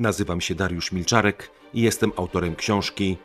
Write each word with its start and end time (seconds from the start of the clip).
Nazywam 0.00 0.40
się 0.40 0.54
Dariusz 0.54 0.92
Milczarek 0.92 1.50
i 1.74 1.80
jestem 1.80 2.12
autorem 2.16 2.56
książki 2.56 3.16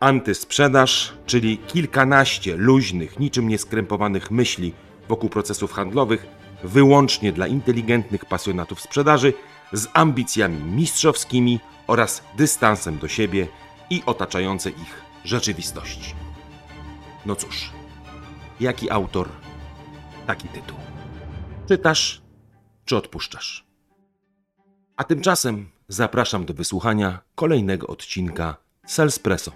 Antysprzedaż, 0.00 1.12
czyli 1.26 1.58
kilkanaście 1.58 2.56
luźnych, 2.56 3.18
niczym 3.18 3.48
nieskrępowanych 3.48 4.30
myśli 4.30 4.72
wokół 5.08 5.28
procesów 5.28 5.72
handlowych, 5.72 6.26
wyłącznie 6.64 7.32
dla 7.32 7.46
inteligentnych 7.46 8.24
pasjonatów 8.24 8.80
sprzedaży, 8.80 9.32
z 9.72 9.88
ambicjami 9.92 10.62
mistrzowskimi 10.62 11.60
oraz 11.86 12.24
dystansem 12.36 12.98
do 12.98 13.08
siebie 13.08 13.48
i 13.90 14.02
otaczającej 14.06 14.72
ich 14.72 15.02
rzeczywistości. 15.24 16.14
No 17.26 17.36
cóż, 17.36 17.70
jaki 18.60 18.90
autor, 18.90 19.28
taki 20.26 20.48
tytuł. 20.48 20.76
Czytasz 21.68 22.22
czy 22.84 22.96
odpuszczasz? 22.96 23.66
A 24.96 25.04
tymczasem 25.04 25.70
zapraszam 25.92 26.44
do 26.44 26.54
wysłuchania 26.54 27.18
kolejnego 27.34 27.86
odcinka 27.86 28.56
Salespresso. 28.86 29.52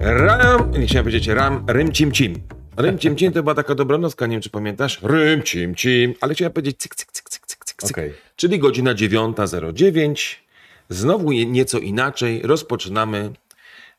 Ram, 0.00 0.70
nie 0.70 0.86
chciałem 0.86 1.04
powiedzieć 1.04 1.26
ram, 1.26 1.64
rym 1.66 1.92
cim 1.92 2.12
cim. 2.12 2.34
Rym 2.76 2.98
cim 2.98 3.16
cim 3.16 3.32
to 3.32 3.42
była 3.42 3.54
taka 3.54 3.74
dobranocka, 3.74 4.26
nie 4.26 4.34
wiem 4.34 4.42
czy 4.42 4.50
pamiętasz? 4.50 4.98
Rym 5.02 5.42
cim 5.42 5.74
cim, 5.74 6.14
ale 6.20 6.34
chciałem 6.34 6.52
powiedzieć 6.52 6.78
cyk 6.78 6.94
cyk 6.94 7.12
cyk 7.12 7.28
cyk 7.30 7.46
cyk 7.46 7.64
cyk. 7.64 7.90
Okej. 7.90 8.12
Czyli 8.36 8.58
godzina 8.58 8.94
9.09. 8.94 10.47
Znowu 10.88 11.32
nieco 11.32 11.78
inaczej 11.78 12.42
rozpoczynamy 12.42 13.32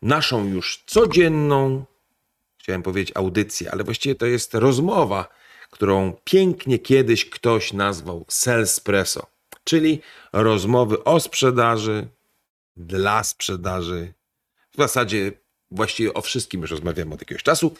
naszą 0.02 0.46
już 0.46 0.84
codzienną, 0.88 1.86
chciałem 2.58 2.84
powiedzieć 2.84 3.12
audycję, 3.16 3.72
ale 3.72 3.84
właściwie 3.84 4.16
to 4.16 4.26
jest 4.26 4.54
rozmowa, 4.54 5.28
którą 5.70 6.14
pięknie 6.23 6.80
kiedyś 6.80 7.30
ktoś 7.30 7.73
nazwał 7.73 8.26
Salespresso, 8.28 9.28
czyli 9.64 10.02
rozmowy 10.34 11.04
o 11.04 11.20
sprzedaży, 11.20 12.08
dla 12.78 13.24
sprzedaży. 13.24 14.14
W 14.72 14.78
zasadzie 14.78 15.31
właściwie 15.72 16.14
o 16.14 16.22
wszystkim 16.22 16.62
już 16.62 16.72
rozmawiamy 16.72 17.14
od 17.14 17.22
jakiegoś 17.22 17.44
czasu. 17.44 17.76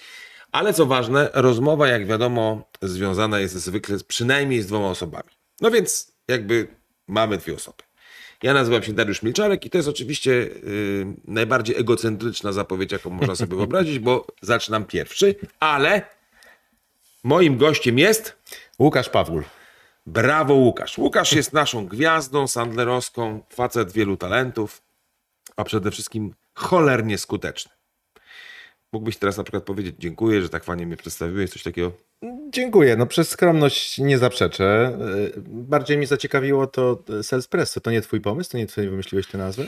Ale 0.52 0.74
co 0.74 0.86
ważne, 0.86 1.30
rozmowa, 1.34 1.88
jak 1.88 2.08
wiadomo, 2.08 2.70
związana 2.82 3.40
jest 3.40 3.56
zwykle 3.56 3.98
przynajmniej 4.08 4.62
z 4.62 4.68
dwoma 4.68 4.88
osobami. 4.90 5.30
No 5.62 5.72
więc 5.72 6.12
jakby 6.28 6.68
mamy 7.08 7.38
dwie 7.38 7.56
osoby. 7.56 7.89
Ja 8.44 8.54
nazywam 8.54 8.84
się 8.84 8.94
Dariusz 8.94 9.24
Milczarek 9.24 9.66
i 9.66 9.70
to 9.70 9.78
jest 9.78 9.90
oczywiście 9.90 10.32
yy, 10.32 11.14
najbardziej 11.28 11.80
egocentryczna 11.80 12.52
zapowiedź, 12.52 12.92
jaką 12.92 13.10
można 13.10 13.36
sobie 13.36 13.58
wyobrazić, 13.58 14.00
bo 14.00 14.28
zaczynam 14.42 14.86
pierwszy, 14.86 15.36
ale 15.60 16.02
moim 17.24 17.58
gościem 17.58 18.00
jest 18.00 18.38
Łukasz 18.80 19.10
Pawłul. 19.10 19.44
Brawo 20.06 20.54
Łukasz. 20.54 20.98
Łukasz 20.98 21.34
jest 21.34 21.54
naszą 21.54 21.88
gwiazdą 21.88 22.48
sandlerowską, 22.48 23.44
facet 23.50 23.92
wielu 23.92 24.18
talentów, 24.18 24.82
a 25.56 25.64
przede 25.64 25.92
wszystkim 25.92 26.34
cholernie 26.54 27.18
skuteczny. 27.18 27.79
Mógłbyś 28.94 29.18
teraz 29.18 29.38
na 29.38 29.44
przykład 29.44 29.64
powiedzieć 29.64 29.96
dziękuję, 30.00 30.42
że 30.42 30.50
tak 30.50 30.64
fajnie 30.64 30.86
mnie 30.86 30.98
przedstawiłeś, 30.98 31.50
coś 31.50 31.64
takiego? 31.64 31.92
Dziękuję. 32.50 32.96
No 32.96 33.06
przez 33.06 33.30
skromność 33.30 33.98
nie 33.98 34.18
zaprzeczę. 34.18 34.98
Y, 35.38 35.42
Bardziej 35.48 35.98
mnie 35.98 36.08
zaciekawiło 36.08 36.68
to 36.68 37.04
Salespresso. 37.22 37.82
To 37.82 37.92
nie 37.92 38.02
twój 38.02 38.22
pomysł? 38.22 38.52
To 38.52 38.58
nie 38.58 38.68
ty 38.68 38.90
wymyśliłeś 38.90 39.28
tę 39.28 39.38
nazwę? 39.38 39.66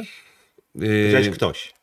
Yy, 0.75 1.31
ktoś. 1.33 1.73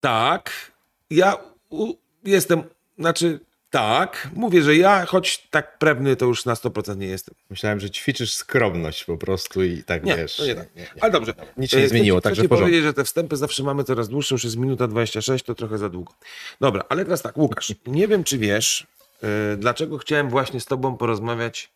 tak, 0.00 0.72
ja 1.10 1.36
u, 1.70 1.94
jestem, 2.24 2.62
znaczy 2.98 3.40
tak, 3.76 4.28
mówię, 4.34 4.62
że 4.62 4.76
ja, 4.76 5.06
choć 5.06 5.38
tak 5.50 5.78
pewny 5.78 6.16
to 6.16 6.26
już 6.26 6.44
na 6.44 6.54
100% 6.54 6.96
nie 6.96 7.06
jestem. 7.06 7.34
Myślałem, 7.50 7.80
że 7.80 7.90
ćwiczysz 7.90 8.34
skromność 8.34 9.04
po 9.04 9.16
prostu 9.18 9.62
i 9.64 9.82
tak 9.82 10.04
Nie, 10.04 10.16
wiesz. 10.16 10.38
nie 10.46 10.54
tak. 10.54 10.68
Ale 11.00 11.12
dobrze. 11.12 11.34
Nic 11.56 11.70
się 11.70 11.76
nie 11.76 11.84
E, 11.84 11.88
zmieniło, 11.88 12.20
także 12.20 12.42
w 12.42 12.48
porządku. 12.48 12.64
powiedzieć, 12.64 12.84
że 12.84 12.94
te 12.94 13.04
wstępy 13.04 13.36
zawsze 13.36 13.62
mamy 13.62 13.84
coraz 13.84 14.08
dłuższe, 14.08 14.34
już 14.34 14.44
jest 14.44 14.56
minuta 14.56 14.88
26, 14.88 15.44
to 15.44 15.54
trochę 15.54 15.78
za 15.78 15.88
długo. 15.88 16.12
Dobra, 16.60 16.84
ale 16.88 17.04
teraz 17.04 17.22
tak, 17.22 17.36
Łukasz, 17.36 17.72
nie 17.86 18.08
wiem 18.08 18.24
czy 18.24 18.38
wiesz, 18.38 18.86
e, 19.22 19.56
dlaczego 19.56 19.98
chciałem 19.98 20.30
właśnie 20.30 20.60
z 20.60 20.64
tobą 20.64 20.96
porozmawiać 20.96 21.70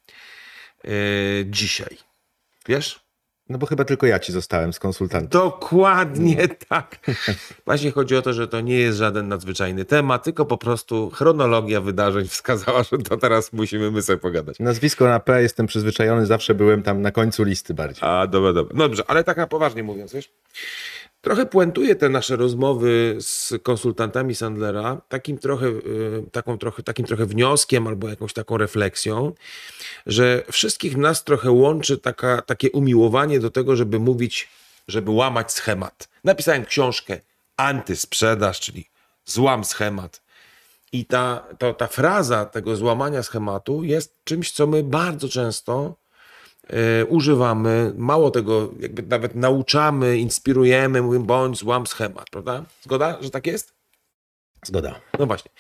e, 0.85 0.91
dzisiaj. 1.47 1.97
Wiesz? 2.69 3.01
No 3.51 3.59
bo 3.59 3.67
chyba 3.67 3.85
tylko 3.85 4.07
ja 4.07 4.19
ci 4.19 4.33
zostałem 4.33 4.73
z 4.73 4.79
konsultantem. 4.79 5.29
Dokładnie 5.29 6.37
No. 6.49 6.55
tak. 6.69 6.99
Właśnie 7.67 7.91
chodzi 7.91 8.17
o 8.17 8.23
to, 8.23 8.33
że 8.33 8.49
to 8.49 8.61
nie 8.61 8.79
jest 8.79 8.99
żaden 8.99 9.29
nadzwyczajny 9.29 9.85
temat, 9.85 10.25
tylko 10.25 10.47
po 10.47 10.59
prostu 10.59 11.11
chronologia 11.11 11.81
wydarzeń 11.81 12.29
wskazała, 12.29 12.83
że 12.83 12.99
to 12.99 13.17
teraz 13.17 13.53
musimy 13.53 13.91
my 13.91 14.03
sobie 14.03 14.19
pogadać. 14.19 14.59
Nazwisko 14.59 15.05
na 15.05 15.21
P, 15.21 15.43
jestem 15.43 15.67
przyzwyczajony, 15.67 16.27
zawsze 16.27 16.55
byłem 16.55 16.83
tam 16.83 17.03
na 17.03 17.11
końcu 17.11 17.45
listy 17.45 17.75
bardziej. 17.75 18.09
A, 18.09 18.27
dobra, 18.27 18.53
dobra. 18.53 18.75
No 18.77 18.85
dobrze, 18.85 19.03
ale 19.07 19.25
tak 19.25 19.37
na 19.37 19.47
poważnie 19.47 19.83
mówiąc, 19.83 20.13
wiesz? 20.13 20.31
Trochę 21.21 21.47
puentuję 21.47 21.97
te 21.97 22.09
nasze 22.09 22.37
rozmowy 22.37 23.17
z 23.21 23.53
konsultantami 23.63 24.35
Sandlera 24.35 25.01
takim 25.09 25.39
trochę, 25.39 25.67
y, 25.67 26.25
taką 26.33 26.59
trochę, 26.59 26.83
takim 26.83 27.07
trochę 27.07 27.27
wnioskiem 27.27 27.87
albo 27.87 28.09
jakąś 28.09 28.33
taką 28.33 28.57
refleksją, 28.57 29.33
że 30.07 30.43
wszystkich 30.53 30.97
nas 30.97 31.25
trochę 31.25 31.51
łączy 31.51 31.99
taka, 31.99 32.43
takie 32.43 32.71
umiłowanie 32.71 33.41
do 33.41 33.51
tego, 33.51 33.77
żeby 33.77 33.99
mówić, 33.99 34.49
żeby 34.89 35.11
łamać 35.11 35.53
schemat. 35.53 36.09
Napisałem 36.25 36.65
książkę 36.65 37.21
Antysprzedaż, 37.57 38.61
czyli 38.61 38.85
złam 39.25 39.65
schemat. 39.65 40.23
I 40.93 41.05
ta, 41.05 41.47
to, 41.59 41.75
ta 41.75 41.87
fraza 41.87 42.45
tego 42.45 42.77
złamania 42.77 43.23
schematu 43.23 43.85
jest 43.85 44.25
czymś, 44.25 44.53
co 44.53 44.67
my 44.67 44.83
bardzo 44.83 45.29
często 45.29 45.95
używamy. 47.09 47.93
Mało 47.97 48.31
tego, 48.31 48.71
jakby 48.81 49.03
nawet 49.03 49.35
nauczamy, 49.35 50.19
inspirujemy, 50.19 51.03
mówimy 51.03 51.25
bądź 51.25 51.59
złam 51.59 51.87
schemat, 51.87 52.31
prawda? 52.31 52.65
Zgoda, 52.83 53.19
że 53.21 53.31
tak 53.31 53.47
jest? 53.47 53.73
Zgoda. 54.65 55.01
No 55.19 55.27
właśnie. 55.27 55.51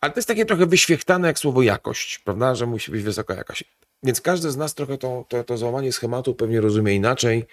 Ale 0.00 0.12
to 0.12 0.18
jest 0.18 0.28
takie 0.28 0.46
trochę 0.46 0.66
wyświechtane 0.66 1.28
jak 1.28 1.38
słowo 1.38 1.62
jakość, 1.62 2.18
prawda? 2.18 2.54
Że 2.54 2.66
musi 2.66 2.90
być 2.90 3.02
wysoka 3.02 3.34
jakość. 3.34 3.64
Więc 4.02 4.20
każdy 4.20 4.50
z 4.50 4.56
nas 4.56 4.74
trochę 4.74 4.98
to, 4.98 5.24
to, 5.28 5.44
to 5.44 5.56
złamanie 5.56 5.92
schematu 5.92 6.34
pewnie 6.34 6.60
rozumie 6.60 6.94
inaczej. 6.94 7.46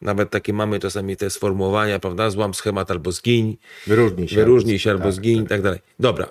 Nawet 0.00 0.30
takie 0.30 0.52
mamy 0.52 0.80
czasami 0.80 1.16
te 1.16 1.30
sformułowania, 1.30 1.98
prawda? 1.98 2.30
Złam 2.30 2.54
schemat 2.54 2.90
albo 2.90 3.12
zgiń. 3.12 3.56
Wyróżnij 3.86 4.28
się. 4.28 4.36
Wyróżnij 4.36 4.78
się 4.78 4.90
albo 4.90 5.04
Tak, 5.04 5.12
zgiń 5.12 5.44
i 5.44 5.46
tak 5.46 5.62
dalej. 5.62 5.80
Dobra. 5.98 6.28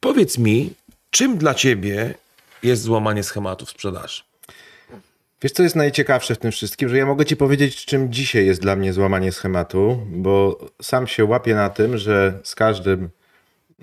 Powiedz 0.00 0.38
mi, 0.38 0.70
czym 1.10 1.38
dla 1.38 1.54
ciebie 1.54 2.14
jest 2.62 2.82
złamanie 2.82 3.22
schematu 3.22 3.66
w 3.66 3.70
sprzedaży? 3.70 4.22
Wiesz, 5.42 5.52
co 5.52 5.62
jest 5.62 5.76
najciekawsze 5.76 6.34
w 6.34 6.38
tym 6.38 6.52
wszystkim? 6.52 6.88
Że 6.88 6.98
ja 6.98 7.06
mogę 7.06 7.24
ci 7.24 7.36
powiedzieć, 7.36 7.84
czym 7.84 8.12
dzisiaj 8.12 8.46
jest 8.46 8.60
dla 8.60 8.76
mnie 8.76 8.92
złamanie 8.92 9.32
schematu, 9.32 10.06
bo 10.10 10.58
sam 10.82 11.06
się 11.06 11.24
łapię 11.24 11.54
na 11.54 11.70
tym, 11.70 11.98
że 11.98 12.40
z 12.42 12.54
każdym 12.54 13.10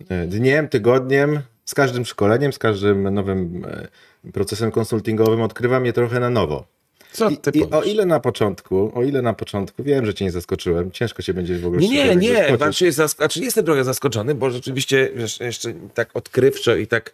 e, 0.10 0.28
dniem, 0.28 0.70
tygodniem, 0.70 1.40
z 1.66 1.74
każdym 1.74 2.06
szkoleniem, 2.06 2.54
z 2.54 2.60
każdym 2.60 3.14
nowym 3.14 3.66
e, 3.66 4.32
procesem 4.32 4.72
konsultingowym 4.72 5.42
odkrywam 5.42 5.86
je 5.86 5.94
trochę 5.94 6.20
na 6.20 6.30
nowo. 6.30 6.73
Co 7.14 7.30
I, 7.30 7.38
ty 7.38 7.50
I 7.54 7.60
powiesz? 7.60 7.74
o 7.76 7.84
ile 7.84 8.06
na 8.06 8.20
początku, 8.20 8.92
o 8.96 9.04
ile 9.04 9.22
na 9.22 9.34
początku, 9.34 9.84
wiem, 9.84 10.06
że 10.06 10.14
cię 10.14 10.26
nie 10.26 10.32
zaskoczyłem, 10.32 10.92
ciężko 10.92 11.24
cię 11.24 11.34
będzie 11.34 11.60
w 11.60 11.66
ogóle 11.66 11.82
Nie, 11.82 12.16
nie, 12.16 12.16
nie. 12.16 12.58
Znaczy, 12.58 12.86
jest 12.86 12.98
zask- 13.00 13.16
znaczy 13.18 13.40
jestem 13.40 13.66
trochę 13.66 13.84
zaskoczony, 13.84 14.36
bo 14.36 14.52
rzeczywiście 14.52 15.10
wiesz, 15.16 15.40
jeszcze 15.40 15.74
tak 15.94 16.10
odkrywczo 16.14 16.76
i 16.76 16.88
tak 16.88 17.14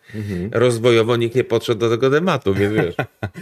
rozwojowo 0.51 1.15
nikt 1.17 1.35
nie 1.35 1.43
podszedł 1.43 1.79
do 1.79 1.89
tego 1.89 2.09
tematu, 2.09 2.53
więc 2.53 2.73
wiesz. 2.73 2.95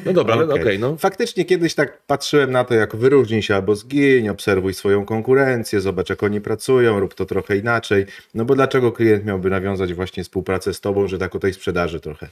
No 0.06 0.14
dobra, 0.14 0.34
ale 0.36 0.44
okej, 0.46 0.62
Okej. 0.62 0.80
no. 0.80 0.96
Faktycznie 0.98 1.46
kiedyś 1.46 1.76
tak 1.76 2.02
patrzyłem 2.08 2.52
na 2.52 2.64
to, 2.64 2.74
jak 2.74 2.96
wyróżnij 2.96 3.42
się 3.42 3.56
albo 3.56 3.76
zgiń, 3.76 4.30
obserwuj 4.30 4.74
swoją 4.74 5.06
konkurencję, 5.06 5.82
zobacz 5.82 6.10
jak 6.10 6.24
oni 6.24 6.42
pracują, 6.42 7.00
rób 7.00 7.14
to 7.14 7.26
trochę 7.26 7.58
inaczej. 7.58 8.06
No 8.34 8.46
bo 8.46 8.56
dlaczego 8.56 8.92
klient 8.92 9.26
miałby 9.26 9.50
nawiązać 9.50 9.94
właśnie 9.94 10.24
współpracę 10.24 10.74
z 10.74 10.82
tobą, 10.82 11.08
że 11.08 11.18
tak 11.18 11.36
o 11.36 11.40
tej 11.40 11.54
sprzedaży 11.54 12.00
trochę 12.00 12.28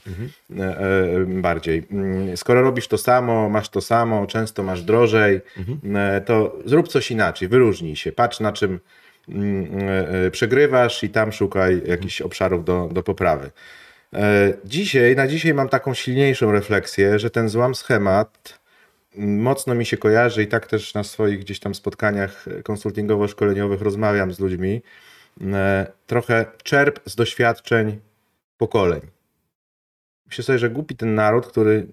e, 0.58 0.62
e, 0.62 1.24
bardziej. 1.26 1.82
Mm, 1.90 2.36
Skoro 2.36 2.62
robisz 2.62 2.88
to 2.88 2.98
samo, 2.98 3.48
masz 3.48 3.68
to 3.68 3.80
samo, 3.80 4.15
często 4.26 4.62
masz 4.62 4.82
drożej, 4.82 5.40
e, 5.94 6.20
to 6.20 6.58
zrób 6.64 6.88
coś 6.88 7.10
inaczej, 7.10 7.48
wyróżnij 7.48 7.96
się, 7.96 8.12
patrz 8.12 8.40
na 8.40 8.52
czym 8.52 8.80
mm, 9.28 9.78
e, 9.80 10.08
e, 10.26 10.30
przegrywasz 10.30 11.02
i 11.02 11.10
tam 11.10 11.32
szukaj 11.32 11.82
jakichś 11.86 12.20
obszarów 12.20 12.64
do, 12.64 12.88
do 12.92 13.02
poprawy. 13.02 13.50
Dzisiaj, 14.64 15.16
na 15.16 15.26
dzisiaj 15.26 15.54
mam 15.54 15.68
taką 15.68 15.94
silniejszą 15.94 16.52
refleksję, 16.52 17.18
że 17.18 17.30
ten 17.30 17.48
złam 17.48 17.74
schemat 17.74 18.58
mm, 19.16 19.42
mocno 19.42 19.74
mi 19.74 19.86
się 19.86 19.96
kojarzy 19.96 20.42
i 20.42 20.46
tak 20.46 20.66
też 20.66 20.94
na 20.94 21.04
swoich 21.04 21.40
gdzieś 21.40 21.60
tam 21.60 21.74
spotkaniach 21.74 22.46
konsultingowo-szkoleniowych 22.62 23.82
rozmawiam 23.82 24.32
z 24.32 24.40
ludźmi. 24.40 24.82
Trochę 26.06 26.44
czerp 26.62 27.00
z 27.04 27.16
doświadczeń 27.16 28.00
pokoleń. 28.58 29.00
Myślę 30.26 30.44
sobie, 30.44 30.58
że 30.58 30.70
głupi 30.70 30.96
ten 30.96 31.14
naród, 31.14 31.46
który 31.46 31.86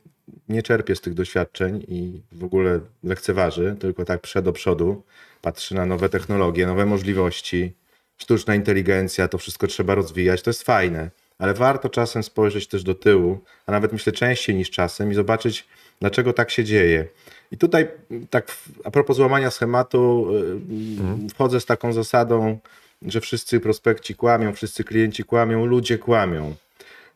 nie 0.49 0.63
czerpie 0.63 0.95
z 0.95 1.01
tych 1.01 1.13
doświadczeń 1.13 1.85
i 1.87 2.21
w 2.31 2.43
ogóle 2.43 2.79
lekceważy, 3.03 3.75
tylko 3.79 4.05
tak 4.05 4.21
przed 4.21 4.45
do 4.45 4.53
przodu, 4.53 5.03
patrzy 5.41 5.75
na 5.75 5.85
nowe 5.85 6.09
technologie, 6.09 6.67
nowe 6.67 6.85
możliwości, 6.85 7.73
sztuczna 8.17 8.55
inteligencja, 8.55 9.27
to 9.27 9.37
wszystko 9.37 9.67
trzeba 9.67 9.95
rozwijać, 9.95 10.41
to 10.41 10.49
jest 10.49 10.63
fajne, 10.63 11.09
ale 11.39 11.53
warto 11.53 11.89
czasem 11.89 12.23
spojrzeć 12.23 12.67
też 12.67 12.83
do 12.83 12.95
tyłu, 12.95 13.39
a 13.65 13.71
nawet 13.71 13.93
myślę 13.93 14.13
częściej 14.13 14.55
niż 14.55 14.69
czasem 14.69 15.11
i 15.11 15.15
zobaczyć, 15.15 15.67
dlaczego 15.99 16.33
tak 16.33 16.51
się 16.51 16.63
dzieje. 16.63 17.07
I 17.51 17.57
tutaj 17.57 17.87
tak 18.29 18.57
a 18.83 18.91
propos 18.91 19.17
złamania 19.17 19.51
schematu, 19.51 20.27
mhm. 20.69 21.29
wchodzę 21.29 21.59
z 21.59 21.65
taką 21.65 21.93
zasadą, 21.93 22.59
że 23.01 23.21
wszyscy 23.21 23.59
prospekci 23.59 24.15
kłamią, 24.15 24.53
wszyscy 24.53 24.83
klienci 24.83 25.23
kłamią, 25.23 25.65
ludzie 25.65 25.97
kłamią. 25.97 26.55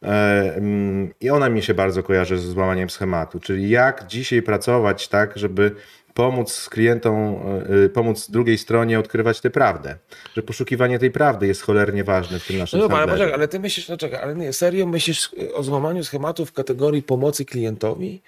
E, 0.03 0.55
mm, 0.55 1.13
I 1.21 1.29
ona 1.29 1.49
mi 1.49 1.63
się 1.63 1.73
bardzo 1.73 2.03
kojarzy 2.03 2.37
ze 2.37 2.51
złamaniem 2.51 2.89
schematu, 2.89 3.39
czyli 3.39 3.69
jak 3.69 4.07
dzisiaj 4.07 4.41
pracować 4.41 5.07
tak, 5.07 5.37
żeby 5.37 5.71
pomóc 6.13 6.69
klientom, 6.69 7.15
e, 7.15 7.85
e, 7.85 7.89
pomóc 7.89 8.29
drugiej 8.29 8.57
stronie 8.57 8.99
odkrywać 8.99 9.41
tę 9.41 9.49
prawdę. 9.49 9.97
Że 10.35 10.43
poszukiwanie 10.43 10.99
tej 10.99 11.11
prawdy 11.11 11.47
jest 11.47 11.61
cholernie 11.61 12.03
ważne 12.03 12.39
w 12.39 12.47
tym 12.47 12.57
naszym 12.57 12.79
No 12.79 12.85
dobra, 12.85 12.97
ale, 12.97 13.11
poczekaj, 13.11 13.33
ale 13.33 13.47
ty 13.47 13.59
myślisz, 13.59 13.89
no 13.89 13.97
czekaj, 13.97 14.21
ale 14.21 14.35
nie, 14.35 14.53
serio 14.53 14.85
myślisz 14.85 15.29
o 15.53 15.63
złamaniu 15.63 16.03
schematu 16.03 16.45
w 16.45 16.53
kategorii 16.53 17.03
pomocy 17.03 17.45
klientowi? 17.45 18.21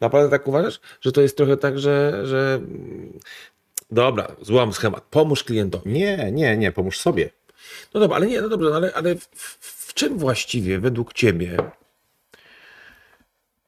Naprawdę 0.00 0.30
tak 0.30 0.48
uważasz, 0.48 0.80
że 1.00 1.12
to 1.12 1.20
jest 1.20 1.36
trochę 1.36 1.56
tak, 1.56 1.78
że, 1.78 2.26
że 2.26 2.60
dobra, 3.90 4.36
złam 4.40 4.72
schemat, 4.72 5.04
pomóż 5.10 5.44
klientowi. 5.44 5.90
Nie, 5.92 6.32
nie, 6.32 6.56
nie, 6.56 6.72
pomóż 6.72 6.98
sobie. 6.98 7.30
No 7.94 8.00
dobra, 8.00 8.16
ale 8.16 8.26
nie, 8.26 8.40
no 8.40 8.48
dobrze, 8.48 8.74
ale, 8.74 8.92
ale 8.94 9.14
w, 9.14 9.28
w 9.58 9.79
czym 9.94 10.18
właściwie 10.18 10.78
według 10.78 11.12
ciebie 11.12 11.56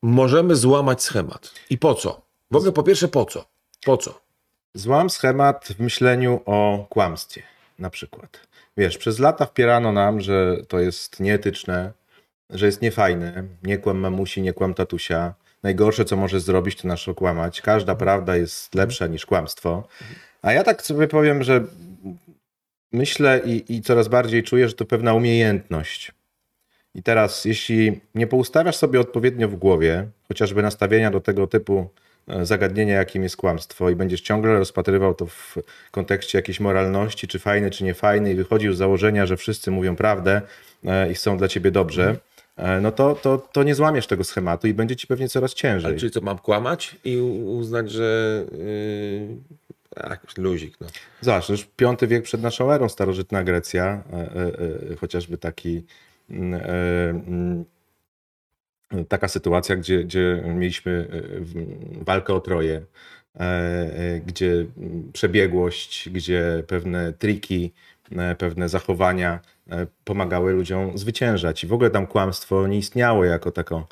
możemy 0.03 0.57
złamać 0.57 1.03
schemat? 1.03 1.55
I 1.71 1.79
po 1.79 1.95
co? 1.95 2.23
W 2.51 2.57
ogóle 2.57 2.73
po 2.73 2.83
pierwsze 2.83 3.09
po 3.09 3.25
co? 3.25 3.45
Po 3.85 3.97
co? 3.97 4.21
Złam 4.75 5.11
schemat 5.11 5.69
w 5.69 5.81
myśleniu 5.81 6.41
o 6.47 6.87
kłamstwie 6.91 7.43
na 7.79 7.91
przykład. 7.91 8.41
Wiesz, 8.77 8.99
przez 8.99 9.19
lata 9.19 9.47
wpierano 9.47 9.93
nam, 9.93 10.21
że 10.21 10.57
to 10.69 10.81
jest 10.81 11.21
nieetyczne, 11.21 11.93
że 12.51 12.67
jest 12.67 12.83
niefajne. 12.83 13.45
Nie 13.63 13.79
kłam 13.79 13.99
mamusi, 13.99 14.43
nie 14.43 14.53
kłam 14.53 14.75
tatusia. 14.75 15.35
Najgorsze, 15.63 16.05
co 16.05 16.17
możesz 16.17 16.43
zrobić, 16.43 16.83
to 16.83 16.89
nas 16.89 17.09
okłamać. 17.09 17.61
Każda 17.61 17.95
prawda 17.95 18.37
jest 18.37 18.75
lepsza 18.75 19.07
niż 19.07 19.27
kłamstwo. 19.27 19.89
A 20.43 20.53
ja 20.53 20.65
tak 20.65 20.83
sobie 20.83 21.09
powiem, 21.09 21.43
że 21.43 21.65
myślę 22.93 23.41
i, 23.44 23.75
i 23.77 23.83
coraz 23.83 24.09
bardziej 24.09 24.43
czuję, 24.43 24.69
że 24.69 24.75
to 24.75 24.85
pewna 24.85 25.15
umiejętność. 25.15 26.12
I 26.94 27.03
teraz, 27.03 27.44
jeśli 27.44 28.00
nie 28.15 28.27
poustawiasz 28.27 28.77
sobie 28.77 29.00
odpowiednio 29.00 29.49
w 29.49 29.56
głowie, 29.56 30.09
chociażby 30.29 30.62
nastawienia 30.62 31.11
do 31.11 31.21
tego 31.21 31.47
typu 31.47 31.89
e, 32.29 32.47
zagadnienia, 32.47 32.94
jakim 32.94 33.23
jest 33.23 33.37
kłamstwo, 33.37 33.91
i 33.91 33.97
będziesz 33.97 34.21
ciągle 34.21 34.59
rozpatrywał 34.59 35.15
to 35.15 35.27
w 35.27 35.56
kontekście 35.91 36.39
jakiejś 36.39 36.61
moralności, 36.61 37.29
czy 37.29 37.39
fajny, 37.39 37.71
czy 37.71 37.85
niefajny, 37.85 38.33
i 38.33 38.35
wychodził 38.35 38.73
z 38.73 38.77
założenia, 38.77 39.27
że 39.27 39.37
wszyscy 39.37 39.71
mówią 39.71 39.97
prawdę 39.97 40.43
e, 40.85 41.11
i 41.11 41.15
chcą 41.15 41.39
dla 41.39 41.49
ciebie 41.49 41.71
dobrze, 41.71 42.17
e, 42.56 42.81
no 42.81 42.93
to, 42.93 43.15
to, 43.15 43.39
to 43.39 43.62
nie 43.62 43.75
złamiesz 43.75 44.06
tego 44.06 44.25
schematu 44.25 44.67
i 44.67 44.75
będzie 44.75 44.97
ci 44.97 45.06
pewnie 45.06 45.29
coraz 45.29 45.55
ciężej. 45.55 45.91
Ale 45.91 45.99
czyli 45.99 46.12
co, 46.12 46.21
mam 46.21 46.39
kłamać 46.39 46.97
i 47.05 47.17
uznać, 47.47 47.91
że 47.91 48.44
yy, 48.53 49.59
Jakiś 49.97 50.39
luzik, 50.39 50.77
no. 50.81 50.87
Zobacz, 51.21 51.47
piąty 51.77 52.06
wiek 52.06 52.25
przed 52.25 52.43
naszą 52.43 52.73
erą, 52.73 52.89
starożytna 52.89 53.44
Grecja, 53.44 54.05
e, 54.12 54.93
e, 54.93 54.97
chociażby 54.97 55.39
taki 55.39 55.85
mm, 56.31 56.55
mm, 56.55 57.65
taka 59.09 59.29
sytuacja, 59.29 59.77
gdzie, 59.77 60.05
gdzie 60.05 60.43
mieliśmy 60.47 61.09
walkę 62.00 62.35
o 62.35 62.41
Troję, 62.41 62.85
gdzie 64.27 64.67
przebiegłość, 65.12 66.11
gdzie 66.11 66.65
pewne 66.67 67.12
triki, 67.12 67.73
pewne 68.39 68.69
zachowania 68.69 69.41
pomagały 70.05 70.53
ludziom 70.53 70.99
zwyciężać. 70.99 71.65
I 71.65 71.67
w 71.67 71.73
ogóle 71.73 71.91
tam 71.91 72.06
kłamstwo 72.06 72.67
nie 72.67 72.79
istniało 72.79 73.25
jako 73.25 73.50
taką 73.50 73.85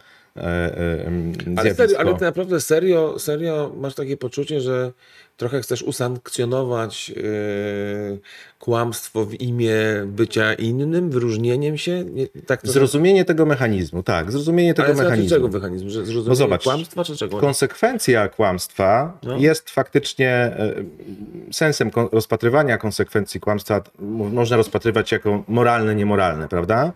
ale, 1.57 1.75
serio, 1.75 1.99
ale 1.99 2.13
naprawdę 2.13 2.61
serio, 2.61 3.19
serio 3.19 3.73
masz 3.77 3.95
takie 3.95 4.17
poczucie, 4.17 4.61
że 4.61 4.93
trochę 5.37 5.61
chcesz 5.61 5.83
usankcjonować 5.83 7.09
yy, 7.09 8.19
kłamstwo 8.59 9.25
w 9.25 9.41
imię 9.41 9.77
bycia 10.07 10.55
innym, 10.55 11.11
wyróżnieniem 11.11 11.79
się? 11.79 12.05
Nie, 12.05 12.27
tak 12.47 12.61
Zrozumienie 12.65 13.25
tego 13.25 13.47
mechanizmu, 13.47 14.03
tak, 14.03 14.33
zrozumienie 14.33 14.75
tego 14.75 14.89
Ale 14.89 15.03
mechanizmu. 15.03 15.31
czego 15.31 15.49
mechanizmu? 15.49 15.91
Że 15.91 16.05
zrozumienie 16.05 16.29
no 16.29 16.35
zobacz, 16.35 16.63
kłamstwa 16.63 17.05
czy 17.05 17.17
czego? 17.17 17.39
Konsekwencja 17.39 18.29
kłamstwa 18.29 19.19
no. 19.23 19.37
jest 19.39 19.71
faktycznie 19.71 20.57
sensem 21.53 21.91
rozpatrywania 22.13 22.79
konsekwencji 22.79 23.41
kłamstwa 23.41 23.83
można 23.99 24.57
rozpatrywać 24.57 25.13
jako 25.13 25.45
moralne, 25.49 25.95
niemoralne, 25.95 26.49
prawda? 26.49 26.93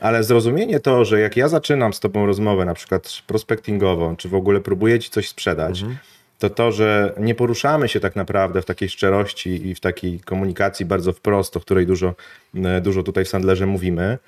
Ale 0.00 0.24
zrozumienie 0.24 0.80
to, 0.80 1.04
że 1.04 1.20
jak 1.20 1.36
ja 1.36 1.48
zaczynam 1.48 1.92
z 1.92 2.00
tobą 2.00 2.26
rozmowę, 2.26 2.64
na 2.64 2.74
przykład 2.74 3.22
prospektingową, 3.26 4.16
czy 4.16 4.28
w 4.28 4.34
ogóle 4.34 4.60
próbuję 4.60 4.98
ci 4.98 5.10
coś 5.10 5.28
sprzedać, 5.28 5.80
mhm. 5.80 5.98
to 6.38 6.50
to, 6.50 6.72
że 6.72 7.14
nie 7.18 7.34
poruszamy 7.34 7.88
się 7.88 8.00
tak 8.00 8.16
naprawdę 8.16 8.62
w 8.62 8.64
takiej 8.64 8.88
szczerości 8.88 9.68
i 9.68 9.74
w 9.74 9.80
takiej 9.80 10.20
komunikacji 10.20 10.86
bardzo 10.86 11.12
wprost, 11.12 11.56
o 11.56 11.60
której 11.60 11.86
dużo, 11.86 12.14
e, 12.54 12.80
dużo 12.80 13.02
tutaj 13.02 13.24
w 13.24 13.28
Sandlerze 13.28 13.66
mówimy, 13.66 14.18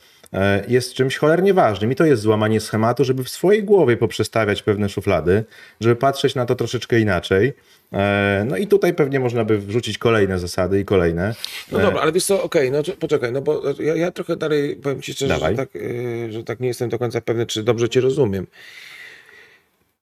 jest 0.69 0.95
czymś 0.95 1.17
cholernie 1.17 1.55
ważnym. 1.55 1.93
I 1.93 1.95
to 1.95 2.05
jest 2.05 2.23
złamanie 2.23 2.61
schematu, 2.61 3.05
żeby 3.05 3.25
w 3.25 3.29
swojej 3.29 3.65
głowie 3.65 3.97
poprzestawiać 3.97 4.63
pewne 4.63 4.89
szuflady, 4.89 5.45
żeby 5.81 5.97
patrzeć 5.97 6.35
na 6.35 6.47
to 6.47 6.55
troszeczkę 6.55 7.01
inaczej 7.01 7.53
E, 7.93 8.45
no 8.49 8.57
i 8.57 8.67
tutaj 8.67 8.95
pewnie 8.95 9.21
można 9.21 9.45
by 9.45 9.59
wrzucić 9.59 9.99
kolejne 9.99 10.39
zasady 10.39 10.81
i 10.81 10.85
kolejne. 10.85 11.35
No 11.73 11.79
dobra, 11.79 12.01
ale 12.01 12.13
wiesz 12.13 12.25
co, 12.25 12.43
okej, 12.43 12.69
okay, 12.69 12.83
no 12.89 12.97
poczekaj, 12.97 13.33
no 13.33 13.41
bo 13.41 13.63
ja, 13.81 13.97
ja, 13.97 14.11
trochę 14.11 14.37
dalej 14.37 14.77
powiem 14.77 15.03
ci 15.03 15.13
szczerze, 15.13 15.39
że 15.39 15.55
tak, 15.55 15.69
e, 15.77 16.33
że 16.33 16.45
tak 16.45 16.61
nie 16.61 16.69
jestem 16.69 16.89
do 16.89 16.99
końca 16.99 17.21
pewny, 17.21 17.47
czy 17.47 17.63
dobrze 17.63 17.89
cię 17.89 18.01
rozumiem. 18.01 18.47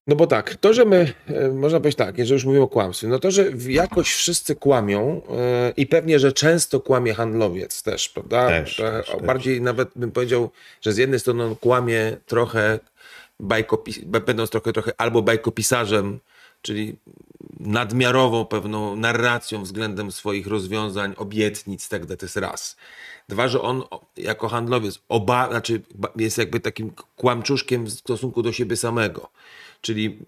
No 0.07 0.17
bo 0.17 0.27
tak, 0.27 0.55
to, 0.55 0.75
że 0.75 0.85
my, 0.85 1.13
e, 1.27 1.49
można 1.49 1.81
powiedzieć 1.81 1.99
tak, 1.99 2.19
jeżeli 2.19 2.35
już 2.35 2.45
mówimy 2.45 2.65
o 2.65 2.69
kłamstwie, 2.69 3.09
no 3.09 3.19
to, 3.19 3.31
że 3.31 3.45
jakoś 3.69 4.13
wszyscy 4.13 4.57
kłamią 4.57 5.23
i 5.77 5.87
pewnie, 5.87 6.19
że 6.19 6.33
często 6.33 6.81
kłamie 6.81 7.15
handlowiec 7.15 7.83
też, 7.83 8.09
prawda? 8.09 8.49
Też, 8.49 8.77
też, 8.77 9.17
bardziej 9.25 9.57
też. 9.57 9.65
nawet 9.65 9.89
bym 9.97 10.13
powiedział, 10.13 10.51
że 10.81 10.93
z 10.93 10.97
jednej 10.97 11.21
strony 11.21 11.45
on 11.45 11.57
kłamie 11.57 12.17
trochę, 12.27 12.79
bajkopis, 13.41 13.99
będąc 14.05 14.51
trochę, 14.51 14.73
trochę 14.73 14.93
albo 14.99 15.23
bajkopisarzem, 15.23 16.19
czyli 16.63 16.97
nadmiarową 17.61 18.45
pewną 18.45 18.97
narracją 18.97 19.63
względem 19.63 20.13
swoich 20.13 20.47
rozwiązań, 20.47 21.15
obietnic, 21.17 21.89
tak 21.89 22.07
to 22.07 22.15
jest 22.23 22.37
raz. 22.37 22.77
Dwa, 23.29 23.49
że 23.49 23.63
on 23.63 23.83
jako 24.17 24.49
handlowiec 24.49 24.99
oba, 25.09 25.49
znaczy 25.51 25.81
jest 26.17 26.39
jakby 26.39 26.61
takim 26.61 26.93
kłamczuszkiem 27.17 27.85
w 27.85 27.91
stosunku 27.91 28.43
do 28.43 28.53
siebie 28.53 28.77
samego. 28.77 29.31
Czyli 29.87 30.19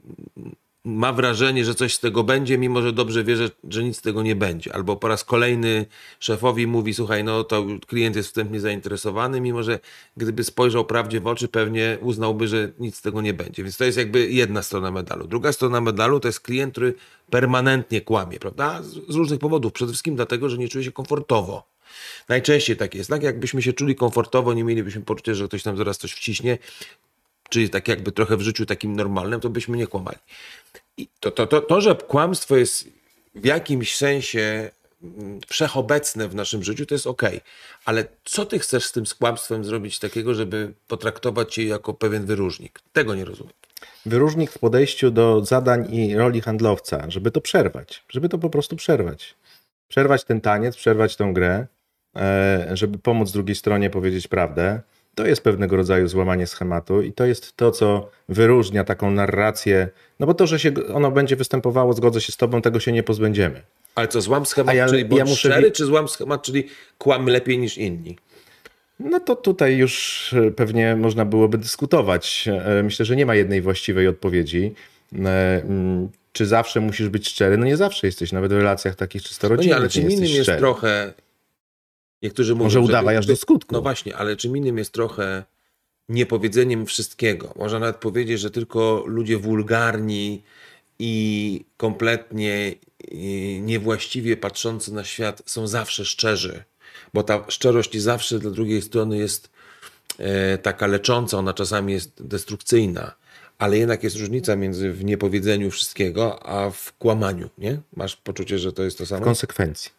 ma 0.85 1.13
wrażenie, 1.13 1.65
że 1.65 1.75
coś 1.75 1.95
z 1.95 2.01
tego 2.01 2.25
będzie, 2.25 2.59
mimo 2.59 2.83
że 2.83 2.93
dobrze 2.93 3.25
wie, 3.25 3.37
że, 3.37 3.51
że 3.71 3.85
nic 3.85 3.97
z 3.97 4.03
tego 4.03 4.23
nie 4.23 4.37
będzie. 4.37 4.75
Albo 4.75 4.97
po 4.97 5.09
raz 5.09 5.25
kolejny 5.25 5.87
szefowi 6.21 6.67
mówi, 6.67 6.95
słuchaj, 6.95 7.25
no 7.25 7.45
to 7.45 7.67
klient 7.87 8.17
jest 8.17 8.29
wstępnie 8.29 8.61
zainteresowany, 8.61 9.41
mimo 9.41 9.63
że 9.63 9.79
gdyby 10.17 10.45
spojrzał 10.45 10.85
prawdzie 10.85 11.21
w 11.21 11.27
oczy, 11.27 11.49
pewnie 11.49 11.99
uznałby, 12.01 12.49
że 12.49 12.73
nic 12.79 12.97
z 12.97 13.03
tego 13.03 13.21
nie 13.21 13.35
będzie. 13.35 13.63
Więc 13.63 13.77
to 13.77 13.85
jest 13.85 13.99
jakby 13.99 14.31
jedna 14.31 14.63
strona 14.63 14.91
medalu. 14.91 15.27
Druga 15.27 15.53
strona 15.53 15.81
medalu 15.81 16.21
to 16.21 16.29
jest 16.29 16.41
klient, 16.41 16.73
który 16.73 16.95
permanentnie 17.31 18.01
kłamie, 18.01 18.39
prawda? 18.39 18.83
Z, 18.83 19.15
różnych 19.15 19.39
powodów. 19.39 19.73
Przede 19.73 19.93
wszystkim 19.93 20.17
dlatego, 20.17 20.49
że 20.49 20.59
nie 20.59 20.69
czuje 20.69 20.85
się 20.85 20.93
komfortowo. 20.93 21.69
Najczęściej 22.29 22.77
tak 22.77 22.95
jest. 22.95 23.11
Tak 23.11 23.23
jakbyśmy 23.23 23.63
się 23.63 23.73
czuli 23.73 23.95
komfortowo, 23.95 24.55
nie 24.55 24.65
mielibyśmy 24.65 25.03
poczucia, 25.03 25.35
że 25.35 25.49
ktoś 25.49 25.65
nam 25.65 25.77
zaraz 25.77 25.99
coś 25.99 26.13
wciśnie, 26.13 26.59
czyli 27.49 27.71
tak 27.71 27.89
jakby 27.89 28.13
trochę 28.13 28.37
w 28.37 28.41
życiu 28.41 28.67
takim 28.67 28.97
normalnym, 28.97 29.41
to 29.41 29.51
byśmy 29.51 29.77
nie 29.77 29.87
kłamali. 29.87 30.19
I 30.97 31.09
to, 31.21 31.31
to, 31.31 31.47
to, 31.47 31.61
to, 31.61 31.81
że 31.81 31.95
kłamstwo 31.95 32.57
jest 32.57 32.89
w 33.35 33.45
jakimś 33.45 33.97
sensie 33.97 34.71
mm, 35.03 35.41
wszechobecne 35.47 36.29
w 36.29 36.35
naszym 36.35 36.63
życiu, 36.63 36.87
to 36.87 36.95
jest 36.95 37.07
ok. 37.07 37.23
Ale 37.85 38.05
co 38.25 38.47
ty 38.47 38.59
chcesz 38.59 38.85
z 38.87 38.93
tym 38.93 39.05
kłamstwem 39.19 39.65
zrobić 39.65 39.99
takiego, 39.99 40.35
żeby 40.35 40.73
potraktować 40.89 41.59
je 41.59 41.65
jako 41.65 41.95
pewien 41.95 42.27
wyróżnik? 42.27 42.81
Tego 42.93 43.15
nie 43.15 43.25
rozumiem. 43.25 43.53
Wyróżnik 44.07 44.51
w 44.51 44.59
podejściu 44.59 45.11
do 45.11 45.45
zadań 45.45 45.95
i 45.95 46.17
roli 46.17 46.41
handlowca, 46.41 47.11
żeby 47.11 47.31
to 47.31 47.41
przerwać, 47.41 48.05
żeby 48.09 48.29
to 48.29 48.39
po 48.39 48.51
prostu 48.51 48.77
przerwać. 48.77 49.35
Przerwać 49.89 50.25
ten 50.25 50.41
taniec, 50.41 50.77
przerwać 50.77 51.17
tę 51.17 51.33
grę, 51.33 51.67
e, 52.17 52.71
żeby 52.73 52.99
pomóc 52.99 53.33
drugiej 53.33 53.57
stronie 53.57 53.91
powiedzieć 53.91 54.29
prawdę 54.29 54.81
to 55.19 55.27
jest 55.27 55.43
pewnego 55.43 55.77
rodzaju 55.77 56.09
złamanie 56.09 56.47
schematu 56.47 57.03
i 57.03 57.13
to 57.13 57.27
jest 57.27 57.57
to, 57.57 57.71
co 57.71 58.11
wyróżnia 58.29 58.85
taką 58.85 59.11
narrację, 59.11 59.89
no 60.21 60.27
bo 60.27 60.35
to, 60.35 60.47
że 60.47 60.59
się 60.59 60.73
ono 60.95 61.11
będzie 61.11 61.37
występowało, 61.37 61.93
zgodzę 61.93 62.21
się 62.21 62.33
z 62.33 62.37
tobą, 62.37 62.63
tego 62.63 62.81
się 62.81 62.93
nie 62.93 63.03
pozbędziemy. 63.03 63.63
Ale 63.95 64.09
co, 64.09 64.21
złam 64.21 64.47
schemat, 64.47 64.75
ja, 64.75 64.89
czyli 64.89 65.05
bądź 65.05 65.19
ja 65.19 65.25
muszę... 65.25 65.49
szczery, 65.51 65.71
czy 65.73 65.85
złam 65.85 66.09
schemat, 66.09 66.43
czyli 66.43 66.65
kłam 66.99 67.27
lepiej 67.27 67.59
niż 67.59 67.79
inni? 67.79 68.17
No 69.01 69.21
to 69.21 69.37
tutaj 69.37 69.77
już 69.77 70.33
e, 70.33 70.51
pewnie 70.51 70.97
można 70.97 71.25
byłoby 71.25 71.59
dyskutować. 71.59 72.49
E, 72.79 72.83
Myślę, 72.83 73.05
że 73.07 73.17
nie 73.17 73.27
ma 73.27 73.35
jednej 73.35 73.61
właściwej 73.63 74.09
odpowiedzi. 74.09 74.75
E, 75.15 75.63
mm, 75.63 76.09
Czy 76.33 76.47
zawsze 76.47 76.81
musisz 76.81 77.09
być 77.09 77.29
szczery? 77.29 77.57
No 77.57 77.65
nie 77.67 77.77
zawsze 77.77 78.07
jesteś, 78.07 78.33
nawet 78.33 78.53
w 78.53 78.57
relacjach 78.57 78.95
takich 78.95 79.23
czysto 79.23 79.49
No 79.49 79.55
rodzinnych. 79.57 79.77
nie, 79.77 79.81
ale 79.81 79.89
czym 79.89 80.11
innym 80.11 80.25
jest 80.25 80.43
szczery. 80.43 80.59
trochę. 80.59 81.13
Niektórzy 82.23 82.55
mówią, 82.55 82.65
Może 82.65 82.79
że- 82.79 82.85
udawaj 82.85 83.17
aż 83.17 83.27
do 83.27 83.37
skutku. 83.37 83.75
No 83.75 83.83
właśnie, 83.83 84.17
ale 84.17 84.37
czym 84.37 84.57
innym 84.57 84.79
jest 84.79 84.93
trochę 84.93 85.45
niepowiedzeniem 86.09 86.87
wszystkiego. 86.87 87.55
Można 87.57 87.79
nawet 87.79 87.97
powiedzieć, 87.97 88.41
że 88.41 88.51
tylko 88.51 89.05
ludzie 89.07 89.39
wulgarni 89.39 90.43
i 90.99 91.65
kompletnie 91.77 92.75
i 93.11 93.61
niewłaściwie 93.65 94.37
patrzący 94.37 94.95
na 94.95 95.05
świat 95.05 95.43
są 95.47 95.67
zawsze 95.67 96.05
szczerzy, 96.05 96.63
bo 97.15 97.23
ta 97.23 97.45
szczerość 97.49 97.99
zawsze 97.99 98.39
dla 98.39 98.51
drugiej 98.51 98.83
strony 98.83 99.19
jest 99.19 99.51
e, 100.19 100.59
taka 100.59 100.87
lecząca, 100.87 101.39
ona 101.39 101.55
czasami 101.55 101.93
jest 101.93 102.23
destrukcyjna, 102.23 103.15
ale 103.59 103.79
jednak 103.79 104.03
jest 104.05 104.17
różnica 104.17 104.57
między 104.57 104.93
w 104.93 105.05
niepowiedzeniu 105.05 105.71
wszystkiego, 105.71 106.47
a 106.47 106.71
w 106.71 106.93
kłamaniu, 106.99 107.49
nie? 107.59 107.81
Masz 107.97 108.17
poczucie, 108.17 108.59
że 108.59 108.73
to 108.73 108.83
jest 108.83 108.99
to 108.99 109.07
samo? 109.07 109.25
Konsekwencji. 109.25 109.98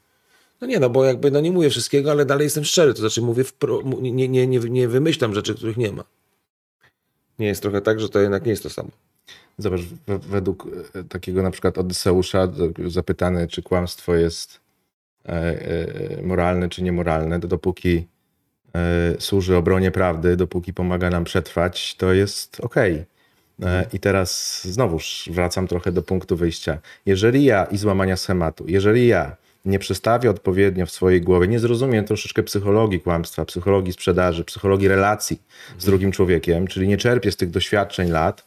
No 0.62 0.68
nie, 0.68 0.80
no 0.80 0.90
bo 0.90 1.06
jakby 1.06 1.32
no 1.32 1.40
nie 1.40 1.52
mówię 1.52 1.70
wszystkiego, 1.70 2.12
ale 2.12 2.26
dalej 2.26 2.44
jestem 2.44 2.64
szczery. 2.66 2.94
To 2.94 3.00
znaczy 3.00 3.22
mówię, 3.22 3.44
wpro, 3.44 3.82
mu- 3.82 4.02
nie, 4.02 4.12
nie, 4.12 4.48
nie, 4.48 4.60
nie 4.60 4.88
wymyślam 4.88 5.34
rzeczy, 5.34 5.56
których 5.56 5.78
nie 5.78 5.92
ma. 5.92 6.04
Nie 7.40 7.48
jest 7.48 7.62
trochę 7.62 7.82
tak, 7.82 8.00
że 8.00 8.10
to 8.10 8.20
jednak 8.20 8.46
nie 8.46 8.50
jest 8.50 8.64
to 8.64 8.70
samo. 8.70 8.90
Zobacz, 9.58 9.82
we- 10.08 10.20
według 10.20 10.68
e, 10.96 11.04
takiego 11.04 11.44
na 11.44 11.52
przykład 11.52 11.78
Odyseusza, 11.78 12.48
zapytany, 12.88 13.48
czy 13.48 13.62
kłamstwo 13.62 14.16
jest 14.16 14.60
e, 15.26 15.32
e, 15.32 16.22
moralne, 16.24 16.70
czy 16.70 16.84
niemoralne, 16.84 17.40
to 17.40 17.48
dopóki 17.48 18.08
służy 19.20 19.56
obronie 19.58 19.92
prawdy, 19.92 20.36
dopóki 20.38 20.74
pomaga 20.74 21.10
nam 21.10 21.24
przetrwać, 21.24 21.96
to 21.96 22.14
jest 22.14 22.60
okej. 22.60 23.06
E, 23.64 23.86
I 23.94 24.00
teraz 24.00 24.62
znowuż 24.68 25.30
wracam 25.32 25.68
trochę 25.68 25.92
do 25.92 26.02
punktu 26.02 26.36
wyjścia. 26.36 26.78
Jeżeli 27.06 27.46
ja 27.46 27.66
i 27.66 27.78
złamania 27.78 28.18
schematu, 28.18 28.66
jeżeli 28.68 29.08
ja 29.08 29.36
nie 29.66 29.80
przestawię 29.80 30.30
odpowiednio 30.30 30.86
w 30.86 30.92
swojej 30.92 31.22
głowie, 31.22 31.48
nie 31.48 31.60
zrozumiem 31.60 32.06
troszeczkę 32.06 32.44
psychologii 32.44 33.00
kłamstwa, 33.00 33.46
psychologii 33.46 33.94
sprzedaży, 33.94 34.44
psychologii 34.44 34.88
relacji 34.88 35.42
z 35.80 35.86
drugim 35.86 36.12
człowiekiem, 36.12 36.68
czyli 36.68 36.88
nie 36.88 36.98
czerpię 36.98 37.32
z 37.32 37.38
tych 37.38 37.50
doświadczeń 37.50 38.10
lat, 38.10 38.46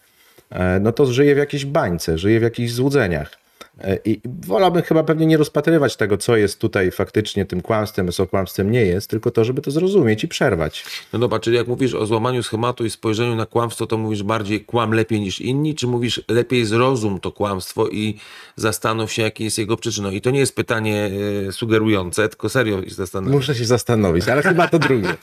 e, 0.50 0.80
no 0.80 0.92
to 0.92 1.06
żyję 1.06 1.34
w 1.34 1.38
jakiejś 1.38 1.64
bańce, 1.64 2.18
żyję 2.18 2.40
w 2.40 2.42
jakichś 2.42 2.72
złudzeniach. 2.72 3.41
E, 3.80 3.98
I 4.04 4.20
wolałbym 4.46 4.82
chyba 4.82 5.02
pewnie 5.02 5.26
nie 5.26 5.36
rozpatrywać 5.36 5.96
tego, 5.96 6.16
co 6.16 6.36
jest 6.36 6.58
tutaj 6.58 6.90
faktycznie 6.90 7.44
tym 7.44 7.60
kłamstwem, 7.60 8.12
co 8.12 8.26
kłamstwem 8.26 8.70
nie 8.70 8.80
jest, 8.80 9.10
tylko 9.10 9.30
to, 9.30 9.44
żeby 9.44 9.62
to 9.62 9.70
zrozumieć 9.70 10.24
i 10.24 10.28
przerwać. 10.28 10.84
No 11.12 11.18
dobra, 11.18 11.38
czyli 11.38 11.56
jak 11.56 11.68
mówisz 11.68 11.94
o 11.94 12.06
złamaniu 12.06 12.42
schematu 12.42 12.84
i 12.84 12.90
spojrzeniu 12.90 13.34
na 13.34 13.46
kłamstwo, 13.46 13.86
to 13.86 13.98
mówisz 13.98 14.22
bardziej 14.22 14.64
kłam 14.64 14.92
lepiej 14.92 15.20
niż 15.20 15.40
inni, 15.40 15.74
czy 15.74 15.86
mówisz 15.86 16.22
lepiej 16.28 16.64
zrozum 16.64 17.20
to 17.20 17.32
kłamstwo 17.32 17.88
i 17.88 18.18
zastanów 18.56 19.12
się, 19.12 19.22
jaki 19.22 19.44
jest 19.44 19.58
jego 19.58 19.76
przyczyną? 19.76 20.10
I 20.10 20.20
to 20.20 20.30
nie 20.30 20.38
jest 20.38 20.56
pytanie 20.56 21.10
e, 21.48 21.52
sugerujące, 21.52 22.28
tylko 22.28 22.48
serio 22.48 22.82
się 22.82 22.94
zastanowić. 22.94 23.34
Muszę 23.34 23.54
się 23.54 23.64
zastanowić, 23.64 24.28
ale 24.28 24.42
chyba 24.42 24.68
to 24.68 24.78
drugie. 24.78 25.14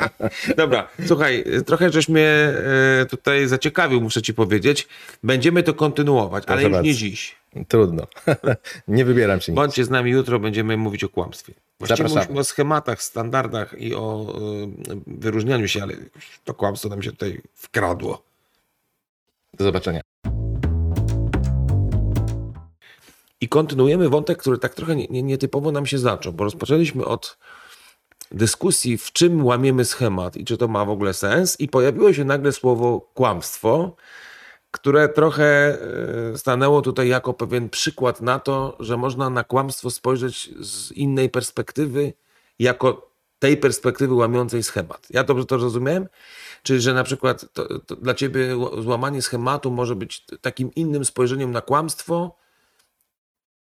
Dobra, 0.56 0.88
słuchaj, 1.06 1.44
trochę 1.66 1.92
żeś 1.92 2.08
mnie 2.08 2.28
e, 3.00 3.06
tutaj 3.10 3.46
zaciekawił, 3.46 4.00
muszę 4.00 4.22
ci 4.22 4.34
powiedzieć. 4.34 4.88
Będziemy 5.22 5.62
to 5.62 5.74
kontynuować, 5.74 6.44
ale 6.46 6.60
Proszę 6.60 6.76
już 6.76 6.86
nie 6.86 6.94
dziś. 6.94 7.36
Trudno. 7.68 8.06
nie 8.88 9.04
wybieram 9.04 9.40
się 9.40 9.52
nic. 9.52 9.56
Bądźcie 9.56 9.84
z 9.84 9.90
nami 9.90 10.10
jutro, 10.10 10.38
będziemy 10.38 10.76
mówić 10.76 11.04
o 11.04 11.08
kłamstwie. 11.08 11.54
Właściwie 11.78 11.96
Zapraszamy. 11.96 12.20
mówiliśmy 12.20 12.40
o 12.40 12.44
schematach, 12.44 13.02
standardach 13.02 13.74
i 13.78 13.94
o 13.94 14.34
e, 14.34 15.00
wyróżnianiu 15.06 15.68
się, 15.68 15.82
ale 15.82 15.94
to 16.44 16.54
kłamstwo 16.54 16.88
nam 16.88 17.02
się 17.02 17.10
tutaj 17.10 17.40
wkradło. 17.54 18.22
Do 19.54 19.64
zobaczenia. 19.64 20.00
I 23.40 23.48
kontynuujemy 23.48 24.08
wątek, 24.08 24.38
który 24.38 24.58
tak 24.58 24.74
trochę 24.74 24.96
nie- 24.96 25.06
nie- 25.10 25.22
nietypowo 25.22 25.72
nam 25.72 25.86
się 25.86 25.98
zaczął, 25.98 26.32
bo 26.32 26.44
rozpoczęliśmy 26.44 27.04
od 27.04 27.38
dyskusji, 28.32 28.98
w 28.98 29.12
czym 29.12 29.44
łamiemy 29.46 29.84
schemat 29.84 30.36
i 30.36 30.44
czy 30.44 30.56
to 30.56 30.68
ma 30.68 30.84
w 30.84 30.90
ogóle 30.90 31.14
sens, 31.14 31.60
i 31.60 31.68
pojawiło 31.68 32.12
się 32.12 32.24
nagle 32.24 32.52
słowo 32.52 33.00
kłamstwo, 33.14 33.96
które 34.76 35.08
trochę 35.08 35.78
e, 36.34 36.38
stanęło 36.38 36.82
tutaj 36.82 37.08
jako 37.08 37.34
pewien 37.34 37.68
przykład 37.68 38.20
na 38.20 38.38
to, 38.38 38.76
że 38.80 38.96
można 38.96 39.30
na 39.30 39.44
kłamstwo 39.44 39.90
spojrzeć 39.90 40.50
z 40.60 40.92
innej 40.92 41.30
perspektywy, 41.30 42.12
jako 42.58 43.10
tej 43.38 43.56
perspektywy 43.56 44.14
łamiącej 44.14 44.62
schemat. 44.62 45.06
Ja 45.10 45.24
dobrze 45.24 45.46
to 45.46 45.56
rozumiałem? 45.56 46.08
Czyli, 46.62 46.80
że 46.80 46.94
na 46.94 47.04
przykład 47.04 47.52
to, 47.52 47.80
to 47.80 47.96
dla 47.96 48.14
ciebie 48.14 48.56
złamanie 48.82 49.22
schematu 49.22 49.70
może 49.70 49.96
być 49.96 50.24
takim 50.40 50.74
innym 50.74 51.04
spojrzeniem 51.04 51.52
na 51.52 51.60
kłamstwo, 51.60 52.36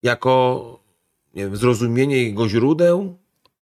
jako 0.02 0.80
wiem, 1.34 1.56
zrozumienie 1.56 2.22
jego 2.22 2.48
źródeł? 2.48 3.18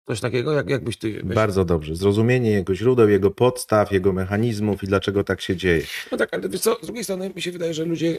Coś 0.07 0.19
takiego? 0.21 0.51
Jak, 0.53 0.69
jak 0.69 0.83
byś 0.83 0.97
ty... 0.97 1.21
Bardzo 1.23 1.65
dobrze. 1.65 1.95
Zrozumienie 1.95 2.51
jego 2.51 2.75
źródeł, 2.75 3.09
jego 3.09 3.31
podstaw, 3.31 3.91
jego 3.91 4.13
mechanizmów 4.13 4.83
i 4.83 4.87
dlaczego 4.87 5.23
tak 5.23 5.41
się 5.41 5.55
dzieje. 5.55 5.83
No 6.11 6.17
tak, 6.17 6.33
ale 6.33 6.49
wiesz 6.49 6.61
co, 6.61 6.77
z 6.81 6.85
drugiej 6.85 7.03
strony 7.03 7.31
mi 7.35 7.41
się 7.41 7.51
wydaje, 7.51 7.73
że 7.73 7.85
ludzie, 7.85 8.17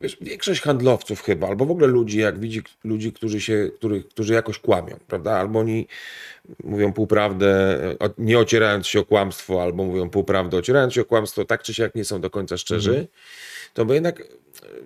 wiesz, 0.00 0.16
większość 0.20 0.60
handlowców 0.60 1.22
chyba, 1.22 1.48
albo 1.48 1.66
w 1.66 1.70
ogóle 1.70 1.86
ludzi, 1.86 2.18
jak 2.18 2.38
widzi 2.38 2.62
ludzi, 2.84 3.12
którzy 3.12 3.40
się, 3.40 3.70
których, 3.76 4.08
którzy 4.08 4.34
jakoś 4.34 4.58
kłamią, 4.58 4.96
prawda? 5.06 5.32
Albo 5.32 5.58
oni 5.58 5.86
mówią 6.64 6.92
półprawdę, 6.92 7.78
nie 8.18 8.38
ocierając 8.38 8.86
się 8.86 9.00
o 9.00 9.04
kłamstwo, 9.04 9.62
albo 9.62 9.84
mówią 9.84 10.10
półprawdę, 10.10 10.56
ocierając 10.56 10.94
się 10.94 11.00
o 11.00 11.04
kłamstwo, 11.04 11.44
tak 11.44 11.62
czy 11.62 11.74
siak 11.74 11.94
nie 11.94 12.04
są 12.04 12.20
do 12.20 12.30
końca 12.30 12.56
szczerzy, 12.56 13.06
to 13.74 13.84
bo 13.84 13.94
jednak, 13.94 14.22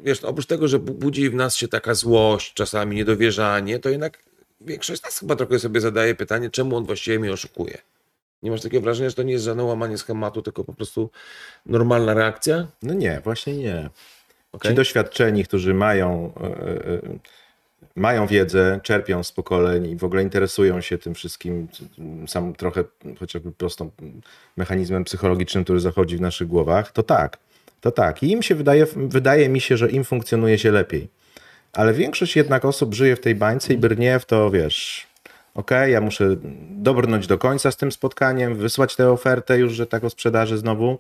wiesz, 0.05 0.25
oprócz 0.25 0.47
tego, 0.47 0.69
że 0.69 0.79
bu- 0.79 0.95
budzi 0.95 1.31
w 1.31 1.35
nas 1.35 1.57
się 1.57 1.69
taka 1.69 1.95
złość, 1.95 2.55
czasami 2.55 2.97
niedowierzanie, 2.97 3.79
to 3.79 3.89
jednak 3.89 4.19
większość 4.65 5.01
z 5.01 5.05
nas 5.05 5.19
chyba 5.19 5.37
trochę 5.37 5.59
sobie 5.59 5.81
zadaje 5.81 6.15
pytanie, 6.15 6.51
czemu 6.51 6.77
on 6.77 6.85
właściwie 6.85 7.19
mnie 7.19 7.33
oszukuje. 7.33 7.79
Nie 8.43 8.51
masz 8.51 8.61
takiego 8.61 8.83
wrażenia, 8.83 9.11
że 9.11 9.17
to 9.17 9.23
nie 9.23 9.33
jest 9.33 9.45
żadne 9.45 9.65
łamanie 9.65 9.99
schematu, 9.99 10.43
tylko 10.43 10.65
po 10.65 10.75
prostu 10.75 11.11
normalna 11.67 12.15
reakcja? 12.15 12.67
No 12.83 12.95
nie, 12.95 13.21
właśnie 13.25 13.57
nie. 13.57 13.91
Okej. 14.53 14.71
Ci 14.71 14.75
doświadczeni, 14.75 15.45
którzy 15.45 15.75
mają, 15.75 16.33
e, 16.41 17.01
mają 17.97 18.27
wiedzę, 18.27 18.81
czerpią 18.83 19.23
z 19.23 19.33
pokoleń 19.33 19.91
i 19.91 19.97
w 19.97 20.05
ogóle 20.05 20.23
interesują 20.23 20.81
się 20.81 20.99
tym 20.99 21.15
wszystkim, 21.15 21.69
sam 22.27 22.55
trochę 22.55 22.85
chociażby 23.21 23.53
prostą 23.53 23.91
mechanizmem 24.57 25.05
psychologicznym, 25.05 25.65
który 25.65 25.81
zachodzi 25.81 26.17
w 26.17 26.21
naszych 26.21 26.49
głowach, 26.49 26.93
to 26.93 27.03
tak, 27.03 27.39
to 27.81 27.91
tak. 27.91 28.23
I 28.23 28.31
im 28.31 28.43
się 28.43 28.55
wydaje, 28.55 28.87
wydaje 28.97 29.49
mi 29.49 29.61
się, 29.61 29.77
że 29.77 29.91
im 29.91 30.05
funkcjonuje 30.05 30.59
się 30.59 30.71
lepiej. 30.71 31.09
Ale 31.75 31.95
większość 31.95 32.37
jednak 32.37 32.65
osób 32.65 32.95
żyje 32.95 33.17
w 33.17 33.21
tej 33.21 33.35
bańce 33.35 33.75
i 33.75 33.77
brnie 33.77 34.19
w 34.19 34.25
to, 34.25 34.51
wiesz, 34.51 35.07
okej, 35.55 35.93
ja 35.93 36.01
muszę 36.01 36.37
dobrnąć 36.71 37.27
do 37.27 37.39
końca 37.39 37.71
z 37.71 37.77
tym 37.77 37.93
spotkaniem, 37.93 38.55
wysłać 38.55 38.97
tę 38.97 39.11
ofertę 39.11 39.59
już, 39.59 39.73
że 39.73 39.87
tak 39.87 40.05
o 40.05 40.11
sprzedaży 40.11 40.59
znowu, 40.59 40.99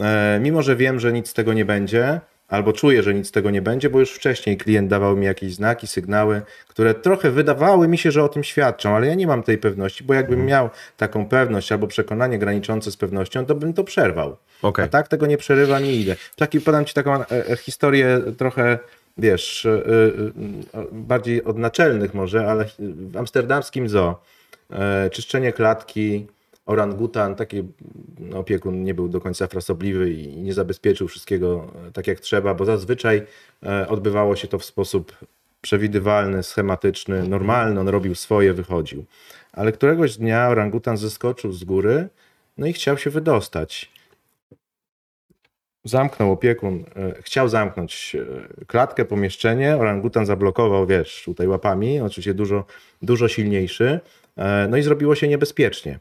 e, 0.00 0.38
mimo 0.42 0.62
że 0.62 0.76
wiem, 0.76 1.00
że 1.00 1.12
nic 1.12 1.28
z 1.28 1.34
tego 1.34 1.52
nie 1.52 1.64
będzie, 1.64 2.20
albo 2.48 2.72
czuję, 2.72 3.02
że 3.02 3.14
nic 3.14 3.28
z 3.28 3.30
tego 3.30 3.50
nie 3.50 3.62
będzie, 3.62 3.90
bo 3.90 4.00
już 4.00 4.12
wcześniej 4.12 4.56
klient 4.56 4.90
dawał 4.90 5.16
mi 5.16 5.26
jakieś 5.26 5.54
znaki, 5.54 5.86
sygnały, 5.86 6.42
które 6.68 6.94
trochę 6.94 7.30
wydawały 7.30 7.88
mi 7.88 7.98
się, 7.98 8.10
że 8.10 8.24
o 8.24 8.28
tym 8.28 8.44
świadczą, 8.44 8.96
ale 8.96 9.06
ja 9.06 9.14
nie 9.14 9.26
mam 9.26 9.42
tej 9.42 9.58
pewności, 9.58 10.04
bo 10.04 10.14
jakbym 10.14 10.46
miał 10.46 10.70
taką 10.96 11.28
pewność 11.28 11.72
albo 11.72 11.86
przekonanie 11.86 12.38
graniczące 12.38 12.90
z 12.90 12.96
pewnością, 12.96 13.46
to 13.46 13.54
bym 13.54 13.72
to 13.72 13.84
przerwał. 13.84 14.36
Okej. 14.62 14.84
A 14.84 14.88
tak 14.88 15.08
tego 15.08 15.26
nie 15.26 15.36
przerywam 15.36 15.84
i 15.84 15.88
idę. 15.88 16.16
Taki, 16.36 16.60
podam 16.60 16.84
ci 16.84 16.94
taką 16.94 17.14
e, 17.14 17.26
e, 17.30 17.56
historię 17.56 18.20
trochę, 18.38 18.78
wiesz, 19.18 19.66
e, 19.66 19.70
e, 19.70 20.80
e, 20.80 20.86
bardziej 20.92 21.44
od 21.44 21.58
naczelnych 21.58 22.14
może, 22.14 22.50
ale 22.50 22.64
w 22.78 23.16
amsterdamskim 23.16 23.88
zoo 23.88 24.20
e, 24.70 25.10
czyszczenie 25.10 25.52
klatki, 25.52 26.26
orangutan, 26.66 27.34
taki 27.34 27.62
no, 28.18 28.38
opiekun 28.38 28.84
nie 28.84 28.94
był 28.94 29.08
do 29.08 29.20
końca 29.20 29.46
frasobliwy 29.46 30.10
i 30.10 30.36
nie 30.36 30.54
zabezpieczył 30.54 31.08
wszystkiego 31.08 31.72
e, 31.88 31.92
tak 31.92 32.06
jak 32.06 32.20
trzeba, 32.20 32.54
bo 32.54 32.64
zazwyczaj 32.64 33.26
e, 33.62 33.88
odbywało 33.88 34.36
się 34.36 34.48
to 34.48 34.58
w 34.58 34.64
sposób 34.64 35.16
przewidywalny, 35.60 36.42
schematyczny, 36.42 37.28
normalny, 37.28 37.80
on 37.80 37.88
robił 37.88 38.14
swoje, 38.14 38.52
wychodził. 38.52 39.04
Ale 39.52 39.72
któregoś 39.72 40.16
dnia 40.16 40.48
orangutan 40.48 40.96
zeskoczył 40.96 41.52
z 41.52 41.64
góry, 41.64 42.08
no 42.58 42.66
i 42.66 42.72
chciał 42.72 42.98
się 42.98 43.10
wydostać 43.10 43.95
zamknął 45.88 46.32
opiekun, 46.32 46.84
e, 46.96 47.22
chciał 47.22 47.48
zamknąć 47.48 48.16
e, 48.60 48.64
klatkę, 48.66 49.04
pomieszczenie, 49.04 49.76
orangutan 49.76 50.26
zablokował, 50.26 50.86
wiesz, 50.86 51.22
tutaj 51.24 51.48
łapami, 51.48 52.00
oczywiście 52.00 52.34
dużo, 52.34 52.64
dużo 53.02 53.28
silniejszy, 53.28 54.00
e, 54.36 54.66
no 54.70 54.76
i 54.76 54.82
zrobiło 54.82 55.14
się 55.14 55.28
niebezpiecznie. 55.28 55.98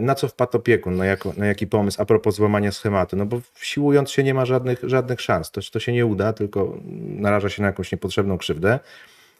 Na 0.00 0.14
co 0.14 0.28
wpadł 0.28 0.56
opiekun, 0.56 0.96
na, 0.96 1.06
jako, 1.06 1.32
na 1.36 1.46
jaki 1.46 1.66
pomysł 1.66 2.02
a 2.02 2.04
propos 2.04 2.34
złamania 2.34 2.72
schematu? 2.72 3.16
No 3.16 3.26
bo 3.26 3.40
siłując 3.60 4.10
się 4.10 4.22
nie 4.22 4.34
ma 4.34 4.44
żadnych, 4.44 4.80
żadnych 4.82 5.20
szans, 5.20 5.50
to, 5.50 5.60
to 5.72 5.80
się 5.80 5.92
nie 5.92 6.06
uda, 6.06 6.32
tylko 6.32 6.78
naraża 6.98 7.48
się 7.48 7.62
na 7.62 7.68
jakąś 7.68 7.92
niepotrzebną 7.92 8.38
krzywdę. 8.38 8.78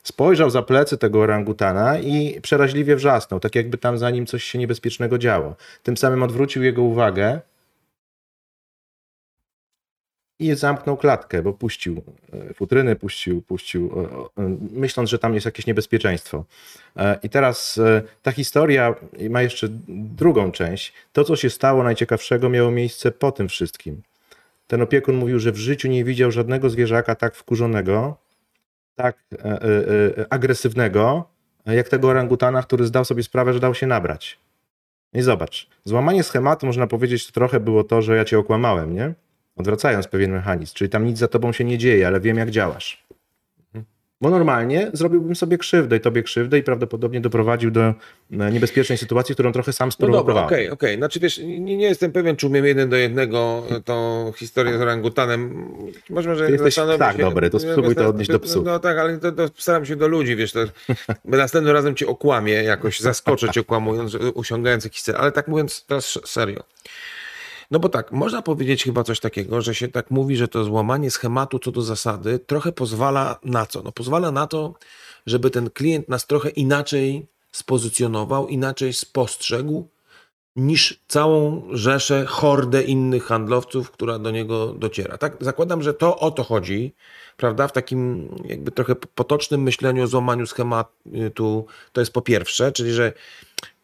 spojrzał 0.03 0.51
za 0.51 0.63
plecy 0.63 0.99
tego 0.99 1.21
orangutana 1.21 1.99
i 1.99 2.41
przeraźliwie 2.41 2.97
wrzasnął, 2.97 3.41
tak 3.41 3.55
jakby 3.55 3.79
tam 3.79 3.99
za 3.99 4.11
nim 4.11 4.27
coś 4.27 4.45
się 4.45 4.59
niebezpiecznego 4.59 5.19
działo. 5.19 5.57
Tym 5.83 5.97
samym 5.97 6.23
odwrócił 6.23 6.63
jego 6.63 6.83
uwagę 6.83 7.41
i 10.39 10.55
zamknął 10.55 10.97
klatkę, 10.97 11.43
bo 11.43 11.53
puścił 11.53 12.03
e, 12.33 12.55
futryny, 12.55 12.97
puścił, 12.97 13.43
puścił, 13.43 13.93
myśląc, 14.73 15.11
że 15.11 15.19
tam 15.19 15.35
jest 15.35 15.47
jakieś 15.47 15.67
niebezpieczeństwo. 15.67 16.45
E, 16.97 17.19
I 17.23 17.29
teraz 17.29 17.79
e, 17.79 18.03
ta 18.23 18.33
historia 18.33 18.95
ma 19.31 19.43
jeszcze 19.43 19.69
drugą 19.89 20.53
część. 20.53 20.93
To, 21.13 21.25
co 21.25 21.37
się 21.37 21.51
stało 21.51 21.83
najciekawszego, 21.83 22.49
miało 22.49 22.71
miejsce 22.71 23.11
po 23.11 23.33
tym 23.33 23.49
wszystkim. 23.49 24.03
Ten 24.67 24.83
opiekun 24.83 25.17
mówił, 25.17 25.39
że 25.39 25.53
w 25.53 25.57
życiu 25.57 25.89
nie 25.89 26.05
widział 26.05 26.31
żadnego 26.31 26.71
zwierzaka 26.71 27.15
tak 27.15 27.35
wkurzonego, 27.35 28.17
tak 28.97 29.17
agresywnego, 30.31 31.29
jak 31.67 31.89
tego 31.89 32.09
orangutana, 32.09 32.63
który 32.63 32.87
zdał 32.87 33.05
sobie 33.05 33.23
sprawę, 33.23 33.53
że 33.53 33.61
dał 33.61 33.75
się 33.75 33.87
nabrać. 33.87 34.39
I 35.15 35.23
zobacz, 35.23 35.69
złamanie 35.85 36.23
schematu, 36.23 36.67
można 36.67 36.87
powiedzieć, 36.87 37.33
trochę 37.33 37.61
było 37.61 37.85
to, 37.85 38.03
że 38.03 38.17
ja 38.17 38.25
cię 38.25 38.39
okłamałem, 38.39 38.95
nie? 38.95 39.15
Odwracając 39.59 40.09
pewien 40.09 40.33
mechanizm. 40.33 40.75
Czyli 40.75 40.91
tam 40.91 41.07
nic 41.07 41.19
za 41.19 41.29
tobą 41.29 41.53
się 41.53 41.65
nie 41.65 41.79
dzieje, 41.79 42.07
ale 42.07 42.21
wiem, 42.21 42.37
jak 42.37 42.51
działasz. 42.51 43.09
Bo 44.21 44.31
normalnie 44.31 44.91
zrobiłbym 44.93 45.37
sobie 45.37 45.59
krzywdę 45.59 45.97
i 45.97 46.01
tobie 46.01 46.23
krzywdę 46.23 46.59
i 46.59 46.63
prawdopodobnie 46.63 47.21
doprowadził 47.21 47.71
do 47.71 47.81
e, 47.81 47.95
niebezpiecznej 48.53 48.99
sytuacji, 48.99 49.35
którą 49.35 49.53
trochę 49.53 49.73
sam 49.73 49.93
sprowokowałem. 49.93 50.27
No 50.27 50.35
dobra, 50.35 50.47
okej, 50.47 50.67
okay, 50.67 50.73
okej. 50.73 50.91
Okay. 50.91 50.99
Znaczy 50.99 51.21
wiesz, 51.21 51.39
nie, 51.39 51.77
nie, 51.77 51.87
jestem 51.87 52.13
pewien, 52.13 52.37
czy 52.37 52.47
umiem 52.47 52.65
jeden 52.67 52.89
do 52.89 52.97
jednego 52.97 53.67
tą 53.85 54.33
historię 54.37 54.79
z 54.79 54.81
orangutanem. 54.81 55.69
Może, 56.11 56.37
że 56.37 56.47
Ty 56.47 56.53
jesteś 56.53 56.75
tak 56.99 57.17
się, 57.17 57.23
dobry, 57.23 57.51
to 57.51 57.59
spróbuj 57.59 57.95
to 57.95 58.09
odnieść 58.09 58.31
do 58.31 58.41
psów. 58.41 58.65
No 58.65 58.79
tak, 58.79 58.99
ale 58.99 59.19
to, 59.19 59.33
to 59.33 59.49
staram 59.57 59.87
się 59.87 59.97
do 59.97 60.09
ludzi, 60.09 60.37
wiesz, 60.37 60.53
to, 60.53 60.61
następnym 61.25 61.75
razem 61.75 61.95
cię 61.95 62.07
okłamię, 62.07 62.53
jakoś 62.53 63.01
zaskoczę 63.01 63.49
cię 63.49 63.61
okłamując, 63.61 64.15
usiągając 64.35 64.85
jakiś 64.85 65.03
cel. 65.03 65.17
Ale 65.19 65.33
tak 65.33 65.49
mówiąc 65.49 65.85
teraz 65.87 66.19
serio. 66.25 66.63
No 67.71 67.79
bo 67.79 67.89
tak, 67.89 68.13
można 68.13 68.43
powiedzieć 68.43 68.85
chyba 68.85 69.05
coś 69.05 69.21
takiego, 69.21 69.63
że 69.63 69.75
się 69.75 69.89
tak 69.89 70.11
mówi, 70.11 70.37
że 70.37 70.49
to 70.49 70.65
złamanie 70.65 71.11
schematu 71.11 71.59
co 71.59 71.73
do 71.73 71.83
zasady 71.83 72.39
trochę 72.39 72.73
pozwala 72.73 73.39
na 73.45 73.67
co? 73.67 73.83
No 73.83 73.93
pozwala 73.93 74.31
na 74.31 74.47
to, 74.47 74.75
żeby 75.27 75.51
ten 75.51 75.71
klient 75.71 76.09
nas 76.09 76.27
trochę 76.27 76.49
inaczej 76.49 77.27
spozycjonował, 77.53 78.49
inaczej 78.49 78.93
spostrzegł 78.93 79.89
niż 80.57 81.01
całą 81.09 81.63
rzeszę, 81.73 82.27
hordę 82.27 82.83
innych 82.83 83.25
handlowców, 83.25 83.91
która 83.91 84.19
do 84.19 84.31
niego 84.31 84.67
dociera. 84.67 85.19
Tak, 85.19 85.37
zakładam, 85.41 85.83
że 85.83 85.95
to 85.95 86.19
o 86.19 86.31
to 86.31 86.45
chodzi, 86.45 86.95
prawda, 87.37 87.69
w 87.69 87.73
takim 87.73 88.29
jakby 88.45 88.71
trochę 88.71 88.95
potocznym 88.95 89.63
myśleniu 89.63 90.05
o 90.05 90.07
złamaniu 90.07 90.47
schematu, 90.47 91.67
to 91.93 92.01
jest 92.01 92.13
po 92.13 92.23
pierwsze, 92.23 92.73
czyli 92.73 92.93
że 92.93 93.13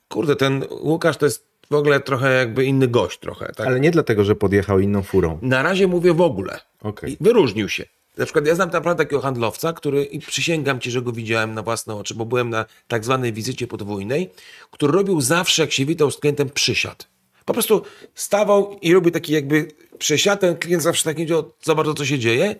kurde, 0.08 0.36
ten 0.36 0.64
Łukasz 0.70 1.16
to 1.16 1.26
jest 1.26 1.53
w 1.74 1.78
ogóle 1.78 2.00
trochę 2.00 2.34
jakby 2.34 2.64
inny 2.64 2.88
gość 2.88 3.18
trochę. 3.18 3.52
Tak? 3.56 3.66
Ale 3.66 3.80
nie 3.80 3.90
dlatego, 3.90 4.24
że 4.24 4.34
podjechał 4.34 4.80
inną 4.80 5.02
furą. 5.02 5.38
Na 5.42 5.62
razie 5.62 5.86
mówię 5.86 6.14
w 6.14 6.20
ogóle. 6.20 6.60
Okay. 6.80 7.16
Wyróżnił 7.20 7.68
się. 7.68 7.84
Na 8.16 8.24
przykład 8.24 8.46
ja 8.46 8.54
znam 8.54 8.70
naprawdę 8.70 9.04
takiego 9.04 9.22
handlowca, 9.22 9.72
który, 9.72 10.04
i 10.04 10.18
przysięgam 10.18 10.80
ci, 10.80 10.90
że 10.90 11.02
go 11.02 11.12
widziałem 11.12 11.54
na 11.54 11.62
własne 11.62 11.94
oczy, 11.94 12.14
bo 12.14 12.24
byłem 12.24 12.50
na 12.50 12.64
tak 12.88 13.04
zwanej 13.04 13.32
wizycie 13.32 13.66
podwójnej, 13.66 14.30
który 14.70 14.92
robił 14.92 15.20
zawsze, 15.20 15.62
jak 15.62 15.72
się 15.72 15.84
witał 15.84 16.10
z 16.10 16.18
klientem, 16.18 16.50
przysiad. 16.50 17.08
Po 17.44 17.52
prostu 17.52 17.82
stawał 18.14 18.78
i 18.82 18.94
robił 18.94 19.10
taki 19.10 19.32
jakby 19.32 19.68
przysiad, 19.98 20.40
ten 20.40 20.56
klient 20.56 20.82
zawsze 20.82 21.04
tak 21.04 21.18
nie 21.18 21.24
wiedział 21.24 21.52
za 21.62 21.74
bardzo, 21.74 21.94
co 21.94 22.04
się 22.04 22.18
dzieje, 22.18 22.56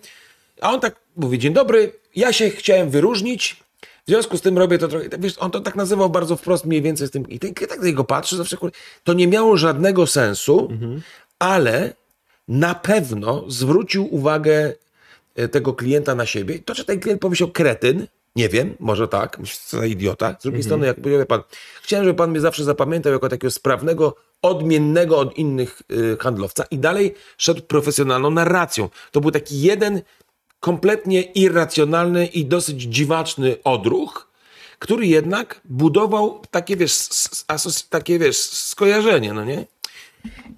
a 0.60 0.72
on 0.72 0.80
tak 0.80 0.96
mówi, 1.16 1.38
dzień 1.38 1.52
dobry, 1.52 1.92
ja 2.16 2.32
się 2.32 2.50
chciałem 2.50 2.90
wyróżnić, 2.90 3.63
w 4.04 4.08
związku 4.08 4.36
z 4.36 4.40
tym 4.40 4.58
robię 4.58 4.78
to 4.78 4.88
trochę, 4.88 5.08
wiesz, 5.18 5.38
on 5.38 5.50
to 5.50 5.60
tak 5.60 5.76
nazywał 5.76 6.10
bardzo 6.10 6.36
wprost 6.36 6.64
mniej 6.64 6.82
więcej 6.82 7.08
z 7.08 7.10
tym, 7.10 7.28
i 7.28 7.38
ten, 7.38 7.54
tak 7.54 7.78
na 7.78 7.86
niego 7.86 8.04
patrzy, 8.04 8.36
zawsze, 8.36 8.56
to 9.04 9.12
nie 9.12 9.28
miało 9.28 9.56
żadnego 9.56 10.06
sensu, 10.06 10.68
mhm. 10.70 11.02
ale 11.38 11.92
na 12.48 12.74
pewno 12.74 13.44
zwrócił 13.48 14.14
uwagę 14.14 14.72
e, 15.34 15.48
tego 15.48 15.74
klienta 15.74 16.14
na 16.14 16.26
siebie. 16.26 16.58
To, 16.58 16.74
że 16.74 16.84
ten 16.84 17.00
klient 17.00 17.20
pomyślał 17.20 17.50
kretyn, 17.50 18.06
nie 18.36 18.48
wiem, 18.48 18.74
może 18.80 19.08
tak, 19.08 19.38
co 19.66 19.78
za 19.78 19.86
idiota. 19.86 20.36
Z 20.40 20.42
drugiej 20.42 20.60
mhm. 20.60 20.64
strony, 20.64 20.86
jak 20.86 21.00
powiedział 21.00 21.26
pan, 21.26 21.42
chciałem, 21.82 22.04
żeby 22.04 22.16
pan 22.16 22.30
mnie 22.30 22.40
zawsze 22.40 22.64
zapamiętał 22.64 23.12
jako 23.12 23.28
takiego 23.28 23.50
sprawnego, 23.50 24.16
odmiennego 24.42 25.18
od 25.18 25.38
innych 25.38 25.82
y, 25.92 26.16
handlowca 26.20 26.64
i 26.70 26.78
dalej 26.78 27.14
szedł 27.38 27.62
profesjonalną 27.62 28.30
narracją. 28.30 28.88
To 29.10 29.20
był 29.20 29.30
taki 29.30 29.62
jeden 29.62 30.02
kompletnie 30.64 31.22
irracjonalny 31.22 32.26
i 32.26 32.46
dosyć 32.46 32.82
dziwaczny 32.82 33.56
odruch, 33.64 34.28
który 34.78 35.06
jednak 35.06 35.60
budował 35.64 36.40
takie, 36.50 36.76
wiesz, 36.76 37.08
takie, 37.90 38.18
wiesz, 38.18 38.36
skojarzenie, 38.46 39.32
no 39.32 39.44
nie? 39.44 39.66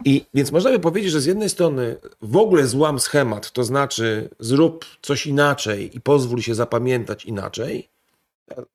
I 0.04 0.24
więc 0.34 0.52
można 0.52 0.70
by 0.70 0.78
powiedzieć, 0.78 1.12
że 1.12 1.20
z 1.20 1.26
jednej 1.26 1.48
strony 1.48 1.96
w 2.22 2.36
ogóle 2.36 2.66
złam 2.66 3.00
schemat, 3.00 3.50
to 3.52 3.64
znaczy 3.64 4.28
zrób 4.38 4.84
coś 5.02 5.26
inaczej 5.26 5.96
i 5.96 6.00
pozwól 6.00 6.40
się 6.40 6.54
zapamiętać 6.54 7.24
inaczej. 7.24 7.88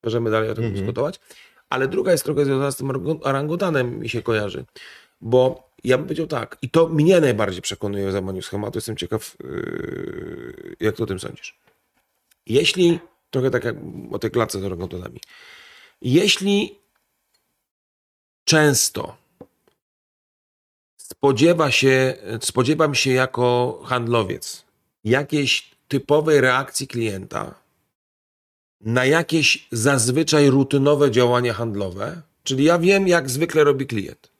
Możemy 0.03 0.31
dalej 0.31 0.49
o 0.49 0.53
tym 0.53 0.63
mm 0.63 0.75
-hmm. 0.75 0.79
dyskutować. 0.79 1.19
Ale 1.69 1.87
druga 1.87 2.11
jest 2.11 2.23
trochę 2.23 2.45
związana 2.45 2.71
z 2.71 2.75
tym 2.75 2.91
orangutanem, 3.21 3.99
mi 3.99 4.09
się 4.09 4.21
kojarzy. 4.21 4.65
Bo 5.21 5.70
ja 5.83 5.97
bym 5.97 6.05
powiedział 6.05 6.27
tak, 6.27 6.57
i 6.61 6.69
to 6.69 6.87
mnie 6.87 7.21
najbardziej 7.21 7.61
przekonuje 7.61 8.07
o 8.07 8.11
złamaniu 8.11 8.41
schematu. 8.41 8.77
Jestem 8.77 8.97
ciekaw, 8.97 9.37
yy, 9.43 10.75
jak 10.79 10.95
ty 10.95 11.03
o 11.03 11.05
tym 11.05 11.19
sądzisz. 11.19 11.59
Jeśli, 12.45 12.99
trochę 13.29 13.51
tak 13.51 13.63
jak 13.63 13.75
o 14.11 14.19
tej 14.19 14.31
klatce 14.31 14.59
z 14.59 14.63
orangutanami, 14.63 15.19
jeśli 16.01 16.79
często 18.43 19.17
spodziewa 20.97 21.71
się, 21.71 22.13
spodziewam 22.41 22.95
się 22.95 23.11
jako 23.11 23.79
handlowiec 23.85 24.65
jakiejś 25.03 25.71
typowej 25.87 26.41
reakcji 26.41 26.87
klienta 26.87 27.55
na 28.81 29.05
jakieś 29.05 29.67
zazwyczaj 29.71 30.49
rutynowe 30.49 31.11
działania 31.11 31.53
handlowe, 31.53 32.21
czyli 32.43 32.63
ja 32.63 32.79
wiem, 32.79 33.07
jak 33.07 33.29
zwykle 33.29 33.63
robi 33.63 33.87
klient. 33.87 34.31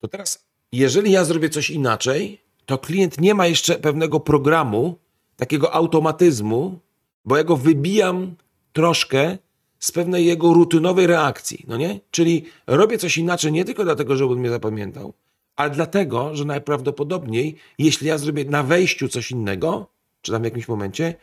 To 0.00 0.08
teraz 0.08 0.45
jeżeli 0.76 1.12
ja 1.12 1.24
zrobię 1.24 1.48
coś 1.48 1.70
inaczej, 1.70 2.40
to 2.66 2.78
klient 2.78 3.20
nie 3.20 3.34
ma 3.34 3.46
jeszcze 3.46 3.74
pewnego 3.74 4.20
programu, 4.20 4.98
takiego 5.36 5.74
automatyzmu, 5.74 6.78
bo 7.24 7.36
ja 7.36 7.44
go 7.44 7.56
wybijam 7.56 8.34
troszkę 8.72 9.38
z 9.78 9.92
pewnej 9.92 10.26
jego 10.26 10.54
rutynowej 10.54 11.06
reakcji, 11.06 11.64
no 11.68 11.76
nie? 11.76 12.00
Czyli 12.10 12.44
robię 12.66 12.98
coś 12.98 13.18
inaczej 13.18 13.52
nie 13.52 13.64
tylko 13.64 13.84
dlatego, 13.84 14.16
żeby 14.16 14.32
on 14.32 14.38
mnie 14.38 14.50
zapamiętał, 14.50 15.12
ale 15.56 15.70
dlatego, 15.70 16.36
że 16.36 16.44
najprawdopodobniej, 16.44 17.56
jeśli 17.78 18.08
ja 18.08 18.18
zrobię 18.18 18.44
na 18.44 18.62
wejściu 18.62 19.08
coś 19.08 19.30
innego, 19.30 19.86
czy 20.22 20.32
tam 20.32 20.42
w 20.42 20.44
jakimś 20.44 20.68
momencie, 20.68 21.14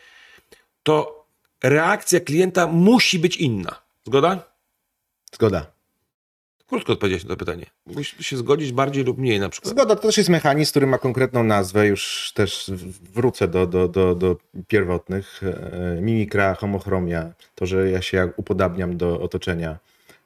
to 0.83 1.25
reakcja 1.63 2.19
klienta 2.19 2.67
musi 2.67 3.19
być 3.19 3.37
inna. 3.37 3.81
Zgoda? 4.05 4.43
Zgoda. 5.33 5.72
Krótko 6.73 6.93
odpowiedzieć 6.93 7.23
na 7.23 7.29
to 7.29 7.37
pytanie. 7.37 7.65
Musisz 7.85 8.27
się 8.27 8.37
zgodzić 8.37 8.71
bardziej 8.71 9.03
lub 9.03 9.17
mniej 9.17 9.39
na 9.39 9.49
przykład. 9.49 9.73
Zgoda 9.73 9.95
to 9.95 10.01
też 10.01 10.17
jest 10.17 10.29
mechanizm, 10.29 10.71
który 10.71 10.87
ma 10.87 10.97
konkretną 10.97 11.43
nazwę. 11.43 11.87
Już 11.87 12.31
też 12.35 12.71
wrócę 13.13 13.47
do, 13.47 13.67
do, 13.67 13.87
do, 13.87 14.15
do 14.15 14.37
pierwotnych. 14.67 15.41
E, 15.43 16.01
mimikra, 16.01 16.55
homochromia, 16.55 17.33
to, 17.55 17.65
że 17.65 17.91
ja 17.91 18.01
się 18.01 18.29
upodabniam 18.37 18.97
do 18.97 19.21
otoczenia 19.21 19.79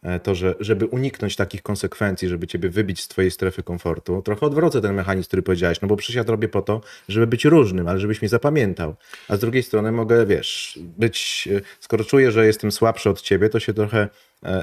E, 0.04 0.20
to, 0.20 0.36
że 0.36 0.56
żeby 0.60 0.86
uniknąć 0.86 1.36
takich 1.36 1.62
konsekwencji, 1.62 2.28
żeby 2.28 2.48
ciebie 2.48 2.70
wybić 2.70 3.02
z 3.02 3.08
twojej 3.08 3.32
strefy 3.32 3.64
komfortu, 3.64 4.22
trochę 4.22 4.46
odwrócę 4.46 4.82
ten 4.82 4.96
mechanizm, 4.96 5.28
który 5.28 5.42
powiedziałeś, 5.42 5.82
no 5.82 5.88
bo 5.88 5.96
przecież 5.96 6.16
ja 6.16 6.24
robię 6.24 6.50
po 6.50 6.62
to, 6.62 6.82
żeby 7.10 7.28
być 7.28 7.46
różnym, 7.46 7.88
ale 7.88 8.00
żebyś 8.00 8.22
mnie 8.22 8.30
zapamiętał. 8.30 8.96
A 9.28 9.36
z 9.36 9.40
drugiej 9.40 9.64
strony 9.64 9.92
mogę, 9.92 10.26
wiesz, 10.26 10.80
być, 10.98 11.50
e, 11.58 11.62
skoro 11.80 12.04
czuję, 12.04 12.32
że 12.32 12.46
jestem 12.46 12.72
słabszy 12.72 13.10
od 13.10 13.22
ciebie, 13.22 13.50
to 13.50 13.60
się 13.60 13.74
trochę 13.74 14.00
e, 14.00 14.10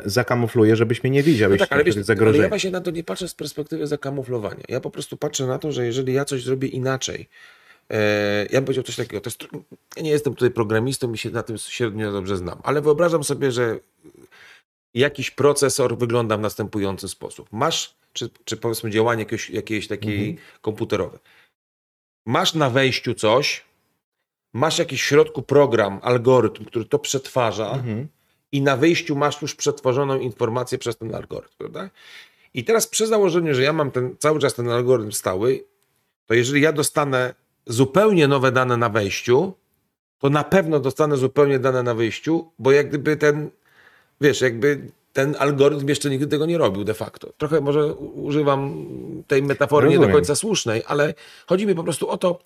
zakamufluję, 0.04 0.76
żebyś 0.76 1.02
mnie 1.02 1.10
nie 1.10 1.22
widział. 1.22 1.50
No 1.50 1.56
tak, 1.56 1.72
ale, 1.72 1.84
wiesz, 1.84 1.96
ale 2.20 2.38
ja 2.38 2.48
właśnie 2.48 2.70
na 2.70 2.80
to 2.80 2.90
nie 2.90 3.04
patrzę 3.04 3.28
z 3.28 3.34
perspektywy 3.34 3.86
zakamuflowania. 3.86 4.62
Ja 4.68 4.80
po 4.80 4.90
prostu 4.90 5.16
patrzę 5.16 5.46
na 5.46 5.58
to, 5.58 5.72
że 5.72 5.86
jeżeli 5.86 6.12
ja 6.12 6.24
coś 6.24 6.44
zrobię 6.44 6.68
inaczej, 6.68 7.28
ja 8.50 8.60
bym 8.60 8.64
powiedział 8.64 8.84
coś 8.84 8.96
takiego, 8.96 9.20
to 9.20 9.30
jest, 9.30 9.42
ja 9.96 10.02
nie 10.02 10.10
jestem 10.10 10.34
tutaj 10.34 10.50
programistą 10.50 11.12
i 11.12 11.18
się 11.18 11.30
na 11.30 11.42
tym 11.42 11.58
średnio 11.58 12.12
dobrze 12.12 12.36
znam, 12.36 12.60
ale 12.62 12.82
wyobrażam 12.82 13.24
sobie, 13.24 13.52
że 13.52 13.78
jakiś 14.94 15.30
procesor 15.30 15.98
wygląda 15.98 16.36
w 16.36 16.40
następujący 16.40 17.08
sposób. 17.08 17.48
Masz, 17.52 17.94
czy, 18.12 18.30
czy 18.44 18.56
powiedzmy 18.56 18.90
działanie 18.90 19.22
jakieś, 19.22 19.50
jakieś 19.50 19.88
takiej 19.88 20.28
mhm. 20.28 20.46
komputerowe. 20.60 21.18
Masz 22.26 22.54
na 22.54 22.70
wejściu 22.70 23.14
coś, 23.14 23.64
masz 24.52 24.78
jakiś 24.78 25.02
w 25.02 25.04
środku 25.04 25.42
program, 25.42 26.00
algorytm, 26.02 26.64
który 26.64 26.84
to 26.84 26.98
przetwarza 26.98 27.70
mhm. 27.70 28.08
I 28.54 28.62
na 28.62 28.76
wyjściu 28.76 29.16
masz 29.16 29.42
już 29.42 29.54
przetworzoną 29.54 30.18
informację 30.18 30.78
przez 30.78 30.96
ten 30.96 31.14
algorytm, 31.14 31.54
prawda? 31.58 31.90
I 32.54 32.64
teraz 32.64 32.86
przy 32.86 33.06
założeniu, 33.06 33.54
że 33.54 33.62
ja 33.62 33.72
mam 33.72 33.90
ten, 33.90 34.16
cały 34.18 34.40
czas 34.40 34.54
ten 34.54 34.68
algorytm 34.68 35.12
stały, 35.12 35.64
to 36.26 36.34
jeżeli 36.34 36.60
ja 36.60 36.72
dostanę 36.72 37.34
zupełnie 37.66 38.28
nowe 38.28 38.52
dane 38.52 38.76
na 38.76 38.88
wejściu, 38.88 39.52
to 40.18 40.30
na 40.30 40.44
pewno 40.44 40.80
dostanę 40.80 41.16
zupełnie 41.16 41.58
dane 41.58 41.82
na 41.82 41.94
wyjściu, 41.94 42.50
bo 42.58 42.72
jak 42.72 42.88
gdyby 42.88 43.16
ten, 43.16 43.50
wiesz, 44.20 44.40
jakby 44.40 44.80
ten 45.12 45.36
algorytm 45.38 45.88
jeszcze 45.88 46.10
nigdy 46.10 46.26
tego 46.26 46.46
nie 46.46 46.58
robił 46.58 46.84
de 46.84 46.94
facto. 46.94 47.32
Trochę 47.38 47.60
może 47.60 47.94
używam 47.94 48.86
tej 49.26 49.42
metafory 49.42 49.88
nie 49.88 49.94
do 49.94 50.00
Rozumiem. 50.00 50.16
końca 50.16 50.34
słusznej, 50.34 50.82
ale 50.86 51.14
chodzi 51.46 51.66
mi 51.66 51.74
po 51.74 51.84
prostu 51.84 52.08
o 52.08 52.16
to, 52.18 52.38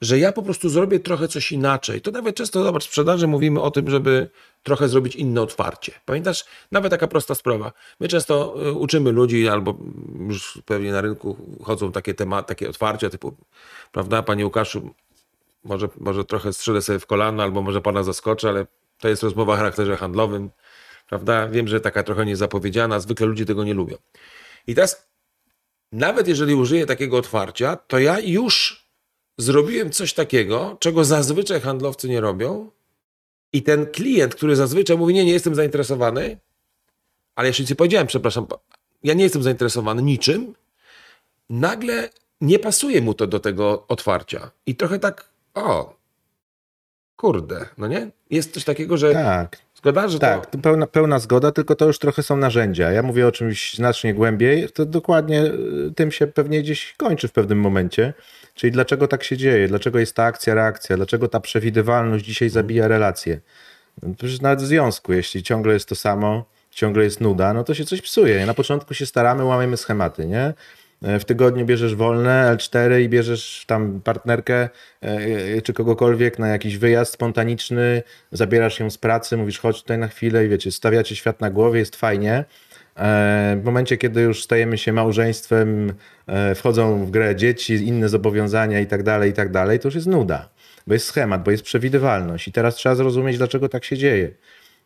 że 0.00 0.18
ja 0.18 0.32
po 0.32 0.42
prostu 0.42 0.68
zrobię 0.68 1.00
trochę 1.00 1.28
coś 1.28 1.52
inaczej. 1.52 2.00
To 2.00 2.10
nawet 2.10 2.36
często, 2.36 2.64
zobacz, 2.64 2.84
w 2.84 2.88
sprzedaży 2.88 3.26
mówimy 3.26 3.60
o 3.60 3.70
tym, 3.70 3.90
żeby 3.90 4.30
trochę 4.62 4.88
zrobić 4.88 5.16
inne 5.16 5.42
otwarcie. 5.42 5.92
Pamiętasz? 6.04 6.44
Nawet 6.72 6.90
taka 6.90 7.06
prosta 7.06 7.34
sprawa. 7.34 7.72
My 8.00 8.08
często 8.08 8.54
y, 8.66 8.72
uczymy 8.72 9.12
ludzi, 9.12 9.48
albo 9.48 9.78
już 10.28 10.62
pewnie 10.64 10.92
na 10.92 11.00
rynku 11.00 11.36
chodzą 11.62 11.92
takie 11.92 12.14
tematy, 12.14 12.48
takie 12.48 12.68
otwarcia 12.68 13.10
typu, 13.10 13.36
prawda, 13.92 14.22
panie 14.22 14.44
Łukaszu, 14.44 14.94
może, 15.64 15.88
może 16.00 16.24
trochę 16.24 16.52
strzelę 16.52 16.82
sobie 16.82 16.98
w 16.98 17.06
kolano, 17.06 17.42
albo 17.42 17.62
może 17.62 17.80
pana 17.80 18.02
zaskoczę, 18.02 18.48
ale 18.48 18.66
to 18.98 19.08
jest 19.08 19.22
rozmowa 19.22 19.52
o 19.52 19.56
charakterze 19.56 19.96
handlowym, 19.96 20.50
prawda? 21.08 21.48
Wiem, 21.48 21.68
że 21.68 21.80
taka 21.80 22.02
trochę 22.02 22.26
niezapowiedziana, 22.26 23.00
zwykle 23.00 23.26
ludzie 23.26 23.44
tego 23.44 23.64
nie 23.64 23.74
lubią. 23.74 23.96
I 24.66 24.74
teraz, 24.74 25.08
nawet 25.92 26.28
jeżeli 26.28 26.54
użyję 26.54 26.86
takiego 26.86 27.16
otwarcia, 27.16 27.76
to 27.76 27.98
ja 27.98 28.20
już 28.20 28.85
zrobiłem 29.38 29.90
coś 29.90 30.14
takiego, 30.14 30.76
czego 30.80 31.04
zazwyczaj 31.04 31.60
handlowcy 31.60 32.08
nie 32.08 32.20
robią. 32.20 32.70
I 33.52 33.62
ten 33.62 33.86
klient, 33.86 34.34
który 34.34 34.56
zazwyczaj 34.56 34.98
mówi, 34.98 35.14
nie, 35.14 35.24
nie 35.24 35.32
jestem 35.32 35.54
zainteresowany, 35.54 36.38
ale 37.34 37.48
jeszcze 37.48 37.62
nie 37.62 37.76
powiedziałem, 37.76 38.06
przepraszam, 38.06 38.46
ja 39.02 39.14
nie 39.14 39.24
jestem 39.24 39.42
zainteresowany 39.42 40.02
niczym, 40.02 40.54
nagle 41.50 42.08
nie 42.40 42.58
pasuje 42.58 43.00
mu 43.00 43.14
to 43.14 43.26
do 43.26 43.40
tego 43.40 43.84
otwarcia. 43.88 44.50
I 44.66 44.74
trochę 44.76 44.98
tak, 44.98 45.28
o, 45.54 45.96
kurde, 47.16 47.66
no 47.78 47.86
nie? 47.86 48.10
Jest 48.30 48.54
coś 48.54 48.64
takiego, 48.64 48.96
że 48.96 49.12
Tak, 49.12 49.56
zgoda, 49.74 50.08
że 50.08 50.18
tak, 50.18 50.46
to... 50.46 50.52
to 50.52 50.58
pełna, 50.58 50.86
pełna 50.86 51.18
zgoda, 51.18 51.52
tylko 51.52 51.76
to 51.76 51.86
już 51.86 51.98
trochę 51.98 52.22
są 52.22 52.36
narzędzia. 52.36 52.90
Ja 52.92 53.02
mówię 53.02 53.26
o 53.26 53.32
czymś 53.32 53.74
znacznie 53.74 54.14
głębiej, 54.14 54.68
to 54.68 54.86
dokładnie 54.86 55.44
y, 55.44 55.92
tym 55.96 56.12
się 56.12 56.26
pewnie 56.26 56.62
gdzieś 56.62 56.94
kończy 56.96 57.28
w 57.28 57.32
pewnym 57.32 57.60
momencie. 57.60 58.14
Czyli 58.56 58.72
dlaczego 58.72 59.08
tak 59.08 59.24
się 59.24 59.36
dzieje, 59.36 59.68
dlaczego 59.68 59.98
jest 59.98 60.14
ta 60.14 60.24
akcja, 60.24 60.54
reakcja, 60.54 60.96
dlaczego 60.96 61.28
ta 61.28 61.40
przewidywalność 61.40 62.24
dzisiaj 62.24 62.48
zabija 62.48 62.88
relacje. 62.88 63.40
No, 64.02 64.14
Przecież 64.18 64.40
nawet 64.40 64.62
w 64.62 64.66
związku, 64.66 65.12
jeśli 65.12 65.42
ciągle 65.42 65.72
jest 65.72 65.88
to 65.88 65.94
samo, 65.94 66.44
ciągle 66.70 67.04
jest 67.04 67.20
nuda, 67.20 67.54
no 67.54 67.64
to 67.64 67.74
się 67.74 67.84
coś 67.84 68.02
psuje. 68.02 68.46
Na 68.46 68.54
początku 68.54 68.94
się 68.94 69.06
staramy, 69.06 69.44
łamiemy 69.44 69.76
schematy, 69.76 70.26
nie? 70.26 70.54
E, 71.02 71.18
W 71.18 71.24
tygodniu 71.24 71.64
bierzesz 71.66 71.94
wolne 71.94 72.56
L4 72.56 73.00
i 73.00 73.08
bierzesz 73.08 73.64
tam 73.66 74.00
partnerkę 74.00 74.68
e, 75.00 75.62
czy 75.62 75.72
kogokolwiek 75.72 76.38
na 76.38 76.48
jakiś 76.48 76.78
wyjazd 76.78 77.12
spontaniczny, 77.12 78.02
zabierasz 78.32 78.80
ją 78.80 78.90
z 78.90 78.98
pracy, 78.98 79.36
mówisz 79.36 79.58
chodź 79.58 79.82
tutaj 79.82 79.98
na 79.98 80.08
chwilę 80.08 80.44
i 80.46 80.48
wiecie, 80.48 80.72
stawiacie 80.72 81.16
świat 81.16 81.40
na 81.40 81.50
głowie, 81.50 81.78
jest 81.78 81.96
fajnie. 81.96 82.44
E, 82.96 83.56
W 83.60 83.64
momencie, 83.64 83.96
kiedy 83.96 84.20
już 84.20 84.42
stajemy 84.42 84.78
się 84.78 84.92
małżeństwem, 84.92 85.92
e, 86.26 86.54
wchodzą 86.54 87.06
w 87.06 87.10
grę 87.10 87.36
dzieci, 87.36 87.74
inne 87.74 88.08
zobowiązania 88.08 88.80
i 88.80 88.86
tak 88.86 89.02
dalej, 89.02 89.30
i 89.30 89.32
tak 89.34 89.52
dalej, 89.52 89.78
to 89.78 89.88
już 89.88 89.94
jest 89.94 90.06
nuda, 90.06 90.48
bo 90.86 90.94
jest 90.94 91.06
schemat, 91.06 91.42
bo 91.44 91.50
jest 91.50 91.62
przewidywalność 91.62 92.48
i 92.48 92.52
teraz 92.52 92.74
trzeba 92.74 92.94
zrozumieć, 92.94 93.38
dlaczego 93.38 93.68
tak 93.68 93.84
się 93.84 93.96
dzieje. 93.96 94.30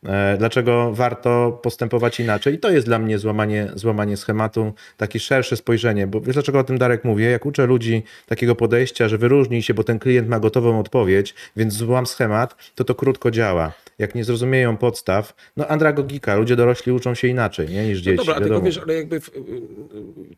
E, 0.07 0.37
Dlaczego 0.39 0.93
warto 0.93 1.61
postępować 1.63 2.21
inaczej? 2.21 2.55
I 2.55 2.59
to 2.59 2.71
jest 2.71 2.87
dla 2.87 2.99
mnie 2.99 3.19
złamanie, 3.19 3.71
złamanie 3.75 4.17
schematu, 4.17 4.73
takie 4.97 5.21
szersze 5.21 5.57
spojrzenie. 5.57 6.07
Bo 6.07 6.21
wiesz, 6.21 6.35
dlaczego 6.35 6.59
o 6.59 6.65
tym 6.65 6.79
Darek 6.79 7.05
mówię? 7.05 7.31
Jak 7.31 7.47
uczę 7.47 7.67
ludzi 7.67 8.03
takiego 8.27 8.55
podejścia, 8.55 9.09
że 9.09 9.19
wyróżnij 9.19 9.63
się, 9.63 9.75
bo 9.75 9.85
ten 9.85 9.99
klient 9.99 10.29
ma 10.29 10.41
gotową 10.41 10.79
odpowiedź, 10.79 11.35
więc 11.57 11.75
złam 11.75 12.07
schemat, 12.07 12.57
to 12.75 12.85
to 12.85 12.95
krótko 12.95 13.31
działa. 13.31 13.73
Jak 13.99 14.15
nie 14.15 14.25
zrozumieją 14.25 14.77
podstaw, 14.77 15.35
no 15.57 15.67
andragogika, 15.67 16.37
ludzie 16.37 16.57
dorośli 16.57 16.93
uczą 16.93 17.15
się 17.15 17.29
inaczej 17.29 17.69
nie, 17.69 17.87
niż 17.87 17.99
dzieci. 17.99 18.17
No 18.17 18.25
dobra, 18.25 18.41
tylko 18.41 18.61
wiesz, 18.61 18.79
ale 18.79 18.95
jakby 18.95 19.21
w, 19.21 19.31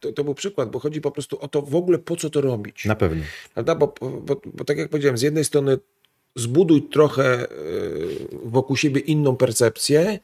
to, 0.00 0.12
to 0.12 0.24
był 0.24 0.34
przykład, 0.34 0.70
bo 0.70 0.78
chodzi 0.78 1.00
po 1.00 1.10
prostu 1.10 1.40
o 1.40 1.48
to 1.48 1.62
w 1.62 1.74
ogóle 1.74 1.98
po 1.98 2.16
co 2.16 2.30
to 2.30 2.40
robić. 2.40 2.84
Na 2.84 2.94
pewno. 2.94 3.22
Prawda? 3.54 3.74
Bo, 3.74 3.94
bo, 4.00 4.40
bo 4.54 4.64
tak 4.64 4.78
jak 4.78 4.88
powiedziałem, 4.88 5.18
z 5.18 5.22
jednej 5.22 5.44
strony 5.44 5.78
zbuduj 6.36 6.82
trochę 6.82 7.44
y, 7.44 8.28
wokół 8.44 8.76
siebie 8.76 9.00
inną 9.00 9.36
percepcję, 9.36 10.18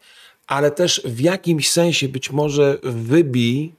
ale 0.46 0.70
też 0.70 1.02
w 1.04 1.20
jakimś 1.20 1.70
sensie 1.70 2.08
być 2.08 2.30
może 2.30 2.78
wybij 2.82 3.72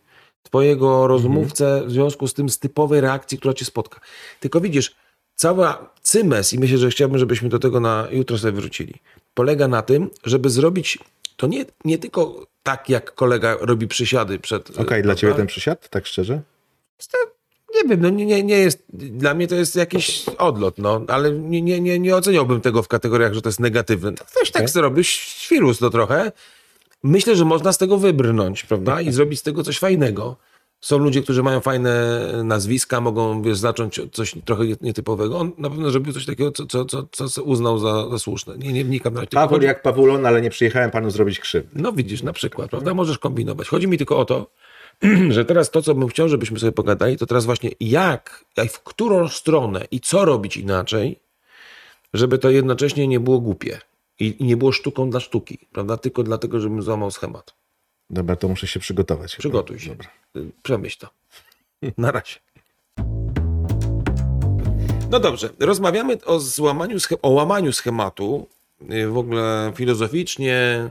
twojego 0.44 1.08
rozmówcę 1.08 1.84
w 1.86 1.92
związku 1.92 2.28
z 2.28 2.34
tym 2.34 2.50
z 2.50 2.60
typowej 2.60 3.02
reakcji, 3.02 3.38
która 3.38 3.54
cię 3.54 3.66
spotka. 3.66 4.02
Tylko 4.40 4.62
widzisz, 4.62 4.96
cała 5.36 5.94
cymes, 6.02 6.54
i 6.54 6.60
myślę, 6.60 6.78
że 6.78 6.90
chciałbym, 6.90 7.18
żebyśmy 7.18 7.50
do 7.50 7.60
tego 7.60 7.80
na 7.80 8.08
jutro 8.12 8.38
sobie 8.38 8.52
wrócili, 8.52 8.94
polega 9.34 9.68
na 9.68 9.82
tym, 9.82 10.10
żeby 10.24 10.50
zrobić 10.50 10.98
to 11.38 11.48
nie, 11.48 11.66
nie 11.86 11.98
tylko 11.98 12.46
tak, 12.64 12.90
jak 12.90 13.16
kolega 13.16 13.58
robi 13.62 13.88
przysiady 13.88 14.40
przed... 14.40 14.70
Okej, 14.70 14.86
dla 14.86 14.88
prawda? 15.02 15.16
ciebie 15.16 15.34
ten 15.34 15.48
przysiad, 15.48 15.90
tak 15.90 16.06
szczerze? 16.06 16.42
Nie 17.76 17.90
wiem, 17.90 18.02
no 18.02 18.10
nie, 18.10 18.26
nie, 18.26 18.44
nie 18.44 18.58
jest, 18.58 18.84
dla 18.94 19.34
mnie 19.34 19.48
to 19.48 19.56
jest 19.56 19.76
jakiś 19.76 20.26
odlot, 20.38 20.78
no, 20.78 21.02
ale 21.08 21.32
nie, 21.32 21.62
nie, 21.62 21.82
nie, 21.82 22.00
nie 22.00 22.16
oceniałbym 22.16 22.62
tego 22.62 22.84
w 22.84 22.88
kategoriach, 22.88 23.34
że 23.34 23.42
to 23.42 23.50
jest 23.50 23.60
negatywne. 23.60 24.12
No, 24.12 24.18
Ktoś 24.18 24.52
tak 24.52 24.62
Okej. 24.62 24.72
okay. 24.72 24.82
robi, 24.82 25.04
świrus 25.04 25.80
to 25.80 25.90
trochę. 25.90 26.32
Myślę, 27.04 27.36
że 27.36 27.46
można 27.46 27.74
z 27.74 27.78
tego 27.78 27.98
wybrnąć, 27.98 28.64
prawda, 28.64 29.02
i 29.02 29.12
zrobić 29.12 29.40
z 29.40 29.44
tego 29.44 29.64
coś 29.64 29.80
fajnego. 29.80 30.36
Są 30.82 30.98
ludzie, 30.98 31.22
którzy 31.22 31.44
mają 31.44 31.60
fajne 31.60 32.22
nazwiska, 32.44 33.02
mogą 33.02 33.42
wiesz, 33.42 33.58
zacząć 33.58 34.02
coś 34.12 34.36
trochę 34.46 34.64
nietypowego. 34.82 35.38
On 35.38 35.52
na 35.58 35.70
pewno 35.70 35.92
zrobił 35.92 36.14
coś 36.14 36.26
takiego, 36.26 36.52
co, 36.52 36.66
co, 36.66 36.86
co, 37.12 37.30
co 37.30 37.44
uznał 37.44 37.80
za, 37.80 38.10
za 38.10 38.20
słuszne. 38.20 38.58
Nie, 38.58 38.74
nie 38.74 38.86
wnikam 38.86 39.14
na 39.14 39.20
tylko 39.20 39.36
Paweł 39.36 39.50
chodzi- 39.50 39.66
jak 39.66 39.82
Pawulon, 39.82 40.26
ale 40.26 40.42
nie 40.42 40.50
przyjechałem 40.50 40.92
panu 40.92 41.10
zrobić 41.10 41.40
krzywdy. 41.40 41.70
no 41.82 41.92
widzisz, 41.92 42.24
na 42.24 42.34
przykład, 42.34 42.70
prawda? 42.70 42.94
Możesz 42.94 43.18
kombinować. 43.18 43.68
Chodzi 43.68 43.88
mi 43.88 43.98
tylko 43.98 44.18
o 44.20 44.26
to, 44.26 44.52
że 45.30 45.46
teraz 45.46 45.72
to, 45.72 45.82
co 45.82 45.96
bym 45.96 46.08
chciał, 46.08 46.30
żebyśmy 46.30 46.60
sobie 46.60 46.72
pogadali, 46.72 47.18
to 47.18 47.26
teraz 47.26 47.46
właśnie 47.46 47.70
jak, 47.80 48.46
jak 48.58 48.72
w 48.72 48.84
którą 48.84 49.28
stronę 49.28 49.86
i 49.92 50.00
co 50.00 50.26
robić 50.26 50.58
inaczej, 50.58 51.20
żeby 52.14 52.38
to 52.38 52.50
jednocześnie 52.50 53.08
nie 53.08 53.20
było 53.20 53.40
głupie 53.40 53.80
i, 54.20 54.36
nie 54.40 54.58
było 54.58 54.72
sztuką 54.72 55.10
dla 55.10 55.20
sztuki, 55.20 55.60
prawda? 55.72 55.98
Tylko 55.98 56.24
dlatego, 56.24 56.60
żebym 56.60 56.82
złamał 56.82 57.12
schemat. 57.12 57.54
Dobra, 58.10 58.36
to 58.36 58.48
muszę 58.48 58.68
się 58.68 58.80
przygotować. 58.80 59.32
chyba. 59.32 59.40
Przygotuj 59.40 59.80
się. 59.80 59.90
Dobra. 59.90 60.08
Y, 60.36 60.52
Przemyśl 60.64 61.00
to. 61.00 61.10
Na 61.98 62.12
razie. 62.12 62.36
No 65.12 65.20
dobrze, 65.20 65.50
rozmawiamy 65.60 66.18
o 66.26 66.40
złamaniu, 66.40 66.98
o 67.22 67.30
łamaniu 67.30 67.72
schematu 67.72 68.48
y, 68.92 69.08
w 69.08 69.18
ogóle 69.18 69.72
filozoficznie, 69.76 70.90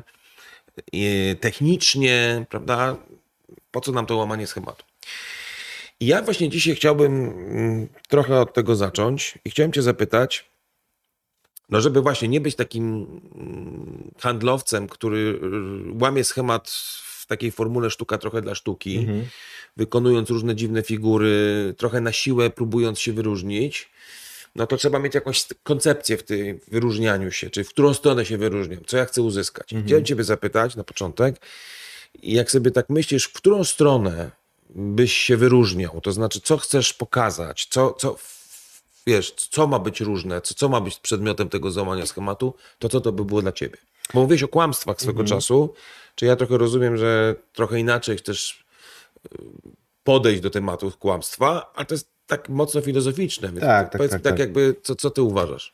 y, 0.95 1.37
technicznie, 1.41 2.47
prawda? 2.49 2.97
Po 3.79 3.83
co 3.83 3.93
nam 3.93 4.07
to 4.07 4.17
łamanie 4.17 4.47
schematu? 4.47 4.85
I 6.01 6.07
ja 6.07 6.23
właśnie 6.23 6.49
dzisiaj 6.49 6.75
chciałbym 6.75 7.13
mm, 7.13 7.89
trochę 8.09 8.41
od 8.41 8.55
tego 8.55 8.77
zacząć 8.77 9.39
i 9.45 9.51
chciałem 9.51 9.73
Cię 9.73 9.83
zapytać, 9.83 10.51
no 11.69 11.81
żeby 11.81 12.03
właśnie 12.03 12.29
nie 12.29 12.41
być 12.41 12.55
takim 12.55 13.07
mm, 13.35 14.11
handlowcem, 14.21 14.89
który 14.89 15.19
y, 15.19 16.03
łamie 16.03 16.25
schemat 16.25 16.71
w 17.21 17.27
takiej 17.27 17.51
formule 17.51 17.91
sztuka 17.91 18.19
trochę 18.19 18.43
dla 18.43 18.55
sztuki, 18.55 19.07
wykonując 19.77 20.31
różne 20.31 20.57
dziwne 20.57 20.83
figury, 20.83 21.75
trochę 21.77 22.01
na 22.01 22.13
siłę 22.13 22.51
próbując 22.51 23.01
się 23.01 23.13
wyróżnić, 23.13 23.91
no 24.55 24.67
to 24.67 24.77
trzeba 24.77 24.99
mieć 24.99 25.15
jakąś 25.15 25.47
koncepcję 25.63 26.17
w 26.17 26.23
tym 26.23 26.61
wyróżnianiu 26.69 27.31
się, 27.31 27.51
czy 27.51 27.65
w 27.65 27.69
którą 27.69 27.95
stronę 27.95 28.25
się 28.25 28.39
wyróżniam, 28.39 28.81
co 28.87 28.97
ja 28.97 29.05
chcę 29.05 29.23
uzyskać. 29.23 29.75
Chciałem 29.87 30.05
Ciebie 30.05 30.25
zapytać 30.25 30.77
na 30.77 30.85
początek, 30.85 31.41
jak 32.23 32.51
sobie 32.51 32.71
tak 32.71 32.91
myślisz, 32.91 33.25
w 33.25 33.33
którą 33.33 33.65
stronę 33.65 34.31
byś 34.71 35.13
się 35.13 35.37
wyróżniał, 35.37 36.01
to 36.01 36.13
znaczy 36.13 36.41
co 36.41 36.59
chcesz 36.59 36.95
pokazać, 36.95 37.67
co, 37.71 37.93
co 37.93 38.17
wiesz, 39.07 39.33
co 39.33 39.67
ma 39.67 39.79
być 39.79 40.01
różne, 40.01 40.41
co, 40.41 40.55
co 40.55 40.69
ma 40.69 40.81
być 40.81 40.99
przedmiotem 40.99 41.49
tego 41.49 41.71
złamania 41.71 42.07
schematu, 42.07 42.55
to 42.79 42.89
co 42.89 43.01
to 43.01 43.13
by 43.13 43.25
było 43.25 43.43
dla 43.43 43.53
Ciebie? 43.53 43.77
Bo 44.15 44.21
mówiłeś 44.21 44.43
o 44.43 44.49
kłamstwach 44.49 45.01
swego 45.01 45.25
czasu, 45.25 45.75
czy 46.15 46.27
ja 46.27 46.37
trochę 46.37 46.59
rozumiem, 46.59 46.97
że 46.97 47.35
trochę 47.53 47.81
inaczej 47.81 48.17
chcesz 48.17 48.65
podejść 50.05 50.41
do 50.41 50.51
tematu 50.51 50.93
kłamstwa, 50.99 51.73
ale 51.75 51.87
to 51.87 51.95
jest 51.95 52.09
tak 52.27 52.49
mocno 52.49 52.81
filozoficzne. 52.81 53.49
Więc 53.49 53.61
Tak, 53.61 53.91
tak, 53.91 53.99
powiedz 53.99 54.13
tak, 54.13 54.23
tak, 54.23 54.33
tak. 54.33 54.39
jakby, 54.39 54.75
co, 54.83 54.97
co 54.97 55.11
ty 55.11 55.23
uważasz? 55.23 55.73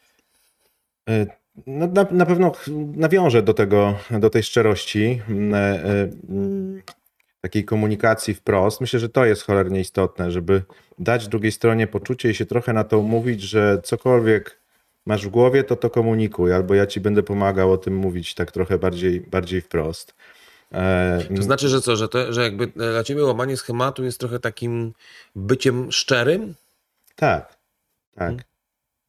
No, 1.66 1.86
na, 1.86 2.06
na 2.10 2.26
pewno 2.26 2.52
nawiążę 2.96 3.42
do 3.42 3.54
tego, 3.54 3.98
do 4.10 4.30
tej 4.30 4.42
szczerości, 4.42 5.22
e, 5.52 5.56
e, 5.56 6.08
takiej 7.40 7.64
komunikacji 7.64 8.34
wprost. 8.34 8.80
Myślę, 8.80 9.00
że 9.00 9.08
to 9.08 9.24
jest 9.24 9.42
cholernie 9.42 9.80
istotne, 9.80 10.30
żeby 10.30 10.62
dać 10.98 11.28
drugiej 11.28 11.52
stronie 11.52 11.86
poczucie 11.86 12.30
i 12.30 12.34
się 12.34 12.46
trochę 12.46 12.72
na 12.72 12.84
to 12.84 12.98
umówić, 12.98 13.42
że 13.42 13.80
cokolwiek 13.84 14.60
masz 15.06 15.26
w 15.26 15.30
głowie, 15.30 15.64
to 15.64 15.76
to 15.76 15.90
komunikuj, 15.90 16.52
albo 16.52 16.74
ja 16.74 16.86
ci 16.86 17.00
będę 17.00 17.22
pomagał 17.22 17.72
o 17.72 17.78
tym 17.78 17.96
mówić 17.96 18.34
tak 18.34 18.52
trochę 18.52 18.78
bardziej, 18.78 19.20
bardziej 19.20 19.60
wprost. 19.60 20.14
E, 20.72 21.18
To 21.36 21.42
znaczy, 21.42 21.68
że 21.68 21.80
co, 21.80 21.96
że, 21.96 22.08
to, 22.08 22.32
że 22.32 22.42
jakby 22.42 22.66
dla 22.66 23.04
ciebie 23.04 23.24
łamanie 23.24 23.56
schematu 23.56 24.04
jest 24.04 24.20
trochę 24.20 24.38
takim 24.38 24.92
byciem 25.36 25.92
szczerym? 25.92 26.54
Tak, 27.16 27.56
tak. 28.14 28.34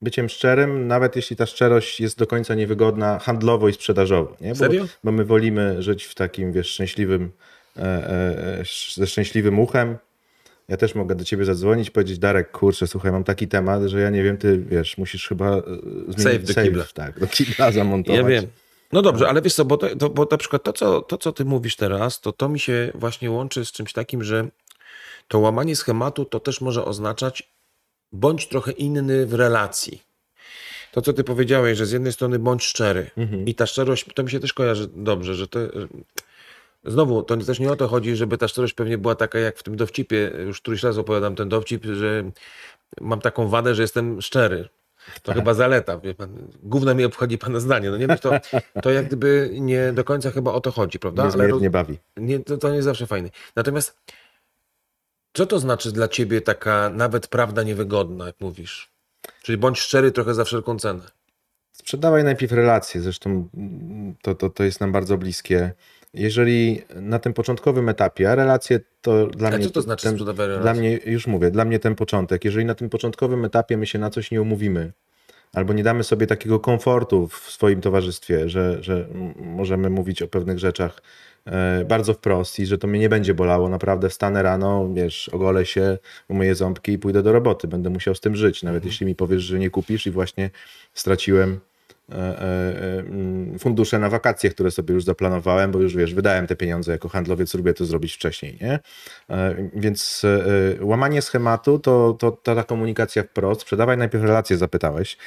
Byciem 0.01 0.29
szczerym, 0.29 0.87
nawet 0.87 1.15
jeśli 1.15 1.35
ta 1.35 1.45
szczerość 1.45 1.99
jest 1.99 2.17
do 2.17 2.27
końca 2.27 2.55
niewygodna 2.55 3.19
handlowo 3.19 3.69
i 3.69 3.73
sprzedażowo. 3.73 4.37
Nie? 4.41 4.49
Bo, 4.49 4.55
Serio? 4.55 4.85
bo 5.03 5.11
my 5.11 5.25
wolimy 5.25 5.83
żyć 5.83 6.03
w 6.03 6.15
takim, 6.15 6.51
wiesz, 6.51 6.67
szczęśliwym, 6.67 7.31
e, 7.77 7.81
e, 7.81 8.63
ze 8.93 9.07
szczęśliwym 9.07 9.59
uchem. 9.59 9.97
Ja 10.67 10.77
też 10.77 10.95
mogę 10.95 11.15
do 11.15 11.23
ciebie 11.23 11.45
zadzwonić 11.45 11.89
powiedzieć, 11.89 12.19
Darek, 12.19 12.51
kurczę, 12.51 12.87
słuchaj, 12.87 13.11
mam 13.11 13.23
taki 13.23 13.47
temat, 13.47 13.83
że 13.83 14.01
ja 14.01 14.09
nie 14.09 14.23
wiem, 14.23 14.37
ty, 14.37 14.57
wiesz, 14.57 14.97
musisz 14.97 15.27
chyba 15.27 15.57
e, 15.57 15.63
zmienić 16.07 16.21
Safe 16.23 16.39
do 16.39 16.63
kibla. 16.63 16.85
Tak, 16.93 17.19
do 17.19 17.27
kibla 17.27 17.71
zamontować. 17.71 18.21
Ja 18.21 18.27
wiem. 18.27 18.45
No 18.93 19.01
dobrze, 19.01 19.29
ale 19.29 19.41
wiesz 19.41 19.53
co, 19.53 19.65
bo, 19.65 19.77
to, 19.77 20.09
bo 20.09 20.27
na 20.31 20.37
przykład 20.37 20.63
to 20.63 20.73
co, 20.73 21.01
to, 21.01 21.17
co 21.17 21.31
ty 21.31 21.45
mówisz 21.45 21.75
teraz, 21.75 22.21
to 22.21 22.31
to 22.31 22.49
mi 22.49 22.59
się 22.59 22.91
właśnie 22.95 23.31
łączy 23.31 23.65
z 23.65 23.71
czymś 23.71 23.93
takim, 23.93 24.23
że 24.23 24.47
to 25.27 25.39
łamanie 25.39 25.75
schematu 25.75 26.25
to 26.25 26.39
też 26.39 26.61
może 26.61 26.85
oznaczać 26.85 27.54
bądź 28.15 28.47
trochę 28.47 28.71
inny 28.71 29.25
w 29.25 29.33
relacji. 29.33 30.01
To, 30.91 31.01
co 31.01 31.13
ty 31.13 31.23
powiedziałeś, 31.23 31.77
że 31.77 31.85
z 31.85 31.91
jednej 31.91 32.13
strony 32.13 32.39
bądź 32.39 32.63
szczery 32.63 33.09
i 33.45 33.55
ta 33.55 33.65
szczerość, 33.65 34.05
to 34.15 34.23
mi 34.23 34.29
się 34.31 34.39
też 34.39 34.53
kojarzy 34.53 34.89
dobrze, 34.95 35.35
że 35.35 35.47
to... 35.47 35.59
Znowu, 36.83 37.23
to 37.23 37.37
też 37.37 37.59
nie 37.59 37.71
o 37.71 37.75
to 37.75 37.87
chodzi, 37.87 38.15
żeby 38.15 38.37
ta 38.37 38.47
szczerość 38.47 38.73
pewnie 38.73 38.97
była 38.97 39.15
taka 39.15 39.39
jak 39.39 39.57
w 39.57 39.63
tym 39.63 39.75
dowcipie, 39.75 40.31
już 40.45 40.61
któryś 40.61 40.83
raz 40.83 40.97
opowiadam 40.97 41.35
ten 41.35 41.49
dowcip, 41.49 41.85
że 41.85 42.23
mam 43.01 43.21
taką 43.21 43.47
wadę, 43.47 43.75
że 43.75 43.81
jestem 43.81 44.21
szczery. 44.21 44.69
To 45.23 45.33
chyba 45.33 45.53
zaleta, 45.53 45.99
wie 45.99 46.13
pan. 46.13 46.47
Gówno 46.63 46.95
mi 46.95 47.05
obchodzi 47.05 47.37
pana 47.37 47.59
zdanie. 47.59 47.89
No 47.91 47.97
nie 47.97 48.07
wiem, 48.07 48.17
to, 48.17 48.31
to 48.81 48.91
jak 48.91 49.07
gdyby 49.07 49.49
nie 49.53 49.93
do 49.93 50.03
końca 50.03 50.31
chyba 50.31 50.53
o 50.53 50.61
to 50.61 50.71
chodzi, 50.71 50.99
prawda? 50.99 51.23
Ale 51.23 51.31
Niezmiernie 51.31 51.69
bawi. 51.69 51.97
nie, 52.17 52.39
to, 52.39 52.57
to 52.57 52.71
nie 52.73 52.83
zawsze 52.83 53.07
fajne. 53.07 53.29
Natomiast 53.55 53.97
co 55.35 55.45
to 55.45 55.59
znaczy 55.59 55.91
dla 55.91 56.07
ciebie 56.07 56.41
taka 56.41 56.89
nawet 56.89 57.27
prawda 57.27 57.63
niewygodna, 57.63 58.25
jak 58.25 58.35
mówisz? 58.39 58.89
Czyli 59.43 59.57
bądź 59.57 59.79
szczery 59.79 60.11
trochę 60.11 60.33
za 60.33 60.43
wszelką 60.43 60.79
cenę. 60.79 61.01
Sprzedawaj 61.71 62.23
najpierw 62.23 62.51
relacje, 62.51 63.01
zresztą 63.01 63.49
to, 64.21 64.35
to, 64.35 64.49
to 64.49 64.63
jest 64.63 64.81
nam 64.81 64.91
bardzo 64.91 65.17
bliskie. 65.17 65.71
Jeżeli 66.13 66.81
na 66.95 67.19
tym 67.19 67.33
początkowym 67.33 67.89
etapie, 67.89 68.31
a 68.31 68.35
relacje 68.35 68.79
to 69.01 69.27
dla 69.27 69.49
A 69.49 69.51
mnie. 69.51 69.65
co 69.65 69.71
to 69.71 69.81
znaczy 69.81 70.03
ten, 70.03 70.13
sprzedawaj 70.13 70.47
relacje? 70.47 70.63
Dla 70.63 70.73
mnie, 70.73 70.99
już 71.05 71.27
mówię, 71.27 71.51
dla 71.51 71.65
mnie 71.65 71.79
ten 71.79 71.95
początek. 71.95 72.45
Jeżeli 72.45 72.65
na 72.65 72.75
tym 72.75 72.89
początkowym 72.89 73.45
etapie 73.45 73.77
my 73.77 73.85
się 73.87 73.99
na 73.99 74.09
coś 74.09 74.31
nie 74.31 74.41
umówimy, 74.41 74.93
albo 75.53 75.73
nie 75.73 75.83
damy 75.83 76.03
sobie 76.03 76.27
takiego 76.27 76.59
komfortu 76.59 77.27
w 77.27 77.35
swoim 77.35 77.81
towarzystwie, 77.81 78.49
że, 78.49 78.83
że 78.83 79.07
możemy 79.35 79.89
mówić 79.89 80.21
o 80.21 80.27
pewnych 80.27 80.59
rzeczach 80.59 81.01
bardzo 81.87 82.13
wprost 82.13 82.59
i 82.59 82.65
że 82.65 82.77
to 82.77 82.87
mnie 82.87 82.99
nie 82.99 83.09
będzie 83.09 83.33
bolało. 83.33 83.69
Naprawdę 83.69 84.09
wstanę 84.09 84.43
rano, 84.43 84.89
wiesz, 84.93 85.29
ogolę 85.29 85.65
się, 85.65 85.97
umyję 86.27 86.55
ząbki 86.55 86.91
i 86.91 86.99
pójdę 86.99 87.23
do 87.23 87.31
roboty. 87.31 87.67
Będę 87.67 87.89
musiał 87.89 88.15
z 88.15 88.19
tym 88.19 88.35
żyć, 88.35 88.63
nawet 88.63 88.77
Mhm. 88.77 88.91
jeśli 88.91 89.05
mi 89.05 89.15
powiesz, 89.15 89.43
że 89.43 89.59
nie 89.59 89.69
kupisz 89.69 90.07
i 90.07 90.11
właśnie 90.11 90.49
straciłem 90.93 91.59
e, 92.11 92.15
e, 92.15 92.41
e, 93.55 93.59
fundusze 93.59 93.99
na 93.99 94.09
wakacje, 94.09 94.49
które 94.49 94.71
sobie 94.71 94.93
już 94.93 95.03
zaplanowałem, 95.03 95.71
bo 95.71 95.79
już 95.79 95.95
wiesz, 95.95 96.13
wydałem 96.13 96.47
te 96.47 96.55
pieniądze 96.55 96.91
jako 96.91 97.09
handlowiec, 97.09 97.53
lubię 97.53 97.73
to 97.73 97.85
zrobić 97.85 98.13
wcześniej, 98.13 98.57
nie? 98.61 98.79
E, 99.29 99.55
Więc 99.75 100.21
e, 100.25 100.45
e, 100.81 100.85
łamanie 100.85 101.21
schematu 101.21 101.79
to, 101.79 102.15
to, 102.19 102.31
to 102.31 102.55
ta 102.55 102.63
komunikacja 102.63 103.23
wprost. 103.23 103.61
Sprzedawaj 103.61 103.97
najpierw 103.97 104.23
relacje, 104.23 104.57
zapytałeś. 104.57 105.17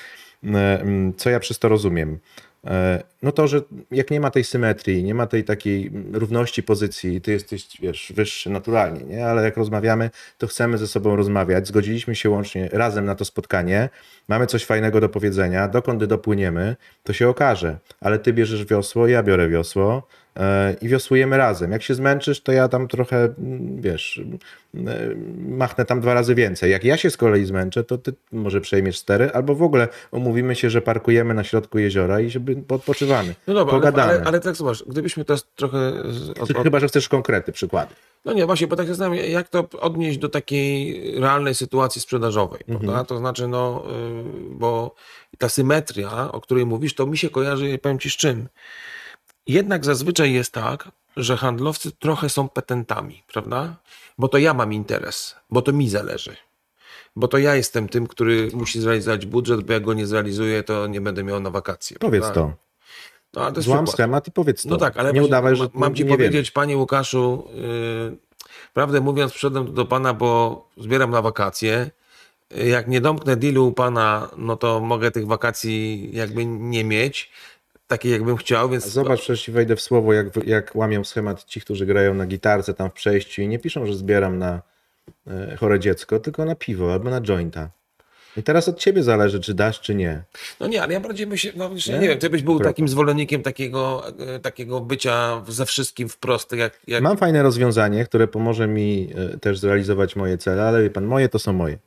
E, 0.44 0.84
Co 1.16 1.30
ja 1.30 1.40
przez 1.40 1.58
to 1.58 1.68
rozumiem? 1.68 2.18
E, 2.66 3.02
No 3.22 3.32
to, 3.32 3.48
że 3.48 3.60
jak 3.90 4.10
nie 4.10 4.20
ma 4.20 4.30
tej 4.30 4.44
symetrii, 4.44 5.04
nie 5.04 5.14
ma 5.14 5.26
tej 5.26 5.44
takiej 5.44 5.90
równości 6.12 6.62
pozycji, 6.62 7.20
ty 7.20 7.32
jesteś, 7.32 7.68
wiesz, 7.80 8.12
wyższy 8.16 8.50
naturalnie, 8.50 9.04
nie? 9.04 9.26
Ale 9.26 9.42
jak 9.42 9.56
rozmawiamy, 9.56 10.10
to 10.38 10.46
chcemy 10.46 10.78
ze 10.78 10.86
sobą 10.86 11.16
rozmawiać. 11.16 11.68
Zgodziliśmy 11.68 12.14
się 12.14 12.30
łącznie 12.30 12.68
razem 12.72 13.04
na 13.04 13.14
to 13.14 13.24
spotkanie. 13.24 13.88
Mamy 14.28 14.46
coś 14.46 14.64
fajnego 14.64 15.00
do 15.00 15.08
powiedzenia. 15.08 15.68
Dokąd 15.68 16.04
dopłyniemy, 16.04 16.76
to 17.02 17.12
się 17.12 17.28
okaże. 17.28 17.78
Ale 18.00 18.18
ty 18.18 18.32
bierzesz 18.32 18.64
wiosło, 18.64 19.06
ja 19.06 19.22
biorę 19.22 19.48
wiosło 19.48 20.08
i 20.80 20.88
wiosłujemy 20.88 21.36
razem. 21.36 21.72
Jak 21.72 21.82
się 21.82 21.94
zmęczysz, 21.94 22.40
to 22.40 22.52
ja 22.52 22.68
tam 22.68 22.88
trochę, 22.88 23.34
wiesz, 23.76 24.20
machnę 25.48 25.84
tam 25.84 26.00
dwa 26.00 26.14
razy 26.14 26.34
więcej. 26.34 26.70
Jak 26.70 26.84
ja 26.84 26.96
się 26.96 27.10
z 27.10 27.16
kolei 27.16 27.44
zmęczę, 27.44 27.84
to 27.84 27.98
ty 27.98 28.12
może 28.32 28.60
przejmiesz 28.60 28.98
stery, 28.98 29.30
albo 29.32 29.54
w 29.54 29.62
ogóle 29.62 29.88
umówimy 30.10 30.56
się, 30.56 30.70
że 30.70 30.82
parkujemy 30.82 31.34
na 31.34 31.44
środku 31.44 31.78
jeziora 31.78 32.20
i 32.20 32.30
żeby 32.30 32.56
odpoczywamy. 32.68 33.34
No 33.46 33.54
dobra, 33.54 33.72
ale, 33.72 33.80
Pogadamy. 33.80 34.12
ale, 34.12 34.22
ale 34.24 34.40
tak 34.40 34.56
zobacz, 34.56 34.84
gdybyśmy 34.84 35.24
to 35.24 35.34
trochę... 35.56 35.92
Od, 36.40 36.50
od, 36.50 36.62
Chyba, 36.62 36.80
że 36.80 36.88
chcesz 36.88 37.08
konkrety, 37.08 37.52
przykłady. 37.52 37.94
no 38.24 38.32
nie, 38.32 38.46
właśnie, 38.46 38.66
bo 38.66 38.76
tak 38.76 38.86
się 38.86 38.94
zastanawiam, 38.94 39.30
jak 39.30 39.48
to 39.48 39.68
odnieść 39.80 40.18
do 40.18 40.28
takiej 40.28 41.02
realnej 41.20 41.54
sytuacji 41.54 42.00
sprzedażowej, 42.00 42.60
prawda? 42.66 43.04
To 43.04 43.18
znaczy, 43.18 43.48
no, 43.48 43.84
y, 44.50 44.50
bo 44.50 44.94
ta 45.38 45.48
symetria, 45.48 46.32
o 46.32 46.40
której 46.40 46.66
mówisz, 46.66 46.94
to 46.94 47.06
mi 47.06 47.18
się 47.18 47.30
kojarzy, 47.30 47.78
powiem 47.78 47.98
ci 47.98 48.10
z 48.10 48.16
czym. 48.16 48.48
Jednak 49.48 49.84
zazwyczaj 49.84 50.32
jest 50.32 50.52
tak, 50.52 50.88
że 51.16 51.36
handlowcy 51.36 51.92
trochę 51.92 52.28
są 52.28 52.48
petentami, 52.48 53.22
prawda? 53.32 53.76
Bo 54.18 54.28
to 54.28 54.38
ja 54.38 54.54
mam 54.54 54.72
interes, 54.72 55.36
bo 55.50 55.62
to 55.62 55.72
mi 55.72 55.88
zależy. 55.88 56.36
Bo 57.16 57.28
to 57.28 57.38
ja 57.38 57.54
jestem 57.54 57.88
tym, 57.88 58.06
który 58.06 58.50
musi 58.54 58.80
zrealizować 58.80 59.26
budżet, 59.26 59.60
bo 59.60 59.72
jak 59.72 59.82
go 59.82 59.94
nie 59.94 60.06
zrealizuję, 60.06 60.62
to 60.62 60.86
nie 60.86 61.00
będę 61.00 61.24
miał 61.24 61.40
na 61.40 61.50
wakacje. 61.50 61.96
Powiedz 62.00 62.22
prawda? 62.22 62.40
to. 62.40 62.52
No, 63.34 63.42
ale 63.42 63.52
to 63.52 63.58
jest 63.58 63.66
Złam 63.66 63.84
przykład. 63.84 63.94
schemat 63.94 64.28
i 64.28 64.30
powiedz 64.30 64.62
to. 64.62 64.68
No 64.68 64.76
tak, 64.76 64.96
ale 64.96 65.12
nie 65.12 65.20
właśnie 65.20 65.28
udawaj, 65.28 65.56
że 65.56 65.68
mam 65.74 65.94
ci 65.94 66.04
powiedzieć, 66.04 66.50
panie 66.50 66.76
Łukaszu, 66.76 67.48
yy, 67.54 68.16
prawdę 68.74 69.00
mówiąc, 69.00 69.32
przyszedłem 69.32 69.74
do 69.74 69.86
pana, 69.86 70.14
bo 70.14 70.68
zbieram 70.76 71.10
na 71.10 71.22
wakacje. 71.22 71.90
Jak 72.50 72.88
nie 72.88 73.00
domknę 73.00 73.36
dealu 73.36 73.66
u 73.66 73.72
pana, 73.72 74.28
no 74.36 74.56
to 74.56 74.80
mogę 74.80 75.10
tych 75.10 75.26
wakacji 75.26 76.10
jakby 76.12 76.46
nie 76.46 76.84
mieć, 76.84 77.30
takiej 77.88 78.12
jakbym 78.12 78.36
chciał, 78.36 78.70
więc... 78.70 78.86
Zobacz, 78.86 79.20
przecież 79.20 79.42
ci 79.42 79.52
wejdę 79.52 79.76
w 79.76 79.80
słowo, 79.80 80.12
jak, 80.12 80.26
jak 80.46 80.76
łamią 80.76 81.04
schemat 81.04 81.44
ci, 81.44 81.60
którzy 81.60 81.86
grają 81.86 82.14
na 82.14 82.26
gitarce 82.26 82.74
tam 82.74 82.90
w 82.90 82.92
przejściu 82.92 83.42
i 83.42 83.48
nie 83.48 83.58
piszą, 83.58 83.86
że 83.86 83.94
zbieram 83.94 84.38
na 84.38 84.62
e, 85.26 85.56
chore 85.56 85.80
dziecko, 85.80 86.20
tylko 86.20 86.44
na 86.44 86.54
piwo 86.54 86.92
albo 86.92 87.10
na 87.10 87.20
jointa. 87.20 87.70
I 88.36 88.42
teraz 88.42 88.68
od 88.68 88.78
ciebie 88.78 89.02
zależy, 89.02 89.40
czy 89.40 89.54
dasz, 89.54 89.80
czy 89.80 89.94
nie. 89.94 90.22
No 90.60 90.66
nie, 90.66 90.82
ale 90.82 90.92
ja 90.92 91.00
bardziej 91.00 91.26
bym 91.26 91.36
się, 91.36 91.52
no 91.56 91.70
Nie? 91.88 91.98
nie 91.98 92.08
wiem, 92.08 92.18
ty 92.18 92.30
byś 92.30 92.42
był 92.42 92.54
Dobra. 92.54 92.70
takim 92.70 92.88
zwolennikiem 92.88 93.42
takiego, 93.42 94.02
e, 94.18 94.38
takiego 94.38 94.80
bycia 94.80 95.42
ze 95.48 95.66
wszystkim 95.66 96.08
wprost, 96.08 96.52
jak... 96.52 96.80
jak... 96.86 97.02
Mam 97.02 97.16
fajne 97.16 97.42
rozwiązanie, 97.42 98.04
które 98.04 98.28
pomoże 98.28 98.66
mi 98.66 99.10
e, 99.34 99.38
też 99.38 99.58
zrealizować 99.58 100.16
moje 100.16 100.38
cele, 100.38 100.62
ale 100.62 100.82
wie 100.82 100.90
pan, 100.90 101.04
moje 101.04 101.28
to 101.28 101.38
są 101.38 101.52
moje. 101.52 101.78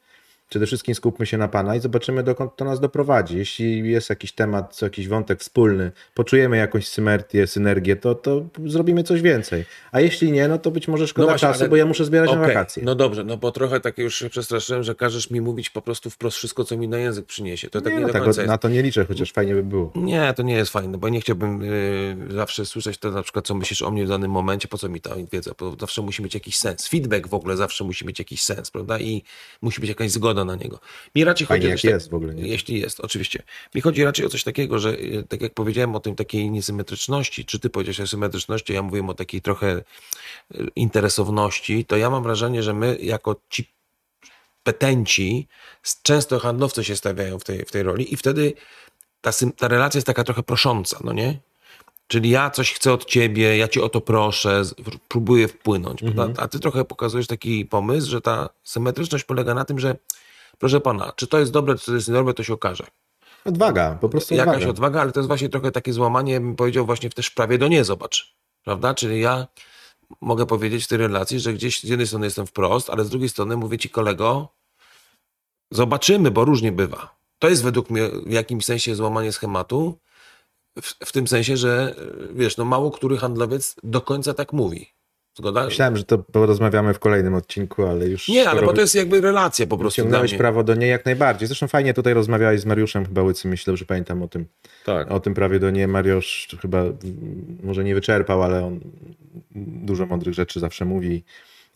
Przede 0.52 0.66
wszystkim 0.66 0.96
skupmy 0.96 1.26
się 1.26 1.38
na 1.38 1.48
pana 1.48 1.76
i 1.76 1.80
zobaczymy, 1.80 2.24
dokąd 2.24 2.56
to 2.56 2.66
nas 2.66 2.80
doprowadzi. 2.80 3.38
Jeśli 3.38 3.92
jest 3.92 4.10
jakiś 4.10 4.32
temat, 4.32 4.82
jakiś 4.82 5.08
wątek 5.08 5.40
wspólny, 5.40 5.92
poczujemy 6.14 6.58
jakąś 6.58 6.88
symetrię, 6.88 7.48
synergię, 7.48 7.96
to, 7.96 8.16
to 8.16 8.46
zrobimy 8.66 9.04
coś 9.04 9.22
więcej. 9.22 9.66
A 9.92 10.00
jeśli 10.00 10.32
nie, 10.32 10.48
no 10.48 10.58
to 10.58 10.72
być 10.72 10.88
może 10.88 11.08
szkoda 11.08 11.28
właśnie, 11.28 11.48
czasu, 11.48 11.60
ale- 11.60 11.70
bo 11.70 11.76
ja 11.76 11.86
muszę 11.86 12.06
zbierać 12.06 12.30
na 12.32 12.42
Okej, 12.42 12.48
wakacje. 12.48 12.84
No 12.84 12.96
dobrze, 12.96 13.24
no 13.24 13.38
bo 13.38 13.52
trochę 13.52 13.80
tak 13.80 13.98
już 13.98 14.16
się 14.16 14.30
przestraszyłem, 14.30 14.84
że 14.84 14.96
każesz 14.96 15.32
mi 15.32 15.42
mówić 15.42 15.70
po 15.70 15.82
prostu 15.82 16.10
wprost 16.10 16.38
wszystko, 16.38 16.64
co 16.64 16.78
mi 16.78 16.88
na 16.88 16.98
język 16.98 17.26
przyniesie. 17.26 17.70
To 17.70 17.82
tak 17.82 17.94
nie, 17.94 18.00
no, 18.00 18.08
do 18.08 18.14
tego, 18.14 18.26
końca 18.26 18.42
jest. 18.42 18.50
na 18.50 18.58
to 18.58 18.70
nie 18.70 18.82
liczę, 18.82 19.06
chociaż 19.06 19.32
fajnie 19.32 19.54
by 19.54 19.64
było. 19.64 19.92
Nie, 19.96 20.34
to 20.34 20.44
nie 20.44 20.54
jest 20.54 20.72
fajne, 20.72 20.98
bo 20.98 21.10
nie 21.10 21.22
chciałbym 21.22 21.62
y, 21.62 22.16
zawsze 22.30 22.66
słyszeć 22.66 22.98
to 22.98 23.12
na 23.12 23.24
przykład, 23.24 23.48
co 23.48 23.56
myślisz 23.56 23.82
o 23.82 23.92
mnie 23.92 24.06
w 24.06 24.10
danym 24.10 24.32
momencie, 24.32 24.68
po 24.68 24.78
co 24.78 24.90
mi 24.90 25.02
ta 25.02 25.16
wiedza, 25.32 25.52
bo 25.60 25.76
zawsze 25.80 26.02
musi 26.02 26.24
mieć 26.24 26.34
jakiś 26.34 26.58
sens. 26.58 26.88
Feedback 26.88 27.28
w 27.28 27.34
ogóle 27.34 27.58
zawsze 27.58 27.84
musi 27.84 28.08
mieć 28.08 28.20
jakiś 28.20 28.44
sens, 28.44 28.72
prawda? 28.72 29.00
I 29.00 29.24
musi 29.62 29.82
być 29.82 29.90
jakaś 29.90 30.12
zgoda 30.12 30.41
na 30.46 30.56
niego. 30.56 30.80
Mi 31.16 31.24
raczej 31.24 31.48
Fajnie, 31.48 31.62
chodzi 31.62 31.68
o 31.68 31.72
jak 31.72 31.82
tak- 31.82 31.92
jest 31.92 32.10
w 32.10 32.14
ogóle, 32.14 32.36
nie? 32.36 32.48
Jeśli 32.48 32.80
jest, 32.80 33.00
oczywiście. 33.00 33.44
Mi 33.76 33.82
chodzi 33.82 34.04
raczej 34.04 34.26
o 34.26 34.30
coś 34.30 34.44
takiego, 34.44 34.80
że 34.80 34.90
y, 34.90 35.24
tak 35.30 35.42
jak 35.42 35.54
powiedziałem 35.54 35.96
o 35.96 36.00
tym 36.00 36.16
takiej 36.16 36.52
niesymetryczności, 36.52 37.46
czy 37.46 37.60
ty 37.60 37.70
powiedziałeś 37.70 38.00
o 38.00 38.08
symetryczności, 38.08 38.74
ja 38.74 38.82
mówiłem 38.82 39.10
o 39.10 39.14
takiej 39.14 39.42
trochę 39.42 39.78
y, 40.56 40.68
interesowności, 40.76 41.86
to 41.86 41.98
ja 41.98 42.10
mam 42.10 42.24
wrażenie, 42.24 42.64
że 42.64 42.74
my 42.74 42.98
jako 43.02 43.36
ci 43.50 43.72
petenci, 44.64 45.48
często 46.04 46.40
handlowcy 46.40 46.84
się 46.84 46.96
stawiają 46.96 47.40
w 47.40 47.44
tej, 47.44 47.66
w 47.66 47.72
tej 47.72 47.84
roli 47.84 48.14
i 48.14 48.18
wtedy 48.18 48.54
ta, 49.22 49.32
ta 49.58 49.68
relacja 49.68 49.98
jest 49.98 50.08
taka 50.08 50.24
trochę 50.24 50.44
prosząca, 50.44 51.00
no 51.04 51.14
nie? 51.14 51.40
Czyli 52.08 52.30
ja 52.30 52.50
coś 52.50 52.74
chcę 52.74 52.94
od 52.94 53.06
ciebie, 53.06 53.58
ja 53.58 53.68
cię 53.68 53.84
o 53.84 53.90
to 53.90 54.02
proszę, 54.02 54.64
próbuję 55.08 55.48
wpłynąć, 55.48 56.00
prawda? 56.02 56.44
a 56.44 56.48
ty 56.48 56.60
trochę 56.60 56.86
pokazujesz 56.86 57.28
taki 57.28 57.66
pomysł, 57.66 58.10
że 58.12 58.22
ta 58.22 58.50
symetryczność 58.64 59.24
polega 59.24 59.54
na 59.54 59.66
tym, 59.66 59.80
że 59.80 59.96
proszę 60.62 60.82
pana, 60.82 61.12
czy 61.16 61.28
to 61.28 61.40
jest 61.40 61.52
dobre, 61.52 61.76
czy 61.78 61.86
to 61.86 61.94
jest 61.96 62.08
niedobre, 62.08 62.34
to 62.34 62.44
się 62.44 62.54
okaże. 62.54 62.88
Odwaga, 63.46 63.98
po 64.02 64.10
prostu 64.10 64.36
Jakaś 64.36 64.56
odwaga. 64.56 64.70
odwaga, 64.70 65.02
ale 65.02 65.12
to 65.12 65.20
jest 65.20 65.28
właśnie 65.28 65.50
trochę 65.50 65.72
takie 65.72 65.94
złamanie, 65.94 66.40
bym 66.40 66.56
powiedział 66.56 66.86
właśnie 66.86 67.10
w 67.10 67.14
też 67.14 67.30
prawie 67.30 67.58
do 67.58 67.68
nie 67.68 67.84
zobacz, 67.84 68.36
prawda? 68.64 68.94
Czyli 68.94 69.22
ja 69.22 69.48
mogę 70.22 70.46
powiedzieć 70.46 70.84
w 70.86 70.88
tej 70.88 70.98
relacji, 70.98 71.40
że 71.40 71.54
gdzieś 71.54 71.80
z 71.80 71.84
jednej 71.84 72.08
strony 72.08 72.26
jestem 72.26 72.48
wprost, 72.48 72.90
ale 72.90 73.06
z 73.06 73.10
drugiej 73.10 73.30
strony 73.30 73.58
mówię 73.58 73.78
ci 73.78 73.90
kolego, 73.90 74.48
zobaczymy, 75.72 76.32
bo 76.32 76.46
różnie 76.46 76.72
bywa. 76.72 77.16
To 77.40 77.50
jest 77.50 77.64
według 77.64 77.90
mnie 77.90 78.10
w 78.26 78.32
jakimś 78.32 78.66
sensie 78.66 78.96
złamanie 78.96 79.32
schematu, 79.32 79.98
w, 80.82 80.94
w 81.06 81.12
tym 81.12 81.28
sensie, 81.28 81.58
że 81.58 81.96
wiesz, 82.34 82.58
no 82.58 82.66
mało 82.66 82.92
który 82.92 83.18
handlowiec 83.18 83.76
do 83.84 84.02
końca 84.02 84.34
tak 84.34 84.54
mówi. 84.54 84.90
Zgoda? 85.42 85.66
Myślałem, 85.66 85.98
że 85.98 86.04
to 86.04 86.18
porozmawiamy 86.18 86.94
w 86.94 87.00
kolejnym 87.00 87.36
odcinku, 87.36 87.84
ale 87.84 88.08
już... 88.08 88.28
Nie, 88.28 88.50
ale 88.50 88.62
bo 88.62 88.74
to 88.74 88.82
jest 88.82 88.96
jakby 88.96 89.22
relacja 89.22 89.68
po 89.68 89.78
prostu 89.78 90.06
mnie. 90.06 90.38
prawo 90.38 90.64
do 90.64 90.76
niej 90.76 90.90
jak 90.90 91.06
najbardziej. 91.06 91.48
Zresztą 91.48 91.68
fajnie 91.68 91.94
tutaj 91.94 92.14
rozmawiałeś 92.14 92.62
z 92.62 92.66
Mariuszem 92.66 93.06
chyba 93.06 93.22
Łycy, 93.22 93.48
myślę, 93.48 93.78
że 93.78 93.86
pamiętam 93.86 94.24
o 94.24 94.28
tym. 94.28 94.46
Tak. 94.86 95.12
O 95.12 95.20
tym 95.20 95.34
prawie 95.34 95.60
do 95.60 95.70
niej 95.70 95.88
Mariusz 95.88 96.48
chyba 96.62 96.84
może 97.64 97.84
nie 97.84 97.96
wyczerpał, 97.96 98.44
ale 98.44 98.66
on 98.66 98.80
dużo 99.56 100.06
mądrych 100.06 100.34
rzeczy 100.34 100.60
zawsze 100.60 100.86
mówi. 100.86 101.24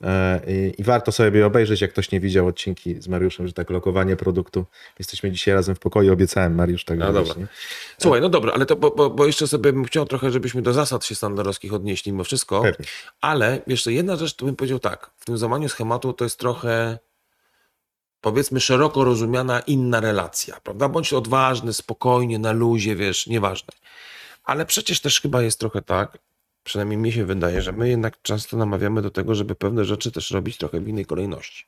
E, 0.03 0.41
I, 0.77 0.84
warto 0.84 1.12
sobie 1.12 1.45
obejrzeć, 1.45 1.81
jak 1.81 1.91
ktoś 1.91 2.12
nie 2.12 2.19
widział 2.19 2.47
odcinki 2.47 3.01
z 3.01 3.08
Mariuszem, 3.08 3.47
że 3.47 3.53
tak 3.53 3.69
lokowanie 3.69 4.15
produktu. 4.15 4.65
Jesteśmy 4.99 5.31
dzisiaj 5.31 5.53
razem 5.53 5.75
w 5.75 5.79
pokoju, 5.79 6.13
obiecałem 6.13 6.55
Mariusz, 6.55 6.86
tak 6.86 6.97
No 6.99 7.05
dobra. 7.05 7.23
właśnie. 7.23 7.47
Słuchaj, 8.01 8.21
no 8.21 8.29
dobra, 8.29 8.53
ale 8.53 8.65
to, 8.65 8.75
bo, 8.75 8.91
bo, 8.91 9.10
bo 9.10 9.25
jeszcze 9.25 9.47
sobie 9.47 9.73
bym 9.73 9.86
chciał 9.86 10.05
trochę, 10.05 10.31
żebyśmy 10.31 10.62
do 10.62 10.73
zasad 10.73 11.05
się 11.05 11.15
standardowskich 11.15 11.73
odnieśli 11.73 12.12
mimo 12.12 12.23
wszystko. 12.23 12.62
Pewnie. 12.62 12.86
Ale 13.21 13.62
co, 13.84 13.89
jedna 13.89 14.15
rzecz, 14.15 14.34
to 14.34 14.45
bym 14.45 14.55
powiedział 14.55 14.79
tak, 14.79 15.12
w 15.17 15.25
tym 15.25 15.38
złamaniu 15.38 15.69
schematu 15.69 16.13
to 16.13 16.23
jest 16.23 16.39
trochę 16.39 16.99
powiedzmy 18.21 18.60
szeroko 18.60 19.03
rozumiana 19.03 19.60
inna 19.60 19.99
relacja, 19.99 20.60
prawda? 20.63 20.89
Bądź 20.89 21.13
odważny, 21.13 21.73
spokojnie, 21.73 22.39
na 22.39 22.51
luzie, 22.51 22.95
wiesz, 22.95 23.27
nieważne. 23.27 23.73
Ale 24.43 24.65
przecież 24.65 24.99
też 25.01 25.21
chyba 25.21 25.41
jest 25.41 25.60
trochę 25.60 25.81
tak, 25.81 26.17
przynajmniej 26.65 26.97
mi 26.97 27.12
się 27.12 27.25
wydaje, 27.25 27.62
że 27.62 27.71
my 27.71 27.89
jednak 27.89 28.21
często 28.21 28.58
namawiamy 28.58 29.01
do 29.01 29.12
tego, 29.12 29.36
żeby 29.36 29.56
pewne 29.56 29.86
rzeczy 29.86 30.12
też 30.12 30.32
robić 30.32 30.58
trochę 30.58 30.80
w 30.80 30.88
innej 30.88 31.06
kolejności. 31.06 31.65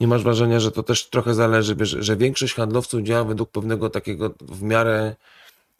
Nie 0.00 0.06
masz 0.06 0.22
wrażenia, 0.22 0.60
że 0.60 0.72
to 0.72 0.82
też 0.82 1.08
trochę 1.08 1.34
zależy, 1.34 1.76
wiesz, 1.76 1.96
że 2.00 2.16
większość 2.16 2.54
handlowców 2.54 3.02
działa 3.02 3.24
według 3.24 3.50
pewnego 3.50 3.90
takiego 3.90 4.34
w 4.40 4.62
miarę 4.62 5.16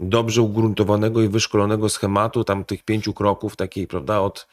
dobrze 0.00 0.42
ugruntowanego 0.42 1.22
i 1.22 1.28
wyszkolonego 1.28 1.88
schematu, 1.88 2.44
tam 2.44 2.64
tych 2.64 2.82
pięciu 2.82 3.12
kroków, 3.14 3.56
takiej, 3.56 3.86
prawda, 3.86 4.20
od 4.20 4.46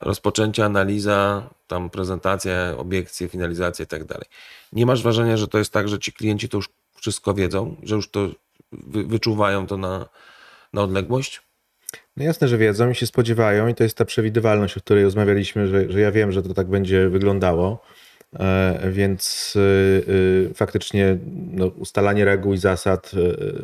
rozpoczęcia, 0.00 0.64
analiza, 0.64 1.48
tam 1.66 1.90
prezentacja, 1.90 2.74
obiekcje, 2.78 3.28
finalizacja 3.28 3.84
i 3.84 3.88
tak 3.88 4.04
dalej. 4.04 4.26
Nie 4.72 4.86
masz 4.86 5.02
wrażenia, 5.02 5.36
że 5.36 5.48
to 5.48 5.58
jest 5.58 5.72
tak, 5.72 5.88
że 5.88 5.98
ci 5.98 6.12
klienci 6.12 6.48
to 6.48 6.56
już 6.56 6.68
wszystko 6.94 7.34
wiedzą, 7.34 7.76
że 7.82 7.94
już 7.94 8.10
to 8.10 8.28
wy, 8.72 9.04
wyczuwają 9.04 9.66
to 9.66 9.76
na, 9.76 10.06
na 10.72 10.82
odległość? 10.82 11.42
No 12.16 12.24
jasne, 12.24 12.48
że 12.48 12.58
wiedzą 12.58 12.90
i 12.90 12.94
się 12.94 13.06
spodziewają 13.06 13.68
i 13.68 13.74
to 13.74 13.82
jest 13.82 13.96
ta 13.96 14.04
przewidywalność, 14.04 14.76
o 14.76 14.80
której 14.80 15.04
rozmawialiśmy, 15.04 15.66
że, 15.66 15.92
że 15.92 16.00
ja 16.00 16.12
wiem, 16.12 16.32
że 16.32 16.42
to 16.42 16.54
tak 16.54 16.66
będzie 16.66 17.08
wyglądało, 17.08 17.82
e, 18.38 18.90
więc 18.90 19.52
y, 19.56 19.60
y, 20.50 20.54
faktycznie 20.54 21.16
no, 21.52 21.66
ustalanie 21.66 22.24
reguł 22.24 22.54
i 22.54 22.58
zasad 22.58 23.12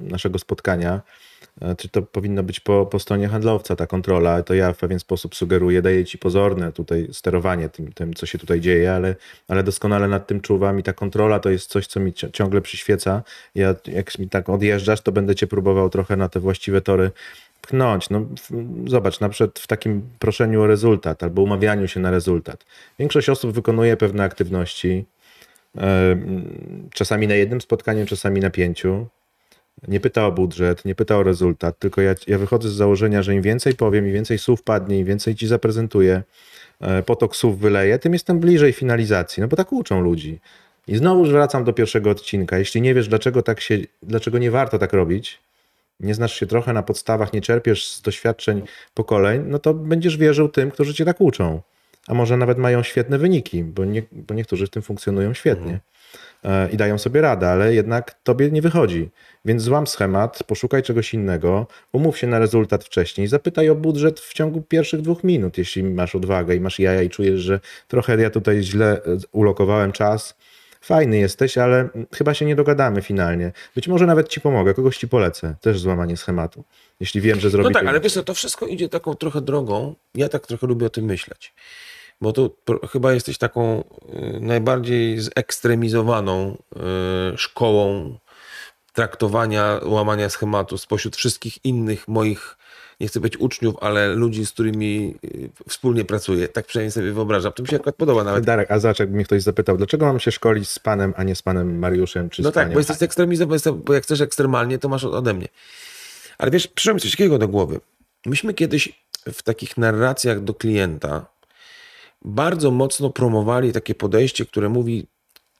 naszego 0.02 0.38
spotkania, 0.38 0.94
e, 0.94 1.25
czy 1.78 1.88
to 1.88 2.02
powinno 2.02 2.42
być 2.42 2.60
po, 2.60 2.86
po 2.86 2.98
stronie 2.98 3.28
handlowca 3.28 3.76
ta 3.76 3.86
kontrola, 3.86 4.42
to 4.42 4.54
ja 4.54 4.72
w 4.72 4.78
pewien 4.78 4.98
sposób 4.98 5.34
sugeruję, 5.34 5.82
daję 5.82 6.04
ci 6.04 6.18
pozorne 6.18 6.72
tutaj 6.72 7.08
sterowanie 7.12 7.68
tym, 7.68 7.92
tym 7.92 8.14
co 8.14 8.26
się 8.26 8.38
tutaj 8.38 8.60
dzieje, 8.60 8.92
ale, 8.92 9.14
ale 9.48 9.62
doskonale 9.62 10.08
nad 10.08 10.26
tym 10.26 10.40
czuwam 10.40 10.78
i 10.80 10.82
ta 10.82 10.92
kontrola 10.92 11.38
to 11.38 11.50
jest 11.50 11.70
coś, 11.70 11.86
co 11.86 12.00
mi 12.00 12.12
ci- 12.12 12.32
ciągle 12.32 12.60
przyświeca. 12.60 13.22
Ja, 13.54 13.74
jak 13.86 14.18
mi 14.18 14.28
tak 14.28 14.48
odjeżdżasz, 14.48 15.00
to 15.00 15.12
będę 15.12 15.34
cię 15.34 15.46
próbował 15.46 15.90
trochę 15.90 16.16
na 16.16 16.28
te 16.28 16.40
właściwe 16.40 16.80
tory 16.80 17.10
pchnąć. 17.60 18.10
No, 18.10 18.26
zobacz, 18.86 19.20
na 19.20 19.28
przykład 19.28 19.58
w 19.58 19.66
takim 19.66 20.02
proszeniu 20.18 20.62
o 20.62 20.66
rezultat 20.66 21.22
albo 21.22 21.42
umawianiu 21.42 21.88
się 21.88 22.00
na 22.00 22.10
rezultat. 22.10 22.64
Większość 22.98 23.28
osób 23.28 23.52
wykonuje 23.52 23.96
pewne 23.96 24.24
aktywności, 24.24 25.04
e, 25.78 26.16
czasami 26.94 27.26
na 27.26 27.34
jednym 27.34 27.60
spotkaniu, 27.60 28.06
czasami 28.06 28.40
na 28.40 28.50
pięciu. 28.50 29.06
Nie 29.88 30.00
pyta 30.00 30.26
o 30.26 30.32
budżet, 30.32 30.84
nie 30.84 30.94
pyta 30.94 31.16
o 31.16 31.22
rezultat, 31.22 31.78
tylko 31.78 32.00
ja, 32.00 32.14
ja 32.26 32.38
wychodzę 32.38 32.68
z 32.68 32.72
założenia, 32.72 33.22
że 33.22 33.34
im 33.34 33.42
więcej 33.42 33.74
powiem, 33.74 34.06
im 34.06 34.12
więcej 34.12 34.38
słów 34.38 34.62
padnie, 34.62 34.98
im 34.98 35.06
więcej 35.06 35.34
ci 35.34 35.46
zaprezentuję, 35.46 36.22
e, 36.80 37.02
potok 37.02 37.36
słów 37.36 37.58
wyleję, 37.58 37.98
tym 37.98 38.12
jestem 38.12 38.40
bliżej 38.40 38.72
finalizacji, 38.72 39.40
no 39.40 39.48
bo 39.48 39.56
tak 39.56 39.72
uczą 39.72 40.00
ludzi. 40.00 40.40
I 40.88 40.96
znowu 40.96 41.24
wracam 41.24 41.64
do 41.64 41.72
pierwszego 41.72 42.10
odcinka. 42.10 42.58
Jeśli 42.58 42.80
nie 42.80 42.94
wiesz, 42.94 43.08
dlaczego 43.08 43.42
tak 43.42 43.60
się, 43.60 43.78
dlaczego 44.02 44.38
nie 44.38 44.50
warto 44.50 44.78
tak 44.78 44.92
robić, 44.92 45.38
nie 46.00 46.14
znasz 46.14 46.34
się 46.34 46.46
trochę 46.46 46.72
na 46.72 46.82
podstawach, 46.82 47.32
nie 47.32 47.40
czerpiesz 47.40 47.92
z 47.92 48.02
doświadczeń 48.02 48.62
pokoleń, 48.94 49.44
no 49.46 49.58
to 49.58 49.74
będziesz 49.74 50.16
wierzył 50.16 50.48
tym, 50.48 50.70
którzy 50.70 50.94
cię 50.94 51.04
tak 51.04 51.20
uczą. 51.20 51.60
A 52.08 52.14
może 52.14 52.36
nawet 52.36 52.58
mają 52.58 52.82
świetne 52.82 53.18
wyniki, 53.18 53.64
bo, 53.64 53.84
nie, 53.84 54.02
bo 54.12 54.34
niektórzy 54.34 54.66
w 54.66 54.70
tym 54.70 54.82
funkcjonują 54.82 55.34
świetnie 55.34 55.80
i 56.72 56.76
dają 56.76 56.98
sobie 56.98 57.20
radę, 57.20 57.48
ale 57.48 57.74
jednak 57.74 58.14
tobie 58.22 58.50
nie 58.50 58.62
wychodzi. 58.62 59.10
Więc 59.44 59.62
złam 59.62 59.86
schemat, 59.86 60.42
poszukaj 60.46 60.82
czegoś 60.82 61.14
innego, 61.14 61.66
umów 61.92 62.18
się 62.18 62.26
na 62.26 62.38
rezultat 62.38 62.84
wcześniej, 62.84 63.28
zapytaj 63.28 63.70
o 63.70 63.74
budżet 63.74 64.20
w 64.20 64.32
ciągu 64.32 64.62
pierwszych 64.62 65.00
dwóch 65.00 65.24
minut, 65.24 65.58
jeśli 65.58 65.82
masz 65.84 66.14
odwagę 66.14 66.54
i 66.54 66.60
masz 66.60 66.78
jaja 66.78 67.02
i 67.02 67.10
czujesz, 67.10 67.40
że 67.40 67.60
trochę 67.88 68.22
ja 68.22 68.30
tutaj 68.30 68.62
źle 68.62 69.02
e, 69.04 69.16
ulokowałem 69.32 69.92
czas. 69.92 70.36
Fajny 70.80 71.18
jesteś, 71.18 71.58
ale 71.58 71.88
chyba 72.14 72.34
się 72.34 72.44
nie 72.44 72.56
dogadamy 72.56 73.02
finalnie. 73.02 73.52
Być 73.74 73.88
może 73.88 74.06
nawet 74.06 74.28
ci 74.28 74.40
pomogę, 74.40 74.74
kogoś 74.74 74.98
ci 74.98 75.08
polecę. 75.08 75.54
Też 75.60 75.80
złamanie 75.80 76.16
schematu. 76.16 76.64
Jeśli 77.00 77.20
wiem, 77.20 77.40
że 77.40 77.50
zrobię 77.50 77.68
No 77.68 77.74
tak, 77.74 77.86
ale 77.86 78.00
wiesz 78.00 78.18
to 78.24 78.34
wszystko 78.34 78.66
idzie 78.66 78.88
taką 78.88 79.14
trochę 79.14 79.40
drogą. 79.40 79.94
Ja 80.14 80.28
tak 80.28 80.46
trochę 80.46 80.66
lubię 80.66 80.86
o 80.86 80.90
tym 80.90 81.04
myśleć. 81.04 81.54
Bo 82.20 82.32
tu 82.32 82.56
chyba 82.90 83.12
jesteś 83.12 83.38
taką 83.38 83.80
y, 83.80 84.40
najbardziej 84.40 85.20
zekstremizowaną 85.20 86.56
y, 87.34 87.38
szkołą 87.38 88.18
traktowania, 88.92 89.80
łamania 89.84 90.28
schematu 90.28 90.78
spośród 90.78 91.16
wszystkich 91.16 91.64
innych 91.64 92.08
moich, 92.08 92.56
nie 93.00 93.08
chcę 93.08 93.20
być 93.20 93.36
uczniów, 93.36 93.74
ale 93.80 94.08
ludzi, 94.14 94.46
z 94.46 94.52
którymi 94.52 95.14
y, 95.24 95.50
wspólnie 95.68 96.04
pracuję. 96.04 96.48
Tak 96.48 96.66
przynajmniej 96.66 96.92
sobie 96.92 97.12
wyobrażam. 97.12 97.52
To 97.52 97.62
mi 97.62 97.68
się 97.68 97.76
akurat 97.76 97.96
podoba 97.96 98.24
nawet. 98.24 98.44
Darek, 98.44 98.70
a 98.70 98.78
zobacz, 98.78 98.98
jakby 98.98 99.14
mnie 99.14 99.24
ktoś 99.24 99.42
zapytał, 99.42 99.76
dlaczego 99.76 100.06
mam 100.06 100.20
się 100.20 100.32
szkolić 100.32 100.68
z 100.70 100.78
panem, 100.78 101.14
a 101.16 101.22
nie 101.22 101.34
z 101.34 101.42
panem 101.42 101.78
Mariuszem, 101.78 102.30
czy 102.30 102.42
No 102.42 102.50
z 102.50 102.52
tak, 102.54 102.64
panią 102.64 102.74
bo 102.74 102.80
jesteś 102.80 103.02
ekstremizowany, 103.02 103.60
bo 103.84 103.94
jak 103.94 104.02
chcesz 104.02 104.20
ekstremalnie, 104.20 104.78
to 104.78 104.88
masz 104.88 105.04
od- 105.04 105.14
ode 105.14 105.34
mnie. 105.34 105.48
Ale 106.38 106.50
wiesz, 106.50 106.68
przyszło 106.68 106.94
mi 106.94 107.00
coś 107.00 107.10
takiego 107.10 107.38
do 107.38 107.48
głowy. 107.48 107.80
Myśmy 108.26 108.54
kiedyś 108.54 109.06
w 109.32 109.42
takich 109.42 109.76
narracjach 109.76 110.40
do 110.40 110.54
klienta 110.54 111.26
bardzo 112.26 112.70
mocno 112.70 113.10
promowali 113.10 113.72
takie 113.72 113.94
podejście, 113.94 114.46
które 114.46 114.68
mówi 114.68 115.06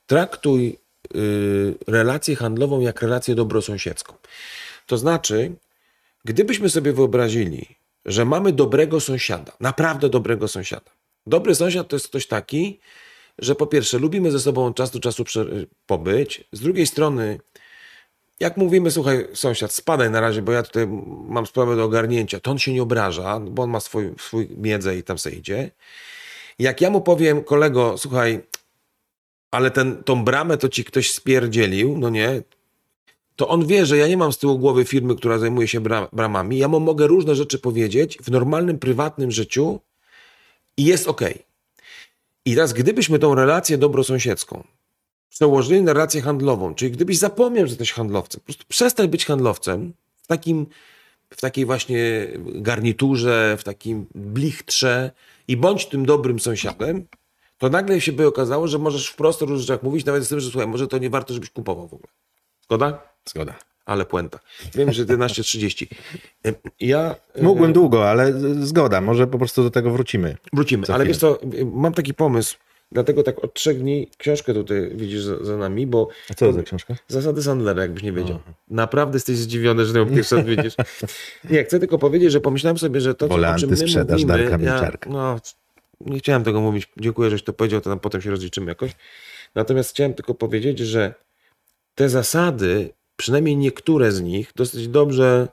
traktuj 0.07 0.79
y, 1.17 1.75
relację 1.87 2.37
handlową 2.37 2.81
jak 2.81 3.03
relację 3.03 3.35
dobrosąsiedzką. 3.35 4.15
To 4.87 4.99
znaczy, 4.99 5.53
gdybyśmy 6.25 6.69
sobie 6.69 6.93
wyobrazili, 6.93 7.67
że 8.05 8.25
mamy 8.25 8.53
dobrego 8.53 9.01
sąsiada, 9.01 9.53
naprawdę 9.61 10.09
dobrego 10.09 10.49
sąsiada. 10.49 10.91
Dobry 11.27 11.55
sąsiad 11.55 11.89
to 11.89 11.97
jest 11.97 12.09
ktoś 12.09 12.27
taki, 12.27 12.81
że 13.39 13.55
po 13.55 13.67
pierwsze 13.67 13.99
lubimy 13.99 14.31
ze 14.31 14.41
sobą 14.41 14.67
od 14.67 14.77
czasu 14.77 14.93
do 14.93 15.01
czasu 15.01 15.25
prze- 15.25 15.67
pobyć, 15.87 16.45
z 16.53 16.61
drugiej 16.61 16.87
strony 16.87 17.39
jak 18.41 18.57
mówimy, 18.57 18.91
słuchaj, 18.91 19.29
sąsiad, 19.35 19.73
spadaj 19.73 20.11
na 20.11 20.21
razie, 20.21 20.43
bo 20.43 20.53
ja 20.53 20.63
tutaj 20.63 20.87
mam 21.29 21.47
sprawę 21.47 21.77
do 21.77 21.85
ogarnięcia, 21.85 22.41
to 22.41 22.51
on 22.51 22.59
się 22.59 22.73
nie 22.73 22.83
obraża, 22.83 23.41
bo 23.41 23.63
on 23.63 23.71
ma 23.71 23.81
swój, 23.81 24.15
swój 24.19 24.49
miedzę 24.57 24.97
i 24.97 25.03
tam 25.03 25.19
se 25.19 25.31
idzie. 25.31 25.71
Jak 26.59 26.81
ja 26.81 26.91
mu 26.91 27.01
powiem, 27.01 27.45
kolego, 27.45 27.99
słuchaj, 27.99 28.41
ale 29.51 29.71
ten, 29.71 30.03
tą 30.05 30.25
bramę 30.25 30.57
to 30.59 30.69
ci 30.69 30.85
ktoś 30.85 31.11
spierdzielił, 31.11 31.99
no 31.99 32.11
nie, 32.11 32.43
to 33.37 33.49
on 33.49 33.67
wie, 33.67 33.87
że 33.87 33.97
ja 33.97 34.09
nie 34.09 34.17
mam 34.17 34.33
z 34.33 34.39
tyłu 34.39 34.59
głowy 34.59 34.85
firmy, 34.85 35.17
która 35.17 35.39
zajmuje 35.39 35.69
się 35.69 35.81
bra- 35.81 36.09
bramami. 36.13 36.59
Ja 36.59 36.69
mu 36.69 36.81
mogę 36.81 37.07
różne 37.07 37.35
rzeczy 37.35 37.59
powiedzieć 37.59 38.19
w 38.23 38.31
normalnym, 38.31 38.79
prywatnym 38.79 39.31
życiu 39.31 39.81
i 40.77 40.85
jest 40.85 41.09
ok. 41.09 41.21
I 42.45 42.55
teraz, 42.55 42.73
gdybyśmy 42.73 43.19
tą 43.19 43.35
relację 43.35 43.79
dobrosąsiedzką 43.79 44.65
przełożyli 45.29 45.83
na 45.83 45.93
relację 45.93 46.23
handlową, 46.23 46.75
czyli 46.75 46.91
gdybyś 46.91 47.19
zapomniał, 47.19 47.67
że 47.67 47.71
jesteś 47.71 47.93
handlowcem, 47.93 48.41
po 48.41 48.45
prostu 48.45 48.65
przestań 48.69 49.09
być 49.09 49.27
handlowcem 49.27 49.93
w 50.23 50.27
takim, 50.27 50.67
w 51.31 51.41
takiej 51.41 51.67
właśnie 51.67 52.29
garniturze, 52.39 53.57
w 53.59 53.65
takim 53.65 54.07
blichtrze 54.15 55.11
i 55.49 55.57
bądź 55.57 55.87
tym 55.87 56.07
dobrym 56.07 56.41
sąsiadem, 56.41 57.07
to 57.59 57.69
nagle 57.69 58.01
się 58.01 58.13
by 58.13 58.27
okazało, 58.27 58.69
że 58.69 58.79
możesz 58.79 59.09
wprost 59.09 59.43
o 59.43 59.57
rzeczach 59.57 59.83
mówić, 59.83 60.07
nawet 60.07 60.25
z 60.25 60.29
tym, 60.29 60.41
że 60.41 60.51
słuchaj, 60.51 60.69
może 60.69 60.87
to 60.89 60.99
nie 60.99 61.11
warto, 61.11 61.35
żebyś 61.35 61.51
kupował 61.51 61.89
w 61.89 61.95
ogóle. 61.95 62.13
Zgoda? 62.65 63.03
Zgoda. 63.29 63.55
Ale 63.85 64.05
puenta. 64.05 64.39
Wiem, 64.75 64.93
że 64.93 65.07
11.30. 65.07 65.87
Em, 66.43 66.55
Ja... 66.81 67.15
e, 67.35 67.43
Mógłbym 67.43 67.73
długo, 67.73 68.11
ale 68.11 68.33
zgoda, 68.67 69.01
może 69.01 69.27
po 69.27 69.39
prostu 69.39 69.63
do 69.63 69.71
tego 69.71 69.91
wrócimy. 69.91 70.37
Wrócimy, 70.53 70.87
ale 70.89 70.95
chwilę. 70.95 71.07
wiesz 71.07 71.19
co, 71.19 71.39
mam 71.73 71.93
taki 71.95 72.15
pomysł, 72.15 72.57
dlatego 72.93 73.23
tak 73.23 73.45
od 73.45 73.55
trzech 73.55 73.79
dni 73.79 74.11
książkę 74.19 74.55
tutaj 74.55 74.91
widzisz 74.95 75.23
za, 75.23 75.45
za 75.45 75.57
nami, 75.57 75.87
bo 75.87 76.09
A 76.31 76.35
co 76.35 76.47
to 76.47 76.53
za 76.53 76.63
książka? 76.63 76.95
zasady 77.09 77.43
Sandlera, 77.43 77.83
jakbyś 77.83 78.03
nie 78.03 78.13
wiedział. 78.13 78.39
Naprawdę 78.69 79.17
jesteś 79.17 79.37
zdziwiony, 79.37 79.87
że 79.87 79.99
ją 79.99 80.07
pierwszy 80.15 80.37
raz 80.37 80.47
widzisz. 80.47 80.75
Nie, 81.51 81.65
chcę 81.65 81.81
tylko 81.81 81.99
powiedzieć, 81.99 82.33
że 82.33 82.41
pomyślałem 82.41 82.79
sobie, 82.79 83.01
że 83.01 83.15
to, 83.15 83.29
co, 83.29 83.35
Wolę 83.35 83.55
o 83.55 83.59
czym 83.59 83.71
my 83.71 83.75
antysprzedaż 83.75 84.23
mówimy, 84.23 84.49
Darka 84.49 84.65
ja, 84.65 84.93
no, 85.07 85.41
nie 86.01 86.19
chciałem 86.19 86.45
tego 86.45 86.61
mówić, 86.61 86.89
dziękuję, 86.97 87.31
żeś 87.31 87.43
to 87.43 87.53
powiedział, 87.53 87.81
to 87.81 87.91
tam 87.91 88.01
potem 88.01 88.23
się 88.23 88.31
rozliczymy 88.31 88.67
jakoś. 88.67 88.91
Natomiast 89.55 89.91
chciałem 89.91 90.15
tylko 90.15 90.35
powiedzieć, 90.35 90.79
że 90.79 91.15
te 91.95 92.09
zasady, 92.09 92.91
przynajmniej 93.17 93.57
niektóre 93.57 94.13
z 94.13 94.21
nich, 94.21 94.53
dosyć 94.57 94.89
dobrze 94.89 95.49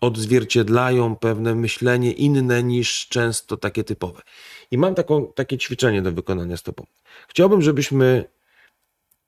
odzwierciedlają 0.00 1.16
pewne 1.16 1.54
myślenie 1.54 2.12
inne 2.12 2.62
niż 2.62 3.08
często 3.08 3.56
takie 3.56 3.84
typowe. 3.84 4.22
I 4.70 4.78
mam 4.78 4.94
taką, 4.94 5.32
takie 5.32 5.58
ćwiczenie 5.58 6.02
do 6.02 6.12
wykonania 6.12 6.56
z 6.56 6.62
tobą. 6.62 6.86
Chciałbym, 7.28 7.62
żebyśmy 7.62 8.24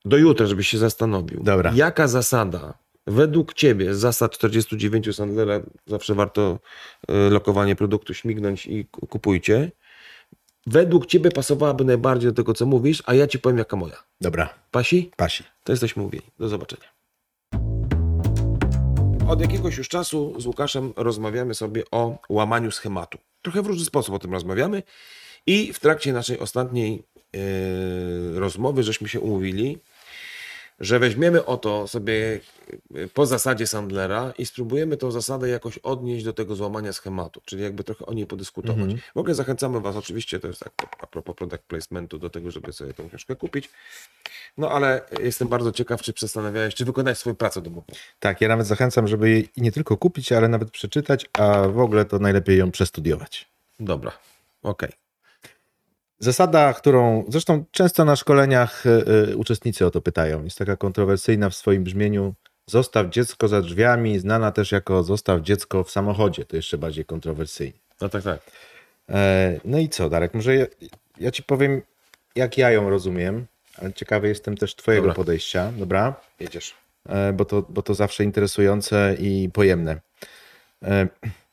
do 0.05 0.17
jutra, 0.17 0.47
żebyś 0.47 0.69
się 0.69 0.79
zastanowił. 0.79 1.43
Dobra. 1.43 1.73
Jaka 1.75 2.09
zasada 2.09 2.75
według 3.07 3.55
ciebie, 3.55 3.95
z 3.95 3.99
zasad 3.99 4.33
49 4.33 5.17
Sandlera, 5.17 5.61
zawsze 5.87 6.15
warto 6.15 6.59
y, 7.11 7.31
lokowanie 7.31 7.77
produktu 7.77 8.15
śmignąć 8.15 8.67
i 8.67 8.85
ku- 8.85 9.07
kupujcie, 9.07 9.73
według 10.67 11.07
ciebie 11.07 11.31
pasowałaby 11.31 11.85
najbardziej 11.85 12.31
do 12.31 12.35
tego, 12.37 12.55
co 12.55 12.67
mówisz, 12.67 13.03
a 13.07 13.15
ja 13.15 13.27
ci 13.27 13.39
powiem, 13.39 13.59
jaka 13.59 13.77
moja. 13.77 13.97
Dobra, 14.21 14.55
Pasi? 14.71 15.11
pasi. 15.17 15.45
To 15.65 15.73
jesteśmy 15.73 16.03
mówieni. 16.03 16.27
Do 16.39 16.49
zobaczenia. 16.49 16.87
Od 19.29 19.41
jakiegoś 19.41 19.77
już 19.79 19.89
czasu 19.89 20.35
z 20.41 20.47
Łukaszem 20.47 20.93
rozmawiamy 20.97 21.55
sobie 21.55 21.83
o 21.91 22.19
łamaniu 22.29 22.71
schematu. 22.71 23.19
Trochę 23.43 23.63
w 23.63 23.67
różny 23.67 23.85
sposób 23.85 24.15
o 24.15 24.19
tym 24.19 24.33
rozmawiamy 24.33 24.83
i 25.47 25.73
w 25.73 25.81
trakcie 25.81 26.13
naszej 26.13 26.39
ostatniej 26.39 27.03
yy, 27.33 28.41
rozmowy 28.41 28.83
żeśmy 28.83 29.09
się 29.09 29.21
umówili, 29.21 29.79
że 30.81 30.99
weźmiemy 30.99 31.45
oto 31.45 31.89
sobie 31.89 32.41
yy, 32.91 33.09
po 33.09 33.27
zasadzie 33.27 33.67
Sandlera 33.67 34.33
i 34.39 34.47
spróbujemy 34.47 34.97
tą 34.97 35.11
zasadę 35.11 35.49
jakoś 35.49 35.79
odnieść 35.79 36.25
do 36.25 36.33
tego 36.33 36.57
złamania 36.57 36.93
schematu, 36.93 37.41
czyli 37.45 37.63
jakby 37.63 37.85
trochę 37.85 38.07
o 38.07 38.15
niej 38.15 38.27
podyskutować. 38.27 38.91
W 39.15 39.19
ogóle 39.19 39.35
zachęcamy 39.35 39.81
Was 39.81 39.97
oczywiście, 39.97 40.41
to 40.41 40.49
jest 40.49 40.61
tak 40.61 40.73
a 41.01 41.07
propos 41.07 41.37
product 41.37 41.63
placementu, 41.63 42.19
do 42.19 42.31
tego, 42.31 42.51
żeby 42.51 42.73
sobie 42.73 42.95
tą 42.95 43.09
książkę 43.09 43.37
kupić. 43.37 43.71
No 44.59 44.71
ale 44.71 45.01
jestem 45.23 45.49
bardzo 45.49 45.73
ciekaw, 45.73 46.03
czy 46.03 46.13
zastanawiałeś, 46.19 46.75
czy 46.75 46.85
wykonać 46.85 47.19
swoją 47.19 47.37
pracę 47.37 47.63
domową. 47.63 47.87
Tak, 48.21 48.41
ja 48.41 48.49
nawet 48.49 48.67
zachęcam, 48.67 49.09
żeby 49.09 49.31
jej 49.31 49.49
nie 49.57 49.73
tylko 49.73 49.97
kupić, 49.97 50.33
ale 50.33 50.49
nawet 50.49 50.71
przeczytać, 50.71 51.27
a 51.33 51.69
w 51.69 51.79
ogóle 51.79 52.05
to 52.05 52.19
najlepiej 52.19 52.59
ją 52.59 52.71
przestudiować. 52.71 53.49
Dobra, 53.81 54.13
okej. 54.63 55.00
Zasada, 56.21 56.73
którą 56.75 57.25
zresztą 57.29 57.65
często 57.71 58.05
na 58.05 58.17
szkoleniach 58.17 58.87
y, 58.87 58.89
y, 59.33 59.37
uczestnicy 59.37 59.87
o 59.87 59.91
to 59.91 60.01
pytają, 60.01 60.45
jest 60.45 60.59
taka 60.59 60.77
kontrowersyjna 60.77 61.51
w 61.51 61.55
swoim 61.55 61.85
brzmieniu. 61.85 62.35
Zostaw 62.67 63.07
dziecko 63.07 63.49
za 63.49 63.61
drzwiami, 63.63 64.19
znana 64.19 64.53
też 64.53 64.73
jako 64.73 65.03
zostaw 65.03 65.41
dziecko 65.41 65.85
w 65.85 65.91
samochodzie. 65.91 66.45
To 66.45 66.57
jeszcze 66.57 66.79
bardziej 66.79 67.05
kontrowersyjnie. 67.05 67.79
No 68.01 68.09
tak, 68.09 68.23
tak. 68.23 68.41
E, 69.09 69.61
No 69.65 69.79
i 69.79 69.89
co, 69.89 70.09
Darek? 70.11 70.35
Może 70.35 70.55
ja, 70.57 70.67
ja 71.21 71.31
ci 71.31 71.43
powiem, 71.43 71.83
jak 72.37 72.59
ja 72.59 72.71
ją 72.71 72.91
rozumiem, 72.91 73.47
ale 73.79 73.93
ciekawy 73.93 74.29
jestem 74.29 74.57
też 74.57 74.77
Twojego 74.77 75.03
Dobra. 75.03 75.15
podejścia, 75.15 75.73
dobra? 75.77 76.15
Jedziesz. 76.41 76.75
E, 77.09 77.33
Bo 77.33 77.45
to, 77.45 77.63
bo 77.69 77.83
to 77.83 77.95
zawsze 77.95 78.25
interesujące 78.25 79.17
i 79.19 79.51
pojemne. 79.53 80.01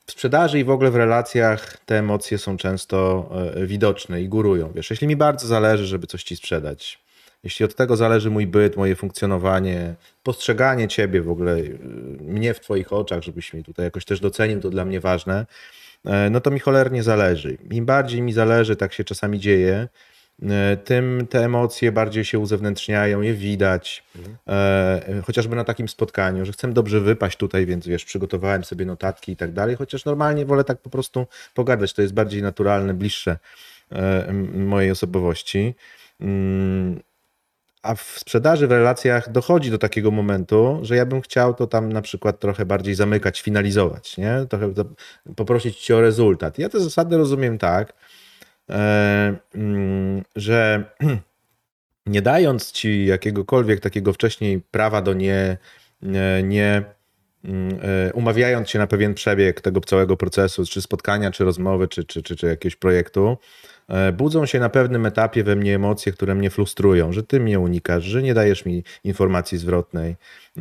E, 0.08 0.12
W 0.12 0.12
sprzedaży 0.12 0.58
i 0.58 0.64
w 0.64 0.70
ogóle 0.70 0.90
w 0.90 0.96
relacjach 0.96 1.78
te 1.86 1.98
emocje 1.98 2.38
są 2.38 2.56
często 2.56 3.30
e, 3.54 3.66
widoczne 3.66 4.22
i 4.22 4.28
górują. 4.28 4.72
Wiesz, 4.72 4.90
jeśli 4.90 5.06
mi 5.06 5.16
bardzo 5.16 5.46
zależy, 5.46 5.86
żeby 5.86 6.06
coś 6.06 6.24
ci 6.24 6.36
sprzedać, 6.36 7.00
jeśli 7.44 7.64
od 7.64 7.74
tego 7.74 7.96
zależy 7.96 8.30
mój 8.30 8.46
byt, 8.46 8.76
moje 8.76 8.96
funkcjonowanie, 8.96 9.94
postrzeganie 10.22 10.88
ciebie 10.88 11.22
w 11.22 11.30
ogóle, 11.30 11.56
y, 11.56 11.78
mnie 12.20 12.54
w 12.54 12.60
twoich 12.60 12.92
oczach, 12.92 13.22
żebyś 13.22 13.52
mnie 13.52 13.62
tutaj 13.62 13.84
jakoś 13.84 14.04
też 14.04 14.20
docenił, 14.20 14.60
to 14.60 14.70
dla 14.70 14.84
mnie 14.84 15.00
ważne, 15.00 15.46
e, 16.04 16.30
no 16.30 16.40
to 16.40 16.50
mi 16.50 16.60
cholernie 16.60 17.02
zależy. 17.02 17.58
Im 17.70 17.86
bardziej 17.86 18.22
mi 18.22 18.32
zależy, 18.32 18.76
tak 18.76 18.92
się 18.92 19.04
czasami 19.04 19.38
dzieje, 19.38 19.74
e, 19.74 19.88
tym 20.84 21.26
te 21.30 21.44
emocje 21.44 21.92
bardziej 21.92 22.24
się 22.24 22.38
uzewnętrzniają, 22.38 23.20
je 23.20 23.34
widać. 23.34 24.04
E, 24.48 25.22
chociażby 25.26 25.56
na 25.56 25.64
takim 25.64 25.88
spotkaniu, 25.88 26.46
że 26.46 26.52
chcę 26.52 26.72
dobrze 26.72 27.00
wypaść 27.00 27.38
tutaj, 27.38 27.66
więc 27.66 27.86
wiesz, 27.86 28.04
przygotowałem 28.04 28.64
sobie 28.64 28.86
notatki 28.86 29.32
i 29.32 29.36
tak 29.36 29.52
dalej, 29.52 29.76
chociaż 29.76 30.04
normalnie 30.04 30.46
wolę 30.46 30.64
tak 30.64 30.78
po 30.78 30.90
prostu 30.90 31.26
pogadać, 31.54 31.92
to 31.92 32.02
jest 32.02 32.14
bardziej 32.14 32.42
naturalne, 32.42 32.94
bliższe 32.94 33.38
e, 33.92 34.32
mojej 34.54 34.90
osobowości. 34.90 35.74
Mm, 36.20 37.00
A 37.82 37.94
w 37.94 38.02
sprzedaży, 38.02 38.66
w 38.66 38.72
relacjach 38.72 39.32
dochodzi 39.32 39.70
do 39.70 39.78
takiego 39.78 40.10
momentu, 40.10 40.78
że 40.82 40.96
ja 40.96 41.06
bym 41.06 41.20
chciał 41.20 41.54
to 41.54 41.66
tam 41.66 41.92
na 41.92 42.02
przykład 42.02 42.40
trochę 42.40 42.66
bardziej 42.66 42.94
zamykać, 42.94 43.40
finalizować, 43.40 44.16
nie? 44.16 44.46
Trochę 44.48 44.72
poprosić 45.36 45.78
cię 45.78 45.96
o 45.96 46.00
rezultat. 46.00 46.58
Ja 46.58 46.68
te 46.68 46.80
zasady 46.80 47.16
rozumiem 47.16 47.58
tak, 47.58 47.88
e, 47.90 48.17
że 50.36 50.84
nie 52.06 52.22
dając 52.22 52.72
ci 52.72 53.06
jakiegokolwiek 53.06 53.80
takiego 53.80 54.12
wcześniej 54.12 54.60
prawa 54.70 55.02
do 55.02 55.12
nie, 55.14 55.56
nie, 56.02 56.42
nie 56.44 56.84
mm, 57.44 57.78
e, 57.82 58.12
umawiając 58.12 58.70
się 58.70 58.78
na 58.78 58.86
pewien 58.86 59.14
przebieg 59.14 59.60
tego 59.60 59.80
całego 59.80 60.16
procesu, 60.16 60.64
czy 60.64 60.82
spotkania, 60.82 61.30
czy 61.30 61.44
rozmowy, 61.44 61.88
czy, 61.88 62.04
czy, 62.04 62.22
czy, 62.22 62.36
czy 62.36 62.46
jakiegoś 62.46 62.76
projektu, 62.76 63.28
e, 63.28 63.36
budzą 64.12 64.46
się 64.46 64.60
na 64.60 64.68
pewnym 64.68 65.06
etapie 65.06 65.44
we 65.44 65.56
mnie 65.56 65.74
emocje, 65.74 66.12
które 66.12 66.34
mnie 66.34 66.50
frustrują, 66.50 67.12
że 67.12 67.22
ty 67.22 67.40
mnie 67.40 67.60
unikasz, 67.60 68.04
że 68.04 68.22
nie 68.22 68.34
dajesz 68.34 68.64
mi 68.64 68.84
informacji 69.04 69.58
zwrotnej, 69.58 70.16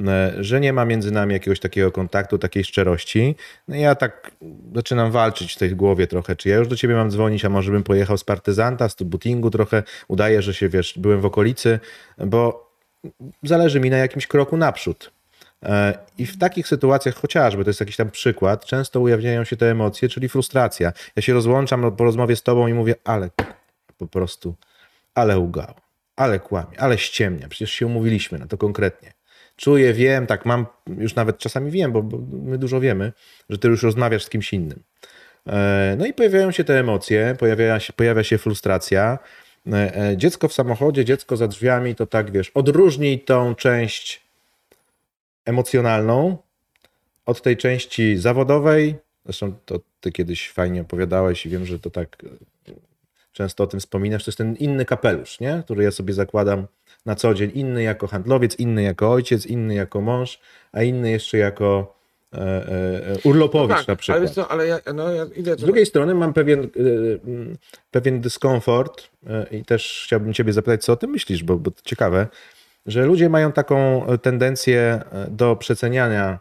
e, 0.07 0.33
że 0.39 0.59
nie 0.59 0.73
ma 0.73 0.85
między 0.85 1.11
nami 1.11 1.33
jakiegoś 1.33 1.59
takiego 1.59 1.91
kontaktu, 1.91 2.37
takiej 2.37 2.63
szczerości. 2.63 3.35
No 3.67 3.75
ja 3.75 3.95
tak 3.95 4.31
zaczynam 4.75 5.11
walczyć 5.11 5.53
w 5.53 5.57
tej 5.57 5.75
głowie 5.75 6.07
trochę, 6.07 6.35
czy 6.35 6.49
ja 6.49 6.55
już 6.55 6.67
do 6.67 6.75
ciebie 6.75 6.95
mam 6.95 7.11
dzwonić, 7.11 7.45
a 7.45 7.49
może 7.49 7.71
bym 7.71 7.83
pojechał 7.83 8.17
z 8.17 8.23
partyzanta, 8.23 8.89
z 8.89 8.95
bootingu 9.03 9.49
trochę, 9.49 9.83
udaję, 10.07 10.41
że 10.41 10.53
się, 10.53 10.69
wiesz, 10.69 10.93
byłem 10.97 11.21
w 11.21 11.25
okolicy, 11.25 11.79
bo 12.17 12.71
zależy 13.43 13.79
mi 13.79 13.89
na 13.89 13.97
jakimś 13.97 14.27
kroku 14.27 14.57
naprzód. 14.57 15.16
E, 15.63 15.97
I 16.17 16.25
w 16.25 16.37
takich 16.37 16.67
sytuacjach, 16.67 17.15
chociażby, 17.15 17.63
to 17.63 17.69
jest 17.69 17.79
jakiś 17.79 17.95
tam 17.95 18.11
przykład, 18.11 18.65
często 18.65 18.99
ujawniają 19.01 19.43
się 19.43 19.57
te 19.57 19.71
emocje, 19.71 20.09
czyli 20.09 20.29
frustracja. 20.29 20.93
Ja 21.15 21.21
się 21.21 21.33
rozłączam 21.33 21.95
po 21.95 22.03
rozmowie 22.03 22.35
z 22.35 22.43
tobą 22.43 22.67
i 22.67 22.73
mówię, 22.73 22.95
ale 23.03 23.29
po 23.97 24.07
prostu, 24.07 24.55
ale 25.15 25.39
ugał, 25.39 25.73
ale 26.15 26.39
kłamie, 26.39 26.79
ale 26.79 26.97
ściemnia, 26.97 27.47
przecież 27.47 27.71
się 27.71 27.85
umówiliśmy 27.85 28.39
na 28.39 28.47
to 28.47 28.57
konkretnie. 28.57 29.13
Czuję, 29.55 29.93
wiem, 29.93 30.27
tak 30.27 30.45
mam, 30.45 30.65
już 30.97 31.15
nawet 31.15 31.37
czasami 31.37 31.71
wiem, 31.71 31.91
bo, 31.91 32.03
bo 32.03 32.17
my 32.31 32.57
dużo 32.57 32.79
wiemy, 32.79 33.13
że 33.49 33.57
ty 33.57 33.67
już 33.67 33.83
rozmawiasz 33.83 34.23
z 34.23 34.29
kimś 34.29 34.53
innym. 34.53 34.83
E, 35.47 35.95
No 35.99 36.05
i 36.05 36.13
pojawiają 36.13 36.51
się 36.51 36.63
te 36.63 36.79
emocje, 36.79 37.35
pojawia 37.39 37.79
się, 37.79 37.93
pojawia 37.93 38.23
się 38.23 38.37
frustracja. 38.37 39.19
E, 39.73 40.13
Dziecko 40.17 40.47
w 40.47 40.53
samochodzie, 40.53 41.05
dziecko 41.05 41.37
za 41.37 41.47
drzwiami, 41.47 41.95
to 41.95 42.05
tak 42.05 42.31
wiesz, 42.31 42.51
odróżnij 42.53 43.19
tą 43.19 43.55
część 43.55 44.26
emocjonalną 45.47 46.37
od 47.25 47.41
tej 47.41 47.57
części 47.57 48.17
zawodowej. 48.17 48.95
Zresztą 49.25 49.53
to 49.65 49.79
ty 49.99 50.11
kiedyś 50.11 50.51
fajnie 50.51 50.81
opowiadałeś 50.81 51.45
i 51.45 51.49
wiem, 51.49 51.65
że 51.65 51.79
to 51.79 51.89
tak 51.89 52.17
e, 52.23 52.27
często 53.31 53.63
o 53.63 53.67
tym 53.67 53.79
wspominasz. 53.79 54.25
To 54.25 54.31
jest 54.31 54.37
ten 54.37 54.55
inny 54.55 54.85
kapelusz, 54.85 55.39
nie? 55.39 55.61
który 55.65 55.83
ja 55.83 55.91
sobie 55.91 56.13
zakładam 56.13 56.67
na 57.05 57.15
co 57.15 57.33
dzień. 57.33 57.51
Inny 57.53 57.83
jako 57.83 58.07
handlowiec, 58.07 58.59
inny 58.59 58.83
jako 58.83 59.11
ojciec, 59.11 59.45
inny 59.45 59.75
jako 59.75 60.01
mąż, 60.01 60.39
a 60.71 60.83
inny 60.83 61.11
jeszcze 61.11 61.37
jako 61.37 61.95
e, 62.33 62.37
e, 62.37 63.07
e, 63.07 63.17
urlopowicz 63.23 63.87
na 63.87 63.95
przykład. 63.95 64.21
ale 64.21 64.29
co, 64.29 64.51
ale 64.51 64.67
ja, 64.67 64.79
no, 64.93 65.11
ja 65.11 65.25
idę... 65.35 65.55
Z 65.55 65.61
drugiej 65.61 65.85
strony 65.85 66.15
mam 66.15 66.33
pewien, 66.33 66.63
y, 66.63 66.79
y, 66.79 67.19
pewien 67.91 68.21
dyskomfort 68.21 69.09
i 69.51 69.65
też 69.65 70.03
chciałbym 70.05 70.33
Ciebie 70.33 70.53
zapytać, 70.53 70.83
co 70.83 70.93
o 70.93 70.95
tym 70.95 71.09
myślisz, 71.09 71.43
bo, 71.43 71.57
bo 71.57 71.71
to 71.71 71.81
ciekawe, 71.83 72.27
że 72.87 73.05
ludzie 73.05 73.29
mają 73.29 73.51
taką 73.51 74.05
tendencję 74.21 75.01
y, 75.27 75.31
do 75.31 75.55
przeceniania 75.55 76.39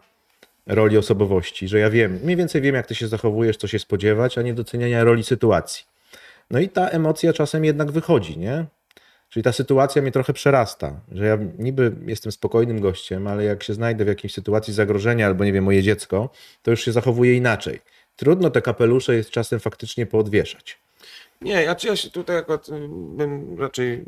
roli 0.67 0.97
osobowości, 0.97 1.67
że 1.67 1.79
ja 1.79 1.89
wiem, 1.89 2.19
mniej 2.23 2.35
więcej 2.35 2.61
wiem, 2.61 2.75
jak 2.75 2.87
Ty 2.87 2.95
się 2.95 3.07
zachowujesz, 3.07 3.57
co 3.57 3.67
się 3.67 3.79
spodziewać, 3.79 4.37
a 4.37 4.41
nie 4.41 4.53
doceniania 4.53 5.03
roli 5.03 5.23
sytuacji. 5.23 5.85
No 6.51 6.59
i 6.59 6.69
ta 6.69 6.89
emocja 6.89 7.33
czasem 7.33 7.65
jednak 7.65 7.91
wychodzi, 7.91 8.37
nie? 8.37 8.65
Czyli 9.29 9.43
ta 9.43 9.51
sytuacja 9.51 10.01
mnie 10.01 10.11
trochę 10.11 10.33
przerasta, 10.33 10.99
że 11.11 11.25
ja 11.25 11.37
niby 11.59 11.95
jestem 12.05 12.31
spokojnym 12.31 12.79
gościem, 12.81 13.27
ale 13.27 13.43
jak 13.43 13.63
się 13.63 13.73
znajdę 13.73 14.05
w 14.05 14.07
jakiejś 14.07 14.33
sytuacji 14.33 14.73
zagrożenia 14.73 15.27
albo 15.27 15.45
nie 15.45 15.53
wiem, 15.53 15.63
moje 15.63 15.83
dziecko, 15.83 16.29
to 16.63 16.71
już 16.71 16.85
się 16.85 16.91
zachowuję 16.91 17.35
inaczej. 17.35 17.79
Trudno 18.15 18.49
te 18.49 18.61
kapelusze 18.61 19.15
jest 19.15 19.29
czasem 19.29 19.59
faktycznie 19.59 20.05
poodwieszać. 20.05 20.77
Nie, 21.41 21.63
ja, 21.63 21.75
ja 21.83 21.95
się 21.95 22.09
tutaj 22.09 22.37
akurat 22.37 22.69
y, 22.69 22.71
bym 22.89 23.59
raczej 23.59 24.05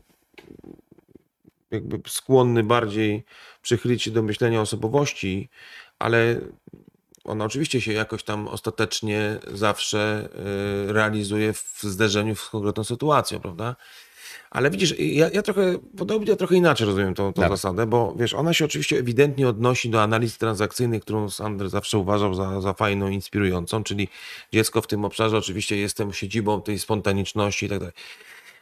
jakby 1.71 2.01
skłonny 2.07 2.63
bardziej 2.63 3.23
przychylić 3.61 4.03
się 4.03 4.11
do 4.11 4.23
myślenia 4.23 4.61
osobowości, 4.61 5.49
ale 5.99 6.41
ona 7.23 7.45
oczywiście 7.45 7.81
się 7.81 7.93
jakoś 7.93 8.23
tam 8.23 8.47
ostatecznie 8.47 9.37
zawsze 9.53 10.29
y, 10.89 10.93
realizuje 10.93 11.53
w 11.53 11.79
zderzeniu 11.81 12.35
z 12.35 12.49
konkretną 12.49 12.83
sytuacją, 12.83 13.39
prawda? 13.39 13.75
Ale 14.51 14.71
widzisz, 14.71 14.95
ja, 14.99 15.29
ja 15.29 15.41
trochę, 15.41 15.77
podobnie, 15.97 16.29
ja 16.29 16.35
trochę 16.35 16.55
inaczej 16.55 16.87
rozumiem 16.87 17.13
tą, 17.13 17.33
tą 17.33 17.41
Dawaj. 17.41 17.57
zasadę, 17.57 17.85
bo 17.85 18.15
wiesz, 18.19 18.33
ona 18.33 18.53
się 18.53 18.65
oczywiście 18.65 18.97
ewidentnie 18.97 19.47
odnosi 19.47 19.89
do 19.89 20.01
analizy 20.03 20.37
transakcyjnej, 20.37 21.01
którą 21.01 21.29
Sander 21.29 21.69
zawsze 21.69 21.97
uważał 21.97 22.33
za, 22.33 22.61
za 22.61 22.73
fajną, 22.73 23.07
inspirującą, 23.07 23.83
czyli 23.83 24.07
dziecko 24.53 24.81
w 24.81 24.87
tym 24.87 25.05
obszarze 25.05 25.37
oczywiście 25.37 25.77
jestem 25.77 26.13
siedzibą 26.13 26.61
tej 26.61 26.79
spontaniczności 26.79 27.65
i 27.65 27.69
tak 27.69 27.79
dalej. 27.79 27.93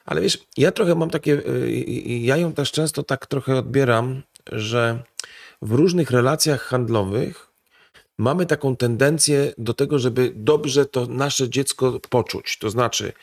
Ale 0.07 0.21
wiesz, 0.21 0.37
ja 0.57 0.71
trochę 0.71 0.95
mam 0.95 1.09
takie, 1.09 1.33
y, 1.33 1.71
ja 2.21 2.37
ją 2.37 2.53
też 2.53 2.71
często 2.71 3.03
tak 3.03 3.25
trochę 3.25 3.55
odbieram, 3.55 4.23
że 4.51 5.03
w 5.61 5.71
różnych 5.71 6.11
relacjach 6.11 6.61
handlowych 6.61 7.47
mamy 8.17 8.45
taką 8.45 8.75
tendencję 8.75 9.53
do 9.57 9.73
tego, 9.73 9.99
żeby 9.99 10.31
dobrze 10.35 10.85
to 10.85 11.05
nasze 11.05 11.49
dziecko 11.49 11.99
poczuć. 12.09 12.57
To 12.57 12.69
znaczy, 12.69 13.13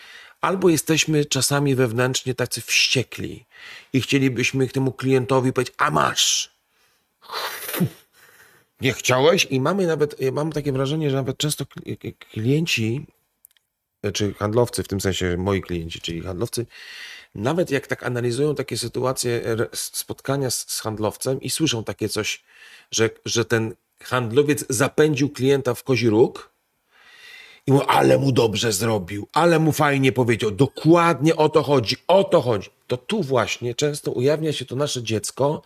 albo 0.41 0.69
jesteśmy 0.69 1.25
czasami 1.25 1.75
wewnętrznie 1.75 2.35
tacy 2.35 2.61
wściekli 2.61 3.45
i 3.93 4.01
chcielibyśmy 4.01 4.69
temu 4.69 4.93
klientowi 4.93 5.53
powiedzieć, 5.53 5.75
a 5.79 5.91
masz. 5.91 6.55
Nie 8.81 8.93
chciałeś? 8.93 9.47
I 9.51 9.61
mamy 9.61 9.87
nawet, 9.87 10.21
ja 10.21 10.33
mam 10.33 10.53
takie 10.53 10.73
wrażenie, 10.73 11.11
że 11.11 11.17
nawet 11.17 11.39
często 11.39 11.65
klienci, 12.33 13.07
czy 14.13 14.35
handlowcy, 14.35 14.83
w 14.83 14.89
tym 14.89 15.01
sensie 15.01 15.37
moi 15.37 15.61
klienci, 15.61 16.01
czyli 16.01 16.21
handlowcy, 16.21 16.67
nawet 17.35 17.71
jak 17.71 17.87
tak 17.87 18.03
analizują 18.03 18.55
takie 18.55 18.79
sytuacje 18.79 19.43
spotkania 19.73 20.51
z, 20.51 20.65
z 20.69 20.81
handlowcem 20.81 21.41
i 21.41 21.51
słyszą 21.51 21.85
takie 21.85 22.09
coś, 22.09 22.45
że, 22.91 23.11
że 23.25 23.45
ten 23.45 23.75
handlowiec 24.03 24.65
zapędził 24.69 25.31
klienta 25.31 25.75
w 25.75 25.83
kozi 25.83 26.09
róg 26.09 26.55
i 27.67 27.73
mówią, 27.73 27.87
ale 27.87 28.19
mu 28.19 28.33
dobrze 28.33 28.73
zrobił, 28.73 29.29
ale 29.33 29.59
mu 29.59 29.73
fajnie 29.73 30.13
powiedział, 30.13 30.51
dokładnie 30.51 31.37
o 31.37 31.49
to 31.49 31.63
chodzi, 31.63 31.97
o 32.09 32.25
to 32.25 32.41
chodzi. 32.41 32.71
To 32.87 32.97
tu 32.97 33.23
właśnie 33.23 33.75
często 33.75 34.11
ujawnia 34.11 34.53
się 34.53 34.65
to 34.65 34.77
nasze 34.77 35.03
dziecko, 35.03 35.63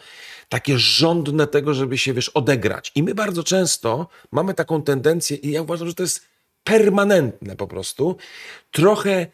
takie 0.48 0.78
żądne 0.78 1.46
tego, 1.46 1.74
żeby 1.74 1.98
się, 1.98 2.14
wiesz, 2.14 2.28
odegrać. 2.28 2.92
I 2.94 3.02
my 3.02 3.14
bardzo 3.14 3.44
często 3.44 4.06
mamy 4.32 4.54
taką 4.54 4.82
tendencję, 4.82 5.36
i 5.36 5.50
ja 5.50 5.62
uważam, 5.62 5.88
że 5.88 5.94
to 5.94 6.02
jest 6.02 6.20
permanentne 6.68 7.56
po 7.56 7.66
prostu, 7.66 8.16
trochę 8.70 9.26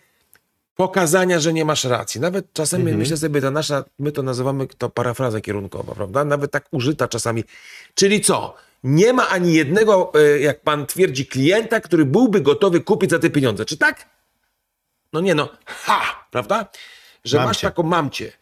pokazania, 0.76 1.40
że 1.40 1.52
nie 1.52 1.64
masz 1.64 1.84
racji. 1.84 2.20
Nawet 2.20 2.52
czasami 2.52 2.82
mhm. 2.82 2.98
myślę 2.98 3.16
sobie, 3.16 3.40
ta 3.40 3.50
nasza, 3.50 3.84
my 3.98 4.12
to 4.12 4.22
nazywamy 4.22 4.66
to 4.66 4.90
parafraza 4.90 5.40
kierunkowa, 5.40 5.94
prawda? 5.94 6.24
Nawet 6.24 6.50
tak 6.50 6.68
użyta 6.70 7.08
czasami. 7.08 7.44
Czyli 7.94 8.20
co? 8.20 8.54
Nie 8.84 9.12
ma 9.12 9.28
ani 9.28 9.54
jednego, 9.54 10.12
e, 10.14 10.38
jak 10.38 10.60
pan 10.60 10.86
twierdzi, 10.86 11.26
klienta, 11.26 11.80
który 11.80 12.04
byłby 12.04 12.40
gotowy 12.40 12.80
kupić 12.80 13.10
za 13.10 13.18
te 13.18 13.30
pieniądze. 13.30 13.64
Czy 13.64 13.76
tak? 13.76 14.08
No 15.12 15.20
nie 15.20 15.34
no. 15.34 15.48
Ha! 15.66 16.26
Prawda? 16.30 16.68
Że 17.24 17.36
mam 17.36 17.46
masz 17.46 17.58
cię. 17.58 17.66
taką 17.66 17.82
mamcie. 17.82 18.32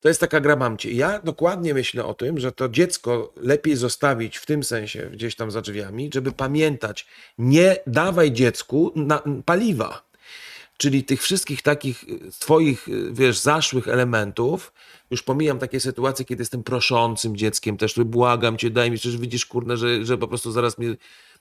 To 0.00 0.08
jest 0.08 0.20
taka 0.20 0.40
gra 0.40 0.56
mamcie. 0.56 0.92
Ja 0.92 1.18
dokładnie 1.18 1.74
myślę 1.74 2.04
o 2.04 2.14
tym, 2.14 2.38
że 2.38 2.52
to 2.52 2.68
dziecko 2.68 3.32
lepiej 3.36 3.76
zostawić 3.76 4.36
w 4.36 4.46
tym 4.46 4.64
sensie 4.64 5.10
gdzieś 5.12 5.36
tam 5.36 5.50
za 5.50 5.60
drzwiami, 5.60 6.10
żeby 6.14 6.32
pamiętać, 6.32 7.06
nie 7.38 7.76
dawaj 7.86 8.32
dziecku 8.32 8.92
na, 8.96 9.22
paliwa 9.44 10.10
czyli 10.80 11.04
tych 11.04 11.22
wszystkich 11.22 11.62
takich 11.62 12.04
y, 12.04 12.30
twoich, 12.38 12.88
y, 12.88 13.12
wiesz, 13.12 13.38
zaszłych 13.38 13.88
elementów, 13.88 14.72
już 15.10 15.22
pomijam 15.22 15.58
takie 15.58 15.80
sytuacje, 15.80 16.24
kiedy 16.24 16.42
jestem 16.42 16.62
proszącym 16.62 17.36
dzieckiem, 17.36 17.76
też 17.76 17.94
błagam 17.94 18.56
cię, 18.56 18.70
daj 18.70 18.90
mi, 18.90 18.96
przecież 18.96 19.18
widzisz, 19.18 19.46
kurde, 19.46 19.76
że, 19.76 20.04
że 20.04 20.18
po 20.18 20.28
prostu 20.28 20.52
zaraz 20.52 20.78
mnie... 20.78 20.96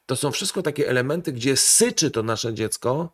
To 0.05 0.15
są 0.15 0.31
wszystko 0.31 0.61
takie 0.61 0.89
elementy, 0.89 1.31
gdzie 1.31 1.57
syczy 1.57 2.11
to 2.11 2.23
nasze 2.23 2.53
dziecko 2.53 3.09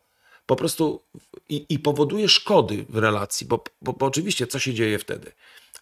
po 0.46 0.56
prostu 0.56 1.02
i, 1.48 1.66
i 1.68 1.78
powoduje 1.78 2.28
szkody 2.28 2.86
w 2.88 2.96
relacji, 2.96 3.46
bo, 3.46 3.64
bo, 3.82 3.92
bo 3.92 4.06
oczywiście 4.06 4.46
co 4.46 4.58
się 4.58 4.74
dzieje 4.74 4.98
wtedy? 4.98 5.32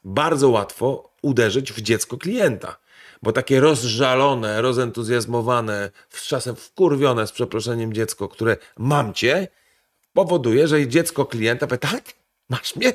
Bardzo 0.04 0.48
łatwo 0.50 1.10
uderzyć 1.22 1.72
w 1.72 1.80
dziecko 1.80 2.18
klienta 2.18 2.84
bo 3.24 3.32
takie 3.32 3.60
rozżalone, 3.60 4.62
rozentuzjazmowane, 4.62 5.90
czasem 6.26 6.56
wkurwione 6.56 7.26
z 7.26 7.32
przeproszeniem 7.32 7.92
dziecko, 7.92 8.28
które 8.28 8.56
mam 8.78 9.14
cię, 9.14 9.48
powoduje, 10.12 10.68
że 10.68 10.88
dziecko 10.88 11.26
klienta 11.26 11.66
powie, 11.66 11.78
tak, 11.78 12.04
masz 12.48 12.76
mnie? 12.76 12.92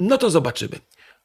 No 0.00 0.18
to 0.18 0.30
zobaczymy. 0.30 0.78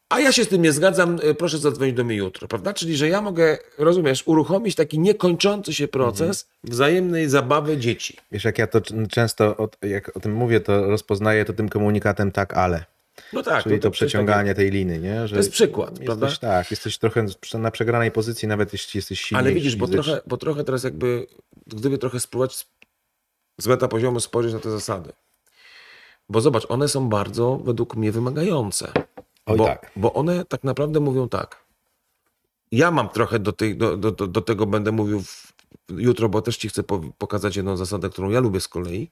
A 0.08 0.20
ja 0.20 0.32
się 0.32 0.44
z 0.44 0.48
tym 0.48 0.62
nie 0.62 0.72
zgadzam, 0.72 1.18
y, 1.24 1.34
proszę 1.34 1.58
zadzwonić 1.58 1.96
do 1.96 2.04
mnie 2.04 2.16
jutro, 2.16 2.48
prawda? 2.48 2.74
Czyli, 2.74 2.96
że 2.96 3.08
ja 3.08 3.22
mogę, 3.22 3.58
rozumiesz, 3.78 4.22
uruchomić 4.26 4.74
taki 4.74 4.98
niekończący 4.98 5.74
się 5.74 5.88
proces 5.88 6.42
mhm. 6.42 6.72
wzajemnej 6.72 7.28
zabawy 7.28 7.76
dzieci. 7.76 8.16
Wiesz, 8.32 8.44
jak 8.44 8.58
ja 8.58 8.66
to 8.66 8.80
często, 9.10 9.68
jak 9.82 10.16
o 10.16 10.20
tym 10.20 10.34
mówię, 10.34 10.60
to 10.60 10.86
rozpoznaję 10.86 11.44
to 11.44 11.52
tym 11.52 11.68
komunikatem 11.68 12.32
tak, 12.32 12.54
ale. 12.54 12.84
No 13.32 13.42
tak. 13.42 13.62
Czyli 13.62 13.76
to, 13.76 13.82
to 13.82 13.90
przeciąganie 13.90 14.54
tej 14.54 14.70
liny, 14.70 14.98
nie? 14.98 15.28
Że 15.28 15.34
to 15.34 15.38
jest 15.38 15.52
przykład, 15.52 15.90
jesteś, 15.90 16.06
prawda? 16.06 16.28
Tak, 16.40 16.70
jesteś 16.70 16.98
trochę 16.98 17.26
na 17.54 17.70
przegranej 17.70 18.10
pozycji, 18.10 18.48
nawet 18.48 18.72
jeśli 18.72 18.98
jesteś 18.98 19.20
silny. 19.20 19.38
Ale 19.38 19.52
widzisz, 19.52 19.76
bo 19.76 19.88
trochę, 19.88 20.20
bo 20.26 20.36
trochę 20.36 20.64
teraz 20.64 20.84
jakby, 20.84 21.26
gdyby 21.66 21.98
trochę 21.98 22.20
spróbować 22.20 22.66
z 23.60 23.66
meta 23.66 23.88
poziomu 23.88 24.20
spojrzeć 24.20 24.52
na 24.52 24.60
te 24.60 24.70
zasady. 24.70 25.12
Bo 26.28 26.40
zobacz, 26.40 26.66
one 26.68 26.88
są 26.88 27.08
bardzo 27.08 27.56
według 27.56 27.96
mnie 27.96 28.12
wymagające. 28.12 28.92
Oj, 29.46 29.56
bo, 29.56 29.64
tak. 29.64 29.92
bo 29.96 30.12
one 30.12 30.44
tak 30.44 30.64
naprawdę 30.64 31.00
mówią 31.00 31.28
tak. 31.28 31.66
Ja 32.72 32.90
mam 32.90 33.08
trochę 33.08 33.38
do, 33.38 33.52
tej, 33.52 33.76
do, 33.76 33.96
do, 33.96 34.10
do 34.10 34.40
tego, 34.40 34.66
będę 34.66 34.92
mówił 34.92 35.22
w, 35.22 35.52
jutro, 35.88 36.28
bo 36.28 36.42
też 36.42 36.56
ci 36.56 36.68
chcę 36.68 36.82
pokazać 37.18 37.56
jedną 37.56 37.76
zasadę, 37.76 38.10
którą 38.10 38.30
ja 38.30 38.40
lubię 38.40 38.60
z 38.60 38.68
kolei, 38.68 39.10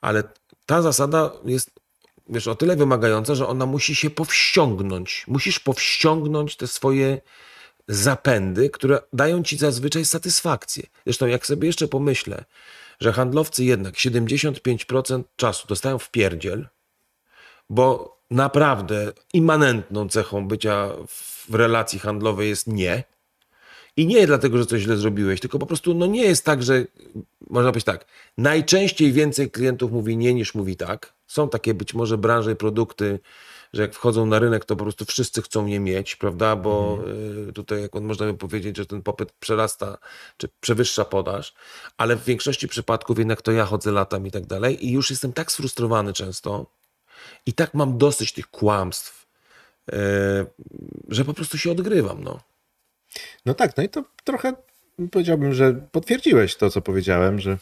ale 0.00 0.22
ta 0.66 0.82
zasada 0.82 1.32
jest 1.44 1.70
wiesz, 2.28 2.48
o 2.48 2.54
tyle 2.54 2.76
wymagająca, 2.76 3.34
że 3.34 3.46
ona 3.46 3.66
musi 3.66 3.94
się 3.94 4.10
powściągnąć. 4.10 5.24
Musisz 5.28 5.60
powściągnąć 5.60 6.56
te 6.56 6.66
swoje 6.66 7.20
zapędy, 7.88 8.70
które 8.70 8.98
dają 9.12 9.42
ci 9.42 9.56
zazwyczaj 9.56 10.04
satysfakcję. 10.04 10.86
Zresztą, 11.06 11.26
jak 11.26 11.46
sobie 11.46 11.66
jeszcze 11.66 11.88
pomyślę, 11.88 12.44
że 13.00 13.12
handlowcy 13.12 13.64
jednak 13.64 13.94
75% 13.94 15.22
czasu 15.36 15.66
dostają 15.68 15.98
w 15.98 16.10
pierdziel, 16.10 16.68
bo 17.70 18.13
naprawdę 18.34 19.12
immanentną 19.32 20.08
cechą 20.08 20.48
bycia 20.48 20.90
w 21.48 21.54
relacji 21.54 21.98
handlowej 21.98 22.48
jest 22.48 22.66
nie. 22.66 23.04
I 23.96 24.06
nie 24.06 24.26
dlatego, 24.26 24.58
że 24.58 24.66
coś 24.66 24.82
źle 24.82 24.96
zrobiłeś, 24.96 25.40
tylko 25.40 25.58
po 25.58 25.66
prostu 25.66 25.94
no 25.94 26.06
nie 26.06 26.22
jest 26.22 26.44
tak, 26.44 26.62
że 26.62 26.84
można 27.50 27.70
powiedzieć 27.70 27.84
tak, 27.84 28.06
najczęściej 28.38 29.12
więcej 29.12 29.50
klientów 29.50 29.92
mówi 29.92 30.16
nie 30.16 30.34
niż 30.34 30.54
mówi 30.54 30.76
tak. 30.76 31.14
Są 31.26 31.48
takie 31.48 31.74
być 31.74 31.94
może 31.94 32.18
branże 32.18 32.52
i 32.52 32.56
produkty, 32.56 33.20
że 33.72 33.82
jak 33.82 33.94
wchodzą 33.94 34.26
na 34.26 34.38
rynek, 34.38 34.64
to 34.64 34.76
po 34.76 34.84
prostu 34.84 35.04
wszyscy 35.04 35.42
chcą 35.42 35.66
je 35.66 35.80
mieć, 35.80 36.16
prawda? 36.16 36.56
Bo 36.56 36.98
mhm. 36.98 37.52
tutaj 37.52 37.82
jak 37.82 37.94
można 37.94 38.26
by 38.26 38.34
powiedzieć, 38.34 38.76
że 38.76 38.86
ten 38.86 39.02
popyt 39.02 39.32
przerasta, 39.32 39.98
czy 40.36 40.48
przewyższa 40.60 41.04
podaż, 41.04 41.54
ale 41.96 42.16
w 42.16 42.24
większości 42.24 42.68
przypadków 42.68 43.18
jednak 43.18 43.42
to 43.42 43.52
ja 43.52 43.64
chodzę 43.64 43.92
latam 43.92 44.26
i 44.26 44.30
tak 44.30 44.46
dalej 44.46 44.86
i 44.86 44.92
już 44.92 45.10
jestem 45.10 45.32
tak 45.32 45.52
sfrustrowany 45.52 46.12
często 46.12 46.66
i 47.46 47.52
tak 47.52 47.74
mam 47.74 47.98
dosyć 47.98 48.32
tych 48.32 48.46
kłamstw, 48.50 49.26
e, 49.92 49.96
że 51.08 51.24
po 51.24 51.34
prostu 51.34 51.58
się 51.58 51.70
odgrywam, 51.70 52.24
no. 52.24 52.40
No 53.46 53.54
tak, 53.54 53.76
no 53.76 53.82
i 53.82 53.88
to 53.88 54.04
trochę 54.24 54.52
powiedziałbym, 55.10 55.54
że 55.54 55.74
potwierdziłeś 55.92 56.56
to, 56.56 56.70
co 56.70 56.80
powiedziałem, 56.80 57.40
że 57.40 57.58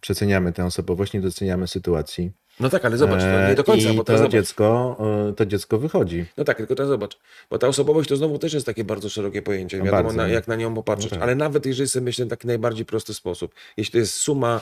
przeceniamy 0.00 0.52
tę 0.52 0.64
osobowość, 0.64 1.12
nie 1.12 1.20
doceniamy 1.20 1.68
sytuacji. 1.68 2.32
No 2.60 2.70
tak, 2.70 2.84
ale 2.84 2.96
zobacz, 2.96 3.20
to 3.20 3.48
nie 3.48 3.54
do 3.54 3.64
końca. 3.64 3.90
I 3.90 3.96
bo 3.96 4.04
to, 4.04 4.28
dziecko, 4.28 4.96
e, 5.30 5.32
to 5.32 5.46
dziecko 5.46 5.78
wychodzi. 5.78 6.26
No 6.36 6.44
tak, 6.44 6.56
tylko 6.56 6.74
teraz 6.74 6.88
zobacz, 6.88 7.18
bo 7.50 7.58
ta 7.58 7.68
osobowość 7.68 8.08
to 8.08 8.16
znowu 8.16 8.38
też 8.38 8.52
jest 8.52 8.66
takie 8.66 8.84
bardzo 8.84 9.08
szerokie 9.08 9.42
pojęcie, 9.42 9.78
no 9.78 9.84
wiadomo 9.84 10.12
na, 10.12 10.28
jak 10.28 10.48
na 10.48 10.56
nią 10.56 10.74
popatrzeć, 10.74 11.10
no 11.10 11.16
tak. 11.16 11.22
ale 11.22 11.34
nawet 11.34 11.66
jeżeli 11.66 11.88
sobie 11.88 12.04
myślę 12.04 12.24
w 12.24 12.28
taki 12.28 12.46
najbardziej 12.46 12.84
prosty 12.86 13.14
sposób, 13.14 13.54
jeśli 13.76 13.92
to 13.92 13.98
jest 13.98 14.14
suma 14.14 14.60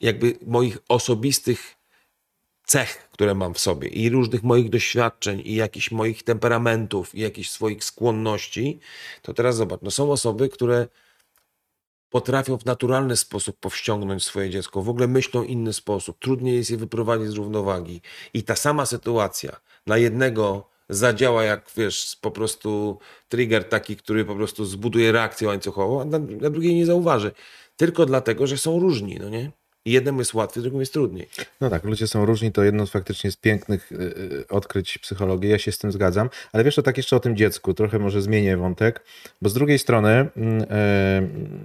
jakby 0.00 0.34
moich 0.46 0.78
osobistych 0.88 1.74
cech, 2.72 3.08
które 3.10 3.34
mam 3.34 3.54
w 3.54 3.58
sobie 3.58 3.88
i 3.88 4.10
różnych 4.10 4.42
moich 4.42 4.70
doświadczeń 4.70 5.42
i 5.44 5.54
jakichś 5.54 5.90
moich 5.90 6.22
temperamentów 6.22 7.14
i 7.14 7.20
jakichś 7.20 7.50
swoich 7.50 7.84
skłonności, 7.84 8.80
to 9.22 9.34
teraz 9.34 9.56
zobacz, 9.56 9.80
no 9.82 9.90
są 9.90 10.12
osoby, 10.12 10.48
które 10.48 10.88
potrafią 12.10 12.58
w 12.58 12.64
naturalny 12.64 13.16
sposób 13.16 13.56
powściągnąć 13.60 14.24
swoje 14.24 14.50
dziecko, 14.50 14.82
w 14.82 14.88
ogóle 14.88 15.08
myślą 15.08 15.42
inny 15.42 15.72
sposób, 15.72 16.18
trudniej 16.18 16.56
jest 16.56 16.70
je 16.70 16.76
wyprowadzić 16.76 17.28
z 17.28 17.34
równowagi. 17.34 18.00
I 18.34 18.42
ta 18.42 18.56
sama 18.56 18.86
sytuacja 18.86 19.60
na 19.86 19.98
jednego 19.98 20.68
zadziała 20.88 21.44
jak, 21.44 21.70
wiesz, 21.76 22.16
po 22.20 22.30
prostu 22.30 22.98
trigger 23.28 23.68
taki, 23.68 23.96
który 23.96 24.24
po 24.24 24.34
prostu 24.34 24.64
zbuduje 24.64 25.12
reakcję 25.12 25.48
łańcuchową, 25.48 26.00
a 26.00 26.04
na, 26.04 26.18
na 26.18 26.50
drugiej 26.50 26.74
nie 26.74 26.86
zauważy. 26.86 27.32
Tylko 27.76 28.06
dlatego, 28.06 28.46
że 28.46 28.58
są 28.58 28.78
różni, 28.80 29.18
no 29.20 29.28
nie? 29.28 29.61
I 29.84 29.92
jednemu 29.92 30.18
jest 30.18 30.34
łatwiej, 30.34 30.62
drugiemu 30.62 30.80
jest 30.80 30.92
trudniej. 30.92 31.28
No 31.60 31.70
tak, 31.70 31.84
ludzie 31.84 32.06
są 32.06 32.26
różni, 32.26 32.52
to 32.52 32.64
jedno 32.64 32.86
z 32.86 32.90
faktycznie 32.90 33.30
z 33.30 33.36
pięknych 33.36 33.92
y, 33.92 34.44
odkryć 34.48 34.98
psychologii, 34.98 35.50
ja 35.50 35.58
się 35.58 35.72
z 35.72 35.78
tym 35.78 35.92
zgadzam. 35.92 36.30
Ale 36.52 36.64
wiesz, 36.64 36.74
to 36.74 36.82
tak 36.82 36.96
jeszcze 36.96 37.16
o 37.16 37.20
tym 37.20 37.36
dziecku, 37.36 37.74
trochę 37.74 37.98
może 37.98 38.22
zmienię 38.22 38.56
wątek, 38.56 39.04
bo 39.42 39.48
z 39.48 39.54
drugiej 39.54 39.78
strony... 39.78 40.28
Yy, 40.36 41.62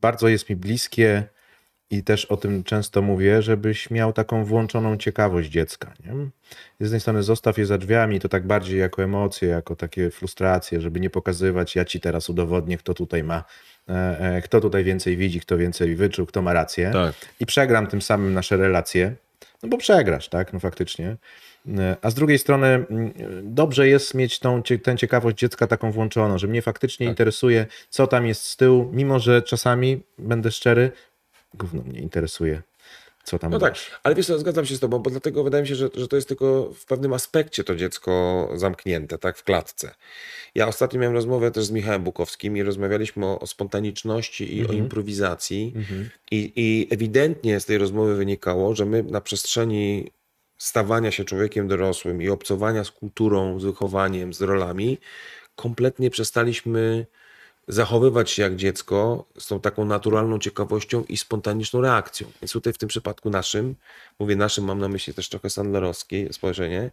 bardzo 0.00 0.28
jest 0.28 0.50
mi 0.50 0.56
bliskie 0.56 1.24
i 1.90 2.02
też 2.02 2.24
o 2.24 2.36
tym 2.36 2.64
często 2.64 3.02
mówię, 3.02 3.42
żebyś 3.42 3.90
miał 3.90 4.12
taką 4.12 4.44
włączoną 4.44 4.96
ciekawość 4.96 5.50
dziecka. 5.50 5.94
Nie? 6.06 6.12
Z 6.80 6.80
jednej 6.80 7.00
strony 7.00 7.22
zostaw 7.22 7.58
je 7.58 7.66
za 7.66 7.78
drzwiami, 7.78 8.20
to 8.20 8.28
tak 8.28 8.46
bardziej 8.46 8.80
jako 8.80 9.02
emocje, 9.02 9.48
jako 9.48 9.76
takie 9.76 10.10
frustracje, 10.10 10.80
żeby 10.80 11.00
nie 11.00 11.10
pokazywać, 11.10 11.76
ja 11.76 11.84
ci 11.84 12.00
teraz 12.00 12.30
udowodnię, 12.30 12.78
kto 12.78 12.94
tutaj 12.94 13.24
ma, 13.24 13.44
kto 14.44 14.60
tutaj 14.60 14.84
więcej 14.84 15.16
widzi, 15.16 15.40
kto 15.40 15.58
więcej 15.58 15.96
wyczuł, 15.96 16.26
kto 16.26 16.42
ma 16.42 16.52
rację. 16.52 16.90
Tak. 16.92 17.14
I 17.40 17.46
przegram 17.46 17.86
tym 17.86 18.02
samym 18.02 18.34
nasze 18.34 18.56
relacje, 18.56 19.14
no 19.62 19.68
bo 19.68 19.78
przegrasz, 19.78 20.28
tak, 20.28 20.52
no 20.52 20.60
faktycznie. 20.60 21.16
E, 21.78 21.96
A 22.02 22.10
z 22.10 22.14
drugiej 22.14 22.38
strony 22.38 22.66
mm, 22.66 23.12
dobrze 23.42 23.88
jest 23.88 24.14
mieć 24.14 24.38
tą, 24.38 24.62
tę 24.82 24.96
ciekawość 24.96 25.36
dziecka 25.36 25.66
taką 25.66 25.92
włączoną, 25.92 26.38
że 26.38 26.46
mnie 26.46 26.62
faktycznie 26.62 27.06
Tak. 27.06 27.12
interesuje, 27.12 27.66
co 27.90 28.06
tam 28.06 28.26
jest 28.26 28.42
z 28.42 28.56
tyłu, 28.56 28.90
mimo 28.92 29.18
że 29.18 29.42
czasami, 29.42 30.02
będę 30.18 30.50
szczery, 30.50 30.92
gówno 31.54 31.82
mnie 31.82 32.00
interesuje, 32.00 32.62
co 33.24 33.38
tam 33.38 33.50
No 33.50 33.58
tak, 33.58 33.74
ale 34.02 34.14
wiesz 34.14 34.26
co, 34.26 34.38
zgadzam 34.38 34.66
się 34.66 34.76
z 34.76 34.80
tobą, 34.80 34.98
bo 34.98 35.10
dlatego 35.10 35.44
wydaje 35.44 35.62
mi 35.62 35.68
się, 35.68 35.74
że, 35.74 35.88
że 35.94 36.08
to 36.08 36.16
jest 36.16 36.28
tylko 36.28 36.70
w 36.74 36.86
pewnym 36.86 37.12
aspekcie 37.12 37.64
to 37.64 37.76
dziecko 37.76 38.48
zamknięte, 38.54 39.18
tak, 39.18 39.38
w 39.38 39.44
klatce. 39.44 39.94
Ja 40.54 40.68
ostatnio 40.68 41.00
miałem 41.00 41.14
rozmowę 41.14 41.50
też 41.50 41.64
z 41.64 41.70
Michałem 41.70 42.02
Bukowskim 42.02 42.56
i 42.56 42.62
rozmawialiśmy 42.62 43.26
o, 43.26 43.40
o 43.40 43.46
spontaniczności 43.46 44.56
i 44.56 44.66
o 44.66 44.72
improwizacji. 44.72 45.74
I, 46.30 46.52
i 46.56 46.88
ewidentnie 46.90 47.60
z 47.60 47.66
tej 47.66 47.78
rozmowy 47.78 48.14
wynikało, 48.14 48.74
że 48.74 48.86
my 48.86 49.02
na 49.02 49.20
przestrzeni 49.20 50.10
stawania 50.58 51.10
się 51.10 51.24
człowiekiem 51.24 51.68
dorosłym 51.68 52.22
i 52.22 52.28
obcowania 52.28 52.84
z 52.84 52.90
kulturą, 52.90 53.60
z 53.60 53.64
wychowaniem, 53.64 54.32
z 54.34 54.42
rolami, 54.42 54.98
kompletnie 55.56 56.10
przestaliśmy 56.10 57.06
zachowywać 57.72 58.30
się 58.30 58.42
jak 58.42 58.56
dziecko 58.56 59.24
z 59.38 59.46
tą 59.46 59.60
taką 59.60 59.84
naturalną 59.84 60.38
ciekawością 60.38 61.04
i 61.08 61.16
spontaniczną 61.16 61.80
reakcją. 61.80 62.26
Więc 62.42 62.52
tutaj 62.52 62.72
w 62.72 62.78
tym 62.78 62.88
przypadku 62.88 63.30
naszym, 63.30 63.74
mówię 64.18 64.36
naszym, 64.36 64.64
mam 64.64 64.78
na 64.78 64.88
myśli 64.88 65.14
też 65.14 65.28
trochę 65.28 65.50
sandlerowskie 65.50 66.32
spojrzenie, 66.32 66.90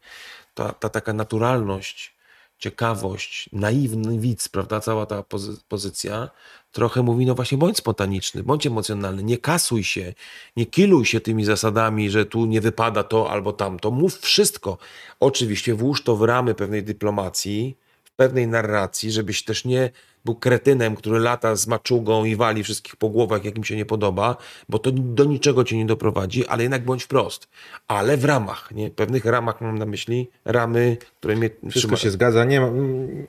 ta, 0.53 0.73
ta 0.73 0.89
taka 0.89 1.13
naturalność, 1.13 2.17
ciekawość, 2.59 3.49
naiwny 3.53 4.19
widz, 4.19 4.49
prawda, 4.49 4.79
cała 4.79 5.05
ta 5.05 5.21
pozy- 5.21 5.57
pozycja 5.69 6.29
trochę 6.71 7.01
mówi, 7.01 7.25
no 7.25 7.35
właśnie 7.35 7.57
bądź 7.57 7.77
spontaniczny, 7.77 8.43
bądź 8.43 8.67
emocjonalny, 8.67 9.23
nie 9.23 9.37
kasuj 9.37 9.83
się, 9.83 10.13
nie 10.55 10.65
kiluj 10.65 11.05
się 11.05 11.19
tymi 11.19 11.45
zasadami, 11.45 12.09
że 12.09 12.25
tu 12.25 12.45
nie 12.45 12.61
wypada 12.61 13.03
to 13.03 13.29
albo 13.31 13.53
tamto, 13.53 13.91
mów 13.91 14.19
wszystko. 14.19 14.77
Oczywiście 15.19 15.73
włóż 15.73 16.03
to 16.03 16.15
w 16.15 16.23
ramy 16.23 16.55
pewnej 16.55 16.83
dyplomacji, 16.83 17.77
w 18.03 18.11
pewnej 18.11 18.47
narracji, 18.47 19.11
żebyś 19.11 19.43
też 19.43 19.65
nie 19.65 19.91
był 20.27 20.35
kretynem, 20.35 20.95
który 20.95 21.19
lata 21.19 21.55
z 21.55 21.67
maczugą 21.67 22.25
i 22.25 22.35
wali 22.35 22.63
wszystkich 22.63 22.95
po 22.95 23.09
głowach, 23.09 23.45
jak 23.45 23.57
im 23.57 23.63
się 23.63 23.75
nie 23.75 23.85
podoba, 23.85 24.37
bo 24.69 24.79
to 24.79 24.91
do 24.91 25.23
niczego 25.25 25.63
cię 25.63 25.77
nie 25.77 25.85
doprowadzi, 25.85 26.47
ale 26.47 26.63
jednak 26.63 26.85
bądź 26.85 27.03
wprost. 27.03 27.47
Ale 27.87 28.17
w 28.17 28.25
ramach, 28.25 28.71
nie? 28.71 28.89
Pewnych 28.89 29.25
ramach 29.25 29.61
mam 29.61 29.77
na 29.77 29.85
myśli, 29.85 30.27
ramy, 30.45 30.97
które 31.19 31.35
mnie 31.35 31.49
Wszystko 31.69 31.95
trzyma- 31.95 31.99
się 32.03 32.11
zgadza, 32.11 32.45
nie, 32.45 32.61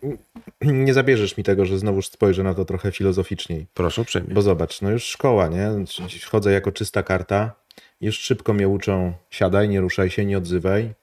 nie 0.86 0.94
zabierzesz 0.94 1.36
mi 1.36 1.44
tego, 1.44 1.66
że 1.66 1.78
znowuż 1.78 2.06
spojrzę 2.08 2.42
na 2.42 2.54
to 2.54 2.64
trochę 2.64 2.92
filozoficzniej. 2.92 3.66
Proszę 3.74 4.02
uprzejmie. 4.02 4.34
Bo 4.34 4.42
zobacz, 4.42 4.80
no 4.82 4.90
już 4.90 5.04
szkoła, 5.04 5.48
nie? 5.48 5.70
Chodzę 6.30 6.52
jako 6.52 6.72
czysta 6.72 7.02
karta. 7.02 7.52
Już 8.00 8.18
szybko 8.18 8.52
mnie 8.54 8.68
uczą, 8.68 9.12
siadaj, 9.30 9.68
nie 9.68 9.80
ruszaj 9.80 10.10
się, 10.10 10.24
nie 10.24 10.38
odzywaj. 10.38 10.94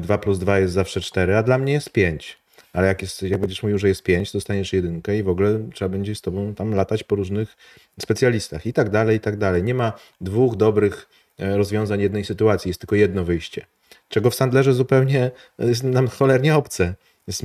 2 0.00 0.18
plus 0.18 0.38
2 0.38 0.58
jest 0.58 0.74
zawsze 0.74 1.00
4, 1.00 1.36
a 1.36 1.42
dla 1.42 1.58
mnie 1.58 1.72
jest 1.72 1.92
5. 1.92 2.38
Ale 2.76 2.86
jak, 2.86 3.02
jest, 3.02 3.22
jak 3.22 3.40
będziesz 3.40 3.62
mówił, 3.62 3.78
że 3.78 3.88
jest 3.88 4.02
5, 4.02 4.32
dostaniesz 4.32 4.72
jedynkę 4.72 5.18
i 5.18 5.22
w 5.22 5.28
ogóle 5.28 5.60
trzeba 5.74 5.88
będzie 5.88 6.14
z 6.14 6.20
tobą 6.20 6.54
tam 6.54 6.74
latać 6.74 7.04
po 7.04 7.16
różnych 7.16 7.56
specjalistach 8.00 8.66
i 8.66 8.72
tak 8.72 8.90
dalej, 8.90 9.16
i 9.16 9.20
tak 9.20 9.36
dalej. 9.36 9.62
Nie 9.62 9.74
ma 9.74 9.92
dwóch 10.20 10.56
dobrych 10.56 11.08
e, 11.38 11.56
rozwiązań 11.56 12.00
jednej 12.00 12.24
sytuacji, 12.24 12.68
jest 12.68 12.80
tylko 12.80 12.96
jedno 12.96 13.24
wyjście. 13.24 13.66
Czego 14.08 14.30
w 14.30 14.34
Sandlerze 14.34 14.72
zupełnie 14.72 15.30
jest 15.58 15.84
nam 15.84 16.08
cholernie 16.08 16.56
obce. 16.56 16.94
Jest 17.26 17.42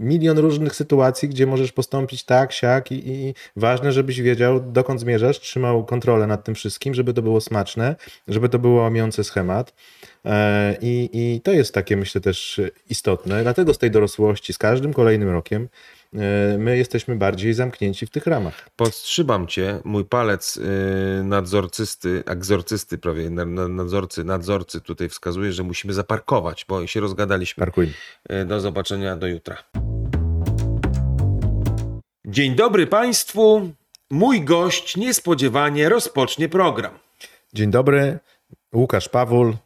milion 0.00 0.38
różnych 0.38 0.74
sytuacji, 0.74 1.28
gdzie 1.28 1.46
możesz 1.46 1.72
postąpić 1.72 2.24
tak, 2.24 2.52
siak 2.52 2.92
i, 2.92 3.08
i 3.08 3.34
ważne, 3.56 3.92
żebyś 3.92 4.20
wiedział, 4.20 4.60
dokąd 4.60 5.00
zmierzasz, 5.00 5.40
trzymał 5.40 5.84
kontrolę 5.84 6.26
nad 6.26 6.44
tym 6.44 6.54
wszystkim, 6.54 6.94
żeby 6.94 7.14
to 7.14 7.22
było 7.22 7.40
smaczne, 7.40 7.96
żeby 8.28 8.48
to 8.48 8.58
było 8.58 8.82
łamiące 8.82 9.24
schemat. 9.24 9.74
E, 10.26 10.76
I, 10.80 11.10
I 11.12 11.40
to 11.40 11.52
jest 11.52 11.74
takie, 11.74 11.96
myślę, 11.96 12.20
też 12.20 12.60
istotne. 12.90 13.42
Dlatego 13.42 13.74
z 13.74 13.78
tej 13.78 13.90
dorosłości, 13.90 14.52
z 14.52 14.58
każdym 14.58 14.92
kolejnym 14.92 15.28
rokiem, 15.30 15.68
e, 16.14 16.18
my 16.58 16.76
jesteśmy 16.76 17.16
bardziej 17.16 17.54
zamknięci 17.54 18.06
w 18.06 18.10
tych 18.10 18.26
ramach. 18.26 18.70
Podtrzymam 18.76 19.46
cię, 19.46 19.80
mój 19.84 20.04
palec 20.04 20.56
yy, 20.56 20.64
nadzorcysty, 21.24 22.22
egzorcysty 22.26 22.98
prawie, 22.98 23.30
na- 23.30 23.44
na- 23.44 23.68
nadzorcy, 23.68 24.24
nadzorcy 24.24 24.80
tutaj 24.80 25.08
wskazuje, 25.08 25.52
że 25.52 25.62
musimy 25.62 25.92
zaparkować, 25.92 26.64
bo 26.68 26.86
się 26.86 27.00
rozgadaliśmy. 27.00 27.60
Parkujmy. 27.60 27.92
Yy, 28.30 28.44
Do 28.44 28.60
zobaczenia 28.60 29.16
do 29.16 29.26
jutra. 29.26 29.56
Dzień 32.26 32.54
dobry 32.54 32.86
Państwu. 32.86 33.70
Mój 34.10 34.40
gość 34.42 34.96
niespodziewanie 34.96 35.88
rozpocznie 35.88 36.48
program. 36.48 36.92
Dzień 37.54 37.70
dobry, 37.70 38.18
Łukasz 38.74 39.08
Pawul, 39.08 39.56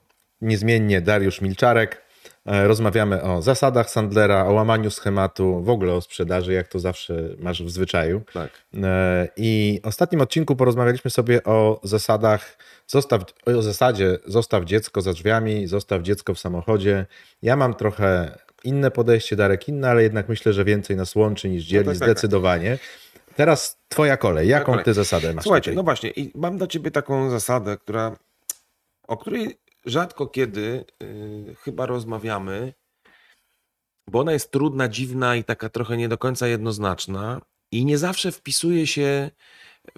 niezmiennie 0.40 1.00
Dariusz 1.00 1.40
Milczarek. 1.40 2.02
E, 2.46 2.68
Rozmawiamy 2.68 3.22
o 3.22 3.42
zasadach 3.42 3.90
Sandlera, 3.90 4.46
o 4.46 4.52
łamaniu 4.52 4.90
schematu, 4.90 5.62
w 5.62 5.68
ogóle 5.68 5.92
o 5.92 6.00
sprzedaży, 6.00 6.52
jak 6.52 6.68
to 6.68 6.78
zawsze 6.78 7.14
masz 7.38 7.62
w 7.62 7.70
zwyczaju. 7.70 8.22
Tak. 8.34 8.50
E, 8.82 9.28
I 9.36 9.80
w 9.84 9.86
ostatnim 9.86 10.20
odcinku 10.20 10.56
porozmawialiśmy 10.56 11.10
sobie 11.10 11.44
o 11.44 11.80
zasadach, 11.82 12.58
zostaw, 12.86 13.22
o 13.46 13.62
zasadzie 13.62 14.18
zostaw 14.26 14.64
dziecko 14.64 15.00
za 15.00 15.12
drzwiami, 15.12 15.66
zostaw 15.66 16.02
dziecko 16.02 16.34
w 16.34 16.38
samochodzie. 16.38 17.06
Ja 17.42 17.56
mam 17.56 17.74
trochę 17.74 18.38
inne 18.64 18.90
podejście, 18.90 19.36
Darek 19.36 19.68
inne, 19.68 19.90
ale 19.90 20.02
jednak 20.02 20.28
myślę, 20.28 20.52
że 20.52 20.64
więcej 20.64 20.96
nas 20.96 21.14
łączy 21.16 21.48
niż 21.48 21.64
dzieli, 21.64 21.84
tak, 21.84 21.94
tak, 21.94 22.00
tak. 22.00 22.08
zdecydowanie. 22.08 22.78
Teraz 23.36 23.78
twoja 23.88 24.16
kolej. 24.16 24.48
Jaką 24.48 24.72
kolej. 24.72 24.84
ty 24.84 24.94
zasadę 24.94 25.34
masz 25.34 25.42
Słuchajcie, 25.44 25.64
tutaj? 25.64 25.76
no 25.76 25.82
właśnie, 25.82 26.10
i 26.10 26.32
mam 26.34 26.58
dla 26.58 26.66
ciebie 26.66 26.90
taką 26.90 27.30
zasadę, 27.30 27.76
która, 27.76 28.16
o 29.08 29.16
której 29.16 29.58
rzadko 29.86 30.26
kiedy 30.26 30.84
y, 31.02 31.56
chyba 31.64 31.86
rozmawiamy, 31.86 32.74
bo 34.08 34.20
ona 34.20 34.32
jest 34.32 34.50
trudna, 34.50 34.88
dziwna 34.88 35.36
i 35.36 35.44
taka 35.44 35.68
trochę 35.68 35.96
nie 35.96 36.08
do 36.08 36.18
końca 36.18 36.46
jednoznaczna 36.46 37.40
i 37.72 37.84
nie 37.84 37.98
zawsze 37.98 38.32
wpisuje 38.32 38.86
się 38.86 39.30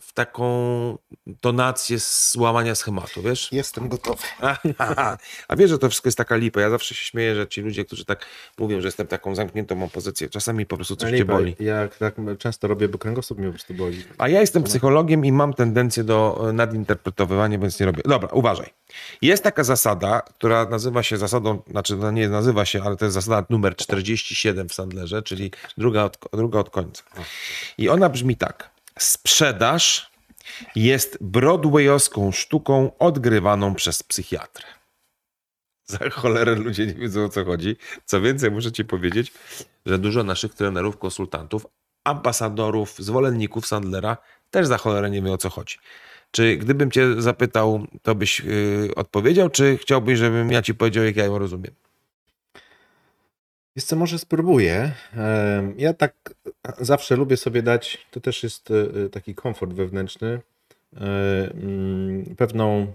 w 0.00 0.12
taką 0.12 0.98
tonację 1.40 2.00
z 2.00 2.36
łamania 2.38 2.74
schematu, 2.74 3.22
wiesz? 3.22 3.52
Jestem 3.52 3.88
gotowy. 3.88 4.22
Aha. 4.78 5.18
A 5.48 5.56
wiesz, 5.56 5.70
że 5.70 5.78
to 5.78 5.88
wszystko 5.88 6.08
jest 6.08 6.18
taka 6.18 6.36
lipa. 6.36 6.60
Ja 6.60 6.70
zawsze 6.70 6.94
się 6.94 7.04
śmieję, 7.04 7.34
że 7.34 7.48
ci 7.48 7.60
ludzie, 7.60 7.84
którzy 7.84 8.04
tak 8.04 8.26
mówią, 8.58 8.80
że 8.80 8.88
jestem 8.88 9.06
taką 9.06 9.34
zamkniętą 9.34 9.84
opozycję, 9.84 10.28
czasami 10.28 10.66
po 10.66 10.76
prostu 10.76 10.96
coś 10.96 11.10
cię 11.10 11.16
Lipa, 11.16 11.32
boli. 11.32 11.56
Ja 11.60 11.88
tak 11.88 12.14
często 12.38 12.68
robię, 12.68 12.88
bo 12.88 12.98
kręgosłup 12.98 13.38
mnie 13.38 13.48
po 13.48 13.52
prostu 13.52 13.74
boli. 13.74 14.04
A 14.18 14.28
ja 14.28 14.40
jestem 14.40 14.62
psychologiem 14.62 15.24
i 15.24 15.32
mam 15.32 15.54
tendencję 15.54 16.04
do 16.04 16.46
e, 16.48 16.52
nadinterpretowywania, 16.52 17.58
więc 17.58 17.80
nie 17.80 17.86
robię. 17.86 18.02
Dobra, 18.04 18.28
uważaj. 18.32 18.70
Jest 19.22 19.42
taka 19.42 19.64
zasada, 19.64 20.20
która 20.20 20.64
nazywa 20.64 21.02
się 21.02 21.16
zasadą, 21.16 21.62
znaczy 21.70 21.96
no 21.96 22.10
nie 22.10 22.28
nazywa 22.28 22.64
się, 22.64 22.82
ale 22.82 22.96
to 22.96 23.04
jest 23.04 23.14
zasada 23.14 23.46
numer 23.50 23.76
47 23.76 24.68
w 24.68 24.74
Sandlerze, 24.74 25.22
czyli 25.22 25.50
druga 25.78 26.04
od, 26.04 26.18
druga 26.32 26.58
od 26.58 26.70
końca. 26.70 27.02
I 27.78 27.88
ona 27.88 28.08
brzmi 28.08 28.36
tak. 28.36 28.71
Sprzedaż 28.99 30.12
jest 30.76 31.18
broadwayowską 31.20 32.32
sztuką 32.32 32.99
odgrywaną 32.99 33.74
przez 33.74 34.03
psychiatrę. 34.03 34.64
Za 35.86 36.11
cholerę 36.11 36.55
ludzie 36.55 36.86
nie 36.86 36.95
wiedzą 36.95 37.24
o 37.24 37.28
co 37.28 37.45
chodzi. 37.45 37.76
Co 38.05 38.20
więcej, 38.20 38.51
muszę 38.51 38.72
ci 38.72 38.84
powiedzieć, 38.84 39.32
że 39.86 39.99
dużo 39.99 40.24
naszych 40.24 40.55
trenerów, 40.55 40.99
konsultantów, 40.99 41.66
ambasadorów, 42.05 42.95
zwolenników 42.99 43.66
Sandlera 43.66 44.16
też 44.51 44.66
za 44.66 44.78
cholerę 44.78 45.11
nie 45.11 45.22
wie 45.22 45.32
o 45.32 45.38
co 45.38 45.51
chodzi. 45.51 45.76
Czy 46.30 46.57
gdybym 46.57 46.90
cię 46.90 47.22
zapytał, 47.22 47.86
to 48.03 48.14
byś 48.14 48.40
yy, 48.40 48.90
odpowiedział, 48.97 49.51
czy 49.51 49.78
chciałbyś, 49.78 50.18
żebym 50.18 50.53
ja 50.53 50.62
ci 50.62 50.74
powiedział, 50.74 51.05
jak 51.05 51.16
ja 51.16 51.24
ją 51.24 51.38
rozumiem? 51.38 51.74
Wiesz 53.76 53.84
co, 53.84 53.96
może 53.96 54.18
spróbuję. 54.18 54.92
Ja 55.76 55.94
tak 55.94 56.34
zawsze 56.80 57.16
lubię 57.16 57.36
sobie 57.36 57.62
dać, 57.62 58.06
to 58.10 58.20
też 58.20 58.42
jest 58.42 58.70
e, 58.70 59.08
taki 59.08 59.34
komfort 59.34 59.72
wewnętrzny, 59.72 60.40
e, 60.96 61.00
mm, 61.54 62.36
pewną 62.36 62.94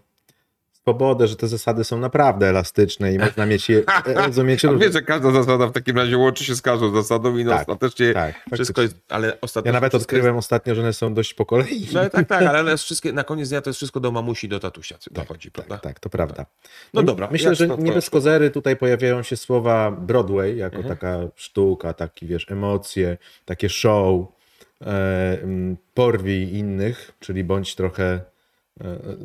swobodę, 0.87 1.27
że 1.27 1.35
te 1.35 1.47
zasady 1.47 1.83
są 1.83 1.99
naprawdę 1.99 2.49
elastyczne 2.49 3.13
i 3.13 3.19
można 3.19 3.45
mieć 3.45 3.69
je, 3.69 3.83
e, 4.05 4.13
rozumieć 4.13 4.65
A 4.65 4.67
różne. 4.67 4.85
wiesz, 4.85 4.93
że 4.93 5.01
każda 5.01 5.31
zasada 5.31 5.67
w 5.67 5.71
takim 5.71 5.97
razie 5.97 6.17
łączy 6.17 6.43
się 6.43 6.55
z 6.55 6.61
każdą 6.61 6.95
zasadą 6.95 7.37
i 7.37 7.43
no 7.45 7.51
Tak, 7.51 7.59
ostatecznie 7.69 8.13
tak, 8.13 8.35
wszystko 8.53 8.81
jest, 8.81 8.95
ale 9.09 9.41
ostatecznie 9.41 9.69
Ja 9.69 9.73
nawet 9.73 9.95
odkryłem 9.95 10.37
ostatnio, 10.37 10.75
że 10.75 10.81
one 10.81 10.93
są 10.93 11.13
dość 11.13 11.33
po 11.33 11.45
kolei. 11.45 11.81
Jest, 11.81 11.93
no 11.93 12.09
tak, 12.09 12.27
tak, 12.27 12.43
ale 12.43 12.71
jest 12.71 12.83
wszystkie, 12.83 13.13
na 13.13 13.23
koniec 13.23 13.49
dnia 13.49 13.61
to 13.61 13.69
jest 13.69 13.77
wszystko 13.77 13.99
do 13.99 14.11
mamusi, 14.11 14.47
do 14.49 14.59
tatusia 14.59 14.95
dochodzi, 15.11 15.51
prawda? 15.51 15.75
Tak, 15.75 15.83
tak, 15.83 15.99
to 15.99 16.09
prawda. 16.09 16.45
No 16.93 17.03
dobra, 17.03 17.27
Myślę, 17.31 17.55
że 17.55 17.67
nie 17.67 17.91
bez 17.91 18.09
kozery 18.09 18.49
tutaj 18.51 18.75
pojawiają 18.75 19.23
się 19.23 19.37
słowa 19.37 19.91
Broadway, 19.91 20.57
jako 20.57 20.75
Mhm. 20.77 20.95
taka 20.97 21.19
sztuka, 21.35 21.93
taki 21.93 22.27
wiesz, 22.27 22.51
emocje, 22.51 23.17
takie 23.45 23.69
show, 23.69 24.25
e, 24.81 25.37
porwij 25.93 26.53
innych, 26.57 27.11
czyli 27.19 27.43
bądź 27.43 27.75
trochę, 27.75 28.19
no, 28.19 28.36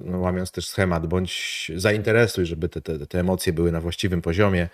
łamiąc 0.04 0.50
też 0.50 0.66
schemat, 0.66 1.06
bądź 1.06 1.70
zainteresuj, 1.76 2.46
żeby 2.46 2.68
te, 2.68 2.80
te, 2.80 3.06
te 3.06 3.20
emocje 3.20 3.52
były 3.52 3.72
na 3.72 3.80
właściwym 3.80 4.22
poziomie. 4.22 4.68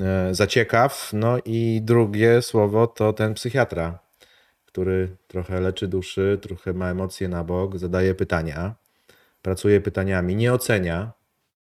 E, 0.00 0.34
zaciekaw. 0.34 1.10
No 1.12 1.38
i 1.44 1.80
drugie 1.82 2.42
słowo 2.42 2.86
to 2.86 3.12
ten 3.12 3.34
psychiatra, 3.34 3.98
który 4.66 5.16
trochę 5.28 5.60
leczy 5.60 5.88
duszy, 5.88 6.38
trochę 6.42 6.72
ma 6.72 6.90
emocje 6.90 7.28
na 7.28 7.44
bok, 7.44 7.78
zadaje 7.78 8.14
pytania, 8.14 8.74
pracuje 9.42 9.80
pytaniami, 9.80 10.36
nie 10.36 10.52
ocenia, 10.52 11.12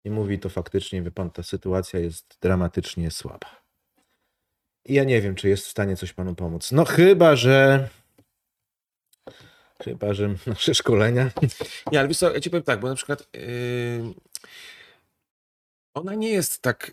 i 0.05 0.09
mówi 0.09 0.39
to 0.39 0.49
faktycznie, 0.49 1.01
wie 1.01 1.11
pan, 1.11 1.31
ta 1.31 1.43
sytuacja 1.43 1.99
jest 1.99 2.37
dramatycznie 2.41 3.11
słaba. 3.11 3.61
I 4.85 4.93
ja 4.93 5.03
nie 5.03 5.21
wiem, 5.21 5.35
czy 5.35 5.49
jest 5.49 5.65
w 5.65 5.69
stanie 5.69 5.95
coś 5.95 6.13
panu 6.13 6.35
pomóc. 6.35 6.71
No 6.71 6.85
chyba, 6.85 7.35
że 7.35 7.89
chyba, 9.83 10.13
że 10.13 10.35
nasze 10.47 10.75
szkolenia 10.75 11.31
Nie, 11.91 11.99
ale 11.99 12.07
wiesz 12.07 12.17
co, 12.17 12.33
ja 12.33 12.39
ci 12.39 12.49
powiem 12.49 12.63
tak, 12.63 12.79
bo 12.79 12.87
na 12.87 12.95
przykład 12.95 13.27
yy, 13.33 14.13
ona 15.93 16.15
nie 16.15 16.29
jest 16.29 16.61
tak 16.61 16.91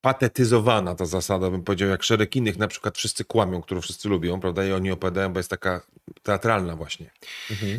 patetyzowana 0.00 0.94
ta 0.94 1.04
zasada, 1.06 1.50
bym 1.50 1.64
powiedział, 1.64 1.88
jak 1.88 2.02
szereg 2.02 2.36
innych, 2.36 2.58
na 2.58 2.68
przykład 2.68 2.98
wszyscy 2.98 3.24
kłamią, 3.24 3.62
którą 3.62 3.80
wszyscy 3.80 4.08
lubią, 4.08 4.40
prawda, 4.40 4.64
i 4.64 4.72
oni 4.72 4.90
opowiadają, 4.90 5.32
bo 5.32 5.38
jest 5.38 5.50
taka 5.50 5.80
teatralna 6.22 6.76
właśnie. 6.76 7.10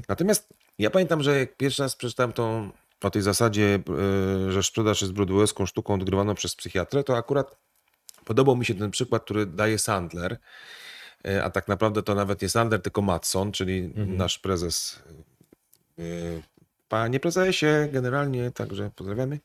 Natomiast 0.07 0.49
ja 0.79 0.89
pamiętam, 0.89 1.23
że 1.23 1.39
jak 1.39 1.57
pierwszy 1.57 1.81
raz 1.81 1.95
przeczytałem 1.95 2.33
tą, 2.33 2.71
o 3.01 3.09
tej 3.09 3.21
zasadzie, 3.21 3.79
yy, 4.45 4.51
że 4.51 4.63
sprzedaż 4.63 5.01
jest 5.01 5.13
broadwayowską 5.13 5.65
sztuką 5.65 5.93
odgrywaną 5.93 6.35
przez 6.35 6.55
psychiatrę, 6.55 7.03
to 7.03 7.17
akurat 7.17 7.57
podobał 8.25 8.55
mi 8.55 8.65
się 8.65 8.75
ten 8.75 8.91
przykład, 8.91 9.23
który 9.23 9.45
daje 9.45 9.79
Sandler, 9.79 10.37
a 11.43 11.49
tak 11.49 11.67
naprawdę 11.67 12.03
to 12.03 12.15
nawet 12.15 12.41
nie 12.41 12.49
Sandler, 12.49 12.81
tylko 12.81 13.01
Matson, 13.01 13.51
czyli 13.51 13.93
nasz 13.95 14.39
prezes 14.39 14.99
yy, 15.97 16.41
Panie 16.89 17.19
prezesie, 17.19 17.65
generalnie, 17.91 18.51
także 18.51 18.91
pozdrawiamy. 18.95 19.39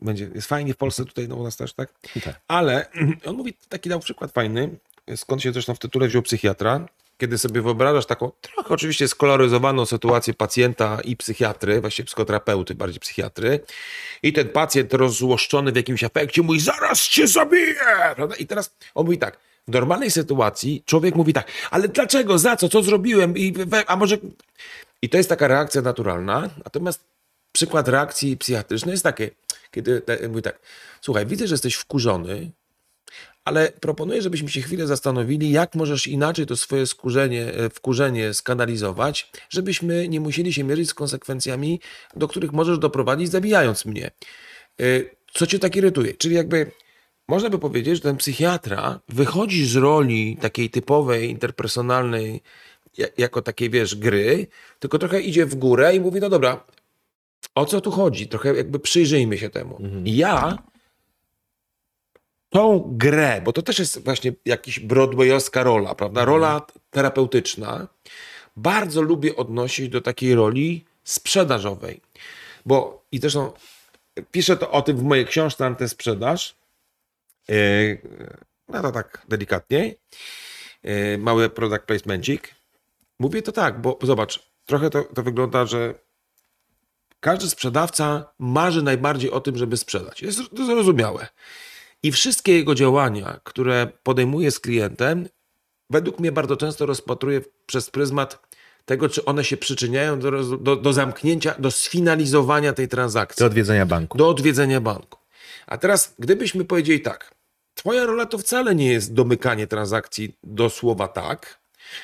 Będzie, 0.00 0.30
jest 0.34 0.48
fajnie 0.48 0.74
w 0.74 0.76
Polsce 0.76 1.04
tutaj, 1.04 1.28
no 1.28 1.36
u 1.36 1.42
nas 1.42 1.56
też, 1.56 1.72
tak? 1.72 1.92
Tak. 2.24 2.40
Ale 2.48 2.86
on 3.26 3.36
mówi, 3.36 3.54
taki 3.68 3.88
dał 3.88 4.00
przykład 4.00 4.32
fajny, 4.32 4.78
skąd 5.16 5.42
się 5.42 5.52
zresztą 5.52 5.74
w 5.74 5.78
tytule 5.78 6.08
wziął 6.08 6.22
psychiatra, 6.22 6.86
kiedy 7.18 7.38
sobie 7.38 7.62
wyobrażasz 7.62 8.06
taką 8.06 8.32
trochę 8.40 8.74
oczywiście 8.74 9.08
skoloryzowaną 9.08 9.86
sytuację 9.86 10.34
pacjenta 10.34 10.98
i 11.04 11.16
psychiatry, 11.16 11.80
właściwie 11.80 12.06
psychoterapeuty, 12.06 12.74
bardziej 12.74 13.00
psychiatry, 13.00 13.60
i 14.22 14.32
ten 14.32 14.48
pacjent 14.48 14.94
rozzłoszczony 14.94 15.72
w 15.72 15.76
jakimś 15.76 16.04
afekcie 16.04 16.42
mówi, 16.42 16.60
zaraz 16.60 17.08
cię 17.08 17.26
zabiję! 17.26 17.74
Prawda? 18.16 18.36
I 18.36 18.46
teraz 18.46 18.76
on 18.94 19.06
mówi 19.06 19.18
tak, 19.18 19.38
w 19.68 19.70
normalnej 19.70 20.10
sytuacji 20.10 20.82
człowiek 20.86 21.14
mówi 21.14 21.32
tak, 21.32 21.50
ale 21.70 21.88
dlaczego, 21.88 22.38
za 22.38 22.56
co, 22.56 22.68
co 22.68 22.82
zrobiłem, 22.82 23.36
I, 23.36 23.54
a 23.86 23.96
może... 23.96 24.18
I 25.02 25.08
to 25.08 25.16
jest 25.16 25.28
taka 25.28 25.48
reakcja 25.48 25.82
naturalna, 25.82 26.50
natomiast 26.64 27.04
przykład 27.52 27.88
reakcji 27.88 28.36
psychiatrycznej 28.36 28.92
jest 28.92 29.04
takie, 29.04 29.30
kiedy 29.70 30.02
mówi 30.28 30.42
tak, 30.42 30.58
słuchaj, 31.00 31.26
widzę, 31.26 31.46
że 31.46 31.54
jesteś 31.54 31.74
wkurzony, 31.74 32.50
ale 33.44 33.72
proponuję, 33.80 34.22
żebyśmy 34.22 34.48
się 34.48 34.60
chwilę 34.60 34.86
zastanowili, 34.86 35.50
jak 35.50 35.74
możesz 35.74 36.06
inaczej 36.06 36.46
to 36.46 36.56
swoje 36.56 36.86
skurzenie, 36.86 37.54
e, 37.54 37.70
wkurzenie 37.70 38.34
skanalizować, 38.34 39.32
żebyśmy 39.50 40.08
nie 40.08 40.20
musieli 40.20 40.52
się 40.52 40.64
mierzyć 40.64 40.88
z 40.88 40.94
konsekwencjami, 40.94 41.80
do 42.16 42.28
których 42.28 42.52
możesz 42.52 42.78
doprowadzić, 42.78 43.30
zabijając 43.30 43.84
mnie. 43.84 44.10
E, 44.80 44.84
Co 45.34 45.46
cię 45.46 45.58
tak 45.58 45.76
irytuje? 45.76 46.14
Czyli 46.14 46.34
jakby 46.34 46.70
można 47.28 47.50
by 47.50 47.58
powiedzieć, 47.58 47.94
że 47.94 48.00
ten 48.00 48.16
psychiatra 48.16 49.00
wychodzi 49.08 49.66
z 49.66 49.76
roli 49.76 50.36
takiej 50.40 50.70
typowej, 50.70 51.30
interpersonalnej, 51.30 52.42
ja- 52.98 53.06
jako 53.18 53.42
takiej, 53.42 53.70
wiesz, 53.70 53.94
gry, 53.94 54.46
tylko 54.78 54.98
trochę 54.98 55.20
idzie 55.20 55.46
w 55.46 55.54
górę 55.54 55.94
i 55.96 56.00
mówi, 56.00 56.20
no 56.20 56.28
dobra, 56.28 56.64
o 57.54 57.66
co 57.66 57.80
tu 57.80 57.90
chodzi? 57.90 58.28
Trochę 58.28 58.54
jakby 58.54 58.78
przyjrzyjmy 58.78 59.38
się 59.38 59.50
temu. 59.50 59.78
I 60.04 60.16
ja 60.16 60.58
tą 62.50 62.84
grę, 62.96 63.40
bo 63.44 63.52
to 63.52 63.62
też 63.62 63.78
jest 63.78 64.04
właśnie 64.04 64.32
jakiś 64.44 64.80
broadwayowska 64.80 65.62
rola, 65.62 65.94
prawda? 65.94 66.24
Rola 66.24 66.66
terapeutyczna. 66.90 67.88
Bardzo 68.56 69.02
lubię 69.02 69.36
odnosić 69.36 69.88
do 69.88 70.00
takiej 70.00 70.34
roli 70.34 70.84
sprzedażowej. 71.04 72.00
Bo 72.66 73.04
i 73.12 73.18
zresztą 73.18 73.52
piszę 74.32 74.56
to 74.56 74.70
o 74.70 74.82
tym 74.82 74.96
w 74.96 75.02
mojej 75.02 75.26
książce 75.26 75.66
Antysprzedaż. 75.66 76.54
Yy, 77.48 77.98
No 78.68 78.82
to 78.82 78.92
tak 78.92 79.24
delikatnie. 79.28 79.94
Yy, 80.84 81.18
Mały 81.18 81.50
product 81.50 81.84
placemencik. 81.84 82.54
Mówię 83.18 83.42
to 83.42 83.52
tak, 83.52 83.80
bo 83.80 83.98
zobacz, 84.02 84.50
trochę 84.66 84.90
to, 84.90 85.04
to 85.04 85.22
wygląda, 85.22 85.66
że 85.66 85.94
każdy 87.20 87.48
sprzedawca 87.48 88.32
marzy 88.38 88.82
najbardziej 88.82 89.30
o 89.30 89.40
tym, 89.40 89.56
żeby 89.56 89.76
sprzedać. 89.76 90.22
Jest 90.22 90.40
to 90.56 90.66
zrozumiałe. 90.66 91.26
I 92.02 92.12
wszystkie 92.12 92.52
jego 92.52 92.74
działania, 92.74 93.40
które 93.44 93.88
podejmuje 94.02 94.50
z 94.50 94.60
klientem, 94.60 95.28
według 95.90 96.18
mnie 96.18 96.32
bardzo 96.32 96.56
często 96.56 96.86
rozpatruje 96.86 97.40
przez 97.66 97.90
pryzmat 97.90 98.48
tego, 98.84 99.08
czy 99.08 99.24
one 99.24 99.44
się 99.44 99.56
przyczyniają 99.56 100.20
do, 100.20 100.56
do, 100.58 100.76
do 100.76 100.92
zamknięcia, 100.92 101.54
do 101.58 101.70
sfinalizowania 101.70 102.72
tej 102.72 102.88
transakcji 102.88 103.40
do 103.40 103.46
odwiedzenia 103.46 103.86
banku. 103.86 104.18
do 104.18 104.28
odwiedzenia 104.28 104.80
banku. 104.80 105.18
A 105.66 105.78
teraz, 105.78 106.14
gdybyśmy 106.18 106.64
powiedzieli 106.64 107.00
tak, 107.00 107.34
twoja 107.78 108.06
rola 108.06 108.26
to 108.26 108.38
wcale 108.38 108.74
nie 108.74 108.92
jest 108.92 109.14
domykanie 109.14 109.66
transakcji 109.66 110.36
do 110.44 110.70
słowa 110.70 111.08
tak, 111.08 111.60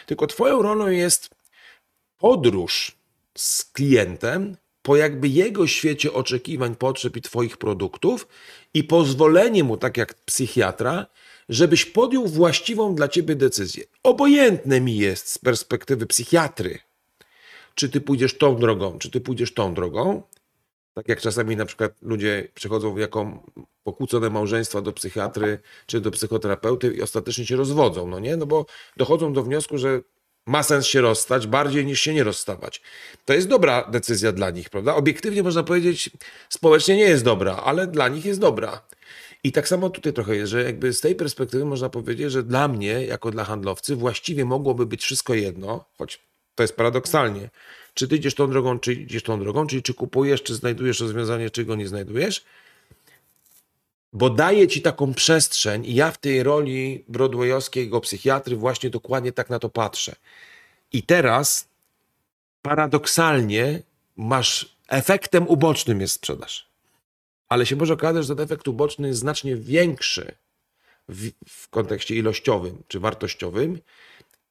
tylko 0.06 0.26
twoją 0.26 0.62
rolą 0.62 0.88
jest 0.88 1.30
podróż 2.18 2.92
z 3.38 3.64
klientem 3.64 4.56
po 4.82 4.96
jakby 4.96 5.28
jego 5.28 5.66
świecie 5.66 6.12
oczekiwań, 6.12 6.76
potrzeb 6.76 7.16
i 7.16 7.22
twoich 7.22 7.56
produktów 7.56 8.28
i 8.74 8.84
pozwolenie 8.84 9.64
mu, 9.64 9.76
tak 9.76 9.96
jak 9.96 10.14
psychiatra, 10.14 11.06
żebyś 11.48 11.84
podjął 11.84 12.26
właściwą 12.26 12.94
dla 12.94 13.08
ciebie 13.08 13.36
decyzję. 13.36 13.84
Obojętne 14.02 14.80
mi 14.80 14.96
jest 14.96 15.30
z 15.30 15.38
perspektywy 15.38 16.06
psychiatry, 16.06 16.78
czy 17.74 17.88
ty 17.88 18.00
pójdziesz 18.00 18.38
tą 18.38 18.56
drogą, 18.56 18.98
czy 18.98 19.10
ty 19.10 19.20
pójdziesz 19.20 19.54
tą 19.54 19.74
drogą, 19.74 20.22
tak 20.94 21.08
jak 21.08 21.20
czasami 21.20 21.56
na 21.56 21.66
przykład 21.66 21.92
ludzie 22.02 22.48
przychodzą 22.54 22.96
jako 22.96 23.42
pokłócone 23.82 24.30
małżeństwa 24.30 24.80
do 24.80 24.92
psychiatry 24.92 25.58
czy 25.86 26.00
do 26.00 26.10
psychoterapeuty 26.10 26.94
i 26.94 27.02
ostatecznie 27.02 27.46
się 27.46 27.56
rozwodzą, 27.56 28.08
no 28.08 28.18
nie? 28.18 28.36
No 28.36 28.46
bo 28.46 28.66
dochodzą 28.96 29.32
do 29.32 29.42
wniosku, 29.42 29.78
że 29.78 30.00
ma 30.46 30.62
sens 30.62 30.86
się 30.86 31.00
rozstać 31.00 31.46
bardziej 31.46 31.86
niż 31.86 32.00
się 32.00 32.14
nie 32.14 32.24
rozstawać. 32.24 32.82
To 33.24 33.32
jest 33.32 33.48
dobra 33.48 33.88
decyzja 33.90 34.32
dla 34.32 34.50
nich, 34.50 34.70
prawda? 34.70 34.94
Obiektywnie 34.94 35.42
można 35.42 35.62
powiedzieć, 35.62 36.10
społecznie 36.48 36.96
nie 36.96 37.02
jest 37.02 37.24
dobra, 37.24 37.56
ale 37.56 37.86
dla 37.86 38.08
nich 38.08 38.24
jest 38.24 38.40
dobra. 38.40 38.82
I 39.44 39.52
tak 39.52 39.68
samo 39.68 39.90
tutaj 39.90 40.12
trochę 40.12 40.36
jest, 40.36 40.50
że 40.50 40.64
jakby 40.64 40.92
z 40.92 41.00
tej 41.00 41.14
perspektywy 41.14 41.64
można 41.64 41.88
powiedzieć, 41.88 42.32
że 42.32 42.42
dla 42.42 42.68
mnie, 42.68 43.06
jako 43.06 43.30
dla 43.30 43.44
handlowcy, 43.44 43.96
właściwie 43.96 44.44
mogłoby 44.44 44.86
być 44.86 45.02
wszystko 45.02 45.34
jedno, 45.34 45.84
choć 45.98 46.20
to 46.54 46.62
jest 46.62 46.76
paradoksalnie. 46.76 47.50
Czy 47.94 48.08
ty 48.08 48.16
idziesz 48.16 48.34
tą 48.34 48.50
drogą, 48.50 48.78
czy 48.78 48.92
idziesz 48.92 49.22
tą 49.22 49.40
drogą, 49.40 49.66
czyli 49.66 49.82
czy 49.82 49.94
kupujesz, 49.94 50.42
czy 50.42 50.54
znajdujesz 50.54 51.00
rozwiązanie, 51.00 51.50
czy 51.50 51.64
go 51.64 51.76
nie 51.76 51.88
znajdujesz, 51.88 52.44
bo 54.12 54.30
daje 54.30 54.68
ci 54.68 54.82
taką 54.82 55.14
przestrzeń 55.14 55.86
i 55.86 55.94
ja 55.94 56.10
w 56.10 56.18
tej 56.18 56.42
roli 56.42 57.04
broadwayowskiego 57.08 58.00
psychiatry 58.00 58.56
właśnie 58.56 58.90
dokładnie 58.90 59.32
tak 59.32 59.50
na 59.50 59.58
to 59.58 59.68
patrzę. 59.68 60.16
I 60.92 61.02
teraz 61.02 61.68
paradoksalnie 62.62 63.82
masz 64.16 64.76
efektem 64.88 65.48
ubocznym 65.48 66.00
jest 66.00 66.14
sprzedaż. 66.14 66.68
Ale 67.48 67.66
się 67.66 67.76
może 67.76 67.94
okazać, 67.94 68.26
że 68.26 68.36
ten 68.36 68.44
efekt 68.44 68.68
uboczny 68.68 69.08
jest 69.08 69.20
znacznie 69.20 69.56
większy 69.56 70.34
w, 71.08 71.30
w 71.48 71.68
kontekście 71.68 72.14
ilościowym 72.14 72.82
czy 72.88 73.00
wartościowym 73.00 73.78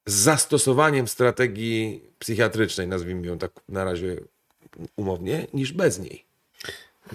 z 0.06 0.14
zastosowaniem 0.14 1.08
strategii 1.08 2.00
psychiatrycznej, 2.18 2.88
nazwijmy 2.88 3.26
ją 3.26 3.38
tak 3.38 3.50
na 3.68 3.84
razie 3.84 4.16
umownie, 4.96 5.46
niż 5.54 5.72
bez 5.72 5.98
niej. 5.98 6.24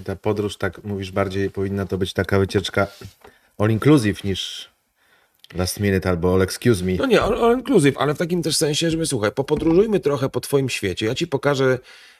Ta 0.03 0.15
podróż, 0.15 0.57
tak 0.57 0.83
mówisz, 0.83 1.11
bardziej 1.11 1.51
powinna 1.51 1.85
to 1.85 1.97
być 1.97 2.13
taka 2.13 2.39
wycieczka 2.39 2.87
all 3.57 3.69
inclusive 3.69 4.23
niż 4.23 4.69
last 5.55 5.79
minute 5.79 6.09
albo 6.09 6.33
all 6.33 6.41
excuse 6.41 6.85
me. 6.85 6.93
No 6.93 7.05
nie, 7.05 7.21
all, 7.21 7.43
all 7.43 7.57
inclusive, 7.57 7.97
ale 7.97 8.13
w 8.13 8.17
takim 8.17 8.43
też 8.43 8.57
sensie, 8.57 8.91
żeby 8.91 9.05
słuchaj, 9.05 9.31
popodróżujmy 9.31 9.99
trochę 9.99 10.29
po 10.29 10.39
twoim 10.39 10.69
świecie. 10.69 11.05
Ja 11.05 11.15
ci 11.15 11.27
pokażę, 11.27 11.79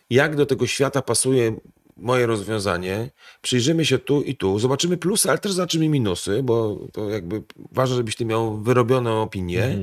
jak 0.09 0.35
do 0.35 0.45
tego 0.45 0.67
świata 0.67 1.01
pasuje 1.01 1.55
moje 1.97 2.25
rozwiązanie. 2.25 3.09
Przyjrzymy 3.41 3.85
się 3.85 3.99
tu 3.99 4.21
i 4.21 4.35
tu, 4.35 4.59
zobaczymy 4.59 4.97
plusy, 4.97 5.29
ale 5.29 5.39
też 5.39 5.51
zobaczymy 5.51 5.89
minusy, 5.89 6.43
bo 6.43 6.79
to 6.93 7.09
jakby 7.09 7.41
ważne, 7.71 7.95
żebyś 7.95 8.15
ty 8.15 8.25
miał 8.25 8.57
wyrobioną 8.57 9.21
opinię. 9.21 9.77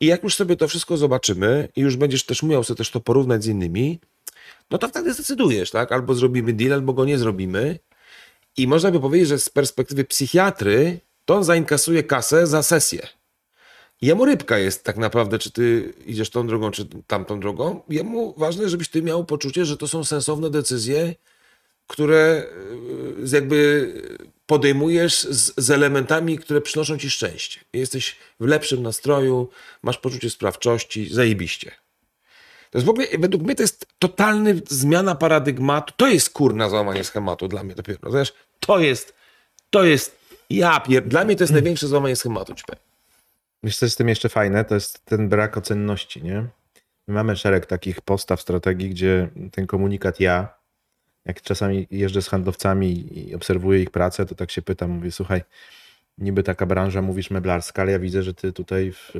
I 0.00 0.06
jak 0.06 0.22
już 0.22 0.34
sobie 0.34 0.56
to 0.56 0.68
wszystko 0.68 0.96
zobaczymy 0.96 1.68
i 1.76 1.80
już 1.80 1.96
będziesz 1.96 2.24
też 2.24 2.42
umiał 2.42 2.64
sobie 2.64 2.78
też 2.78 2.90
to 2.90 3.00
porównać 3.00 3.44
z 3.44 3.46
innymi, 3.46 4.00
no 4.70 4.78
to 4.78 4.88
wtedy 4.88 5.14
zdecydujesz, 5.14 5.70
tak? 5.70 5.92
Albo 5.92 6.14
zrobimy 6.14 6.52
deal, 6.52 6.72
albo 6.72 6.92
go 6.92 7.04
nie 7.04 7.18
zrobimy. 7.18 7.78
I 8.56 8.66
można 8.66 8.90
by 8.90 9.00
powiedzieć, 9.00 9.28
że 9.28 9.38
z 9.38 9.48
perspektywy 9.48 10.04
psychiatry 10.04 11.00
to 11.24 11.36
on 11.36 11.44
zainkasuje 11.44 12.02
kasę 12.02 12.46
za 12.46 12.62
sesję. 12.62 13.08
Jemu 14.02 14.24
rybka 14.24 14.58
jest 14.58 14.84
tak 14.84 14.96
naprawdę, 14.96 15.38
czy 15.38 15.50
ty 15.50 15.94
idziesz 16.06 16.30
tą 16.30 16.46
drogą, 16.46 16.70
czy 16.70 16.88
tamtą 17.06 17.40
drogą. 17.40 17.80
Jemu 17.88 18.34
ważne, 18.38 18.68
żebyś 18.68 18.88
ty 18.88 19.02
miał 19.02 19.24
poczucie, 19.24 19.64
że 19.64 19.76
to 19.76 19.88
są 19.88 20.04
sensowne 20.04 20.50
decyzje, 20.50 21.14
które 21.90 22.46
z 23.22 23.32
jakby 23.32 23.92
podejmujesz 24.46 25.22
z, 25.22 25.52
z 25.56 25.70
elementami, 25.70 26.38
które 26.38 26.60
przynoszą 26.60 26.98
ci 26.98 27.10
szczęście. 27.10 27.60
Jesteś 27.72 28.16
w 28.40 28.46
lepszym 28.46 28.82
nastroju, 28.82 29.48
masz 29.82 29.98
poczucie 29.98 30.30
sprawczości, 30.30 31.14
zajebiście. 31.14 31.70
To 32.70 32.78
jest 32.78 32.86
w 32.86 32.90
ogóle, 32.90 33.06
według 33.18 33.42
mnie 33.42 33.54
to 33.54 33.62
jest 33.62 33.86
totalny 33.98 34.60
zmiana 34.68 35.14
paradygmatu. 35.14 35.94
To 35.96 36.06
jest 36.08 36.30
kurna 36.30 36.68
złamanie 36.68 37.04
schematu 37.04 37.48
dla 37.48 37.64
mnie 37.64 37.74
dopiero. 37.74 37.98
Rozumiesz? 38.02 38.32
To 38.60 38.78
jest, 38.78 39.14
to 39.70 39.84
jest, 39.84 40.16
ja 40.50 40.80
pier... 40.80 41.08
Dla 41.08 41.24
mnie 41.24 41.36
to 41.36 41.42
jest 41.42 41.52
największe 41.52 41.86
złamanie 41.86 42.16
schematu, 42.16 42.54
ci. 42.54 42.64
Wiesz, 43.62 43.76
co 43.76 43.86
jest 43.86 43.94
z 43.94 43.96
tym 43.96 44.08
jeszcze 44.08 44.28
fajne? 44.28 44.64
To 44.64 44.74
jest 44.74 45.04
ten 45.04 45.28
brak 45.28 45.56
ocenności, 45.56 46.22
nie? 46.22 46.46
My 47.08 47.14
mamy 47.14 47.36
szereg 47.36 47.66
takich 47.66 48.00
postaw, 48.00 48.40
strategii, 48.40 48.90
gdzie 48.90 49.28
ten 49.52 49.66
komunikat 49.66 50.20
ja, 50.20 50.59
jak 51.30 51.42
czasami 51.42 51.86
jeżdżę 51.90 52.22
z 52.22 52.28
handlowcami 52.28 53.18
i 53.18 53.34
obserwuję 53.34 53.82
ich 53.82 53.90
pracę, 53.90 54.26
to 54.26 54.34
tak 54.34 54.50
się 54.50 54.62
pytam, 54.62 54.90
mówię, 54.90 55.12
słuchaj, 55.12 55.42
niby 56.18 56.42
taka 56.42 56.66
branża, 56.66 57.02
mówisz 57.02 57.30
meblarska, 57.30 57.82
ale 57.82 57.92
ja 57.92 57.98
widzę, 57.98 58.22
że 58.22 58.34
ty 58.34 58.52
tutaj 58.52 58.92
w, 58.92 59.12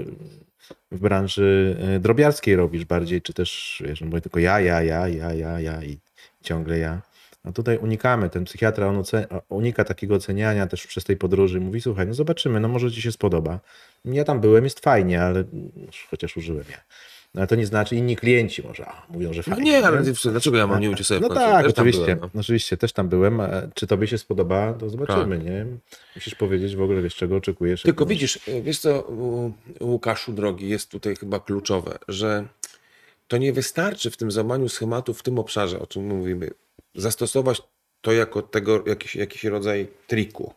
w 0.91 1.01
branży 1.01 1.77
y, 1.97 2.01
drobiarskiej 2.01 2.57
robisz 2.57 2.85
bardziej, 2.85 3.23
czy 3.23 3.33
też, 3.33 3.83
wiesz, 3.87 4.01
mówię 4.01 4.21
tylko 4.21 4.41
ja, 4.41 4.61
ja, 4.61 4.83
ja, 4.83 5.09
ja, 5.09 5.35
ja, 5.35 5.61
ja 5.61 5.83
i 5.83 5.99
ciągle 6.43 6.79
ja. 6.79 7.03
No 7.45 7.53
tutaj 7.53 7.79
unikamy, 7.79 8.31
ten 8.31 8.45
psychiatra 8.45 8.87
on 8.87 9.03
unika 9.49 9.85
takiego 9.85 10.15
oceniania 10.15 10.67
też 10.67 10.87
przez 10.87 11.05
tej 11.05 11.17
podróży. 11.17 11.61
Mówi, 11.61 11.81
słuchaj, 11.81 12.07
no 12.07 12.15
zobaczymy, 12.15 12.61
no 12.61 12.69
może 12.69 12.93
ci 12.93 13.03
się 13.03 13.13
spodoba. 13.13 13.61
Ja 14.05 14.25
tam 14.25 14.41
byłem, 14.41 14.65
jest 14.65 14.81
fajnie, 14.81 15.23
ale 15.23 15.45
chociaż 16.11 16.37
użyłem 16.37 16.65
ja. 16.71 16.81
Ale 17.37 17.47
to 17.47 17.55
nie 17.55 17.67
znaczy, 17.67 17.97
inni 17.97 18.17
klienci 18.17 18.63
może 18.63 18.87
a, 18.87 19.07
mówią, 19.09 19.33
że 19.33 19.43
No 19.47 19.55
fajnie. 19.57 19.71
nie, 19.71 19.87
ale 19.87 20.03
dlaczego 20.25 20.57
ja 20.57 20.67
mam 20.67 20.81
nie 20.81 20.91
uczyć 20.91 21.07
sobie 21.07 21.21
No 21.21 21.29
tak, 21.29 21.65
Też 21.65 21.73
oczywiście. 21.73 22.17
byłem, 22.17 22.19
no. 22.35 22.41
Oczywiście, 22.41 22.77
też 22.77 22.93
tam 22.93 23.09
byłem. 23.09 23.41
a 23.41 23.49
Czy 23.75 23.87
tobie 23.87 24.07
się 24.07 24.19
spodoba, 24.19 24.73
to 24.73 24.91
zobaczymy, 24.91 25.39
nie? 25.39 25.67
Musisz 26.15 26.35
powiedzieć 26.35 26.77
w 26.77 26.83
ogóle, 26.83 27.03
wiesz, 27.03 27.15
czego 27.15 27.37
oczekujesz. 27.37 27.83
Tylko 27.83 28.07
widzisz, 28.07 28.39
wiesz 28.63 28.79
co, 28.79 29.13
Łukaszu 29.81 30.33
drogi, 30.33 30.69
jest 30.69 30.91
tutaj 30.91 31.17
chyba 31.17 31.41
kluczowe, 31.41 31.99
że 32.09 32.45
to 33.29 33.37
nie 33.37 33.53
wystarczy 33.53 34.11
w 34.11 34.17
tym 34.17 34.31
złamaniu 34.31 34.69
schematu 34.69 35.15
w 35.15 35.23
tym 35.23 35.39
obszarze, 35.39 35.79
o 35.81 35.87
czym 35.87 36.07
mówimy, 36.07 36.51
zastosować 36.95 37.63
to 38.01 38.13
jako 38.13 38.43
tego, 38.43 38.85
jakiś, 38.87 39.17
jakiś 39.17 39.45
rodzaj 39.45 39.87
triku, 40.07 40.55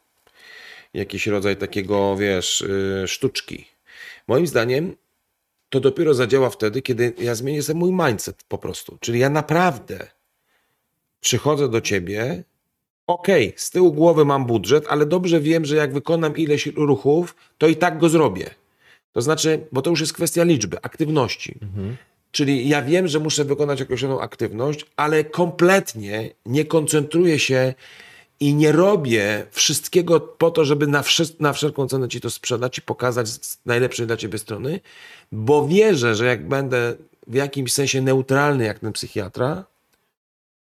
jakiś 0.94 1.28
rodzaj 1.28 1.58
takiego, 1.58 2.16
wiesz, 2.18 2.62
y, 2.62 3.04
sztuczki. 3.08 3.66
Moim 4.28 4.48
zdaniem 4.48 4.96
to 5.74 5.80
dopiero 5.80 6.14
zadziała 6.14 6.50
wtedy, 6.50 6.82
kiedy 6.82 7.14
ja 7.18 7.36
zmienię 7.36 7.64
sobie 7.64 7.80
mój 7.80 7.92
mindset 7.92 8.44
po 8.48 8.58
prostu. 8.58 8.98
Czyli 9.00 9.20
ja 9.20 9.30
naprawdę 9.30 10.08
przychodzę 11.22 11.70
do 11.70 11.82
ciebie 11.82 12.44
okej, 13.08 13.54
z 13.56 13.70
tyłu 13.70 13.94
głowy 13.94 14.26
mam 14.26 14.46
budżet, 14.46 14.86
ale 14.90 15.06
dobrze 15.06 15.40
wiem, 15.40 15.66
że 15.66 15.76
jak 15.76 15.94
wykonam 15.94 16.38
ileś 16.38 16.66
ruchów, 16.66 17.36
to 17.58 17.68
i 17.68 17.76
tak 17.76 17.98
go 17.98 18.10
zrobię. 18.10 18.50
To 19.12 19.22
znaczy, 19.22 19.68
bo 19.72 19.82
to 19.82 19.90
już 19.90 20.00
jest 20.00 20.14
kwestia 20.14 20.44
liczby, 20.44 20.78
aktywności. 20.82 21.60
Czyli 22.32 22.70
ja 22.70 22.82
wiem, 22.82 23.08
że 23.08 23.20
muszę 23.20 23.46
wykonać 23.46 23.82
określoną 23.82 24.22
aktywność, 24.22 24.86
ale 24.96 25.24
kompletnie 25.24 26.30
nie 26.46 26.66
koncentruję 26.66 27.40
się 27.40 27.74
i 28.40 28.56
nie 28.56 28.72
robię 28.72 29.46
wszystkiego 29.52 30.20
po 30.20 30.52
to, 30.52 30.66
żeby 30.66 30.88
na, 30.88 31.02
wszy- 31.02 31.36
na 31.40 31.54
wszelką 31.54 31.88
cenę 31.88 32.08
ci 32.08 32.22
to 32.22 32.30
sprzedać 32.30 32.78
i 32.78 32.82
pokazać 32.82 33.28
z 33.28 33.58
najlepszej 33.66 34.08
dla 34.08 34.18
ciebie 34.18 34.38
strony, 34.38 34.80
bo 35.32 35.68
wierzę, 35.68 36.16
że 36.16 36.26
jak 36.26 36.48
będę 36.48 36.96
w 37.28 37.34
jakimś 37.34 37.74
sensie 37.74 38.02
neutralny 38.02 38.64
jak 38.64 38.80
ten 38.80 38.94
psychiatra, 38.94 39.66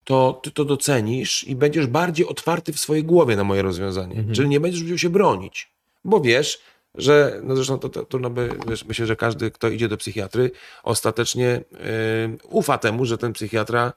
to 0.04 0.40
ty 0.44 0.52
to 0.52 0.66
docenisz 0.66 1.44
i 1.44 1.56
będziesz 1.56 1.88
bardziej 1.88 2.28
otwarty 2.28 2.74
w 2.74 2.80
swojej 2.80 3.04
głowie 3.04 3.36
na 3.36 3.44
moje 3.44 3.62
rozwiązanie. 3.62 4.16
Czyli 4.34 4.50
nie 4.50 4.60
będziesz 4.60 4.82
musiał 4.82 4.98
się 4.98 5.10
bronić, 5.10 5.70
bo 6.04 6.22
wiesz, 6.22 6.62
że, 6.96 7.40
no 7.44 7.56
zresztą 7.56 7.80
to, 7.80 7.90
to 7.90 8.06
trudno 8.06 8.30
by, 8.30 8.50
wiesz, 8.68 8.86
myślę, 8.86 9.06
że 9.06 9.16
każdy, 9.16 9.52
kto 9.52 9.70
idzie 9.70 9.88
do 9.88 9.98
psychiatry, 9.98 10.52
ostatecznie 10.84 11.46
yy, 11.46 12.38
ufa 12.44 12.78
temu, 12.78 13.06
że 13.06 13.18
ten 13.18 13.34
psychiatra 13.34 13.94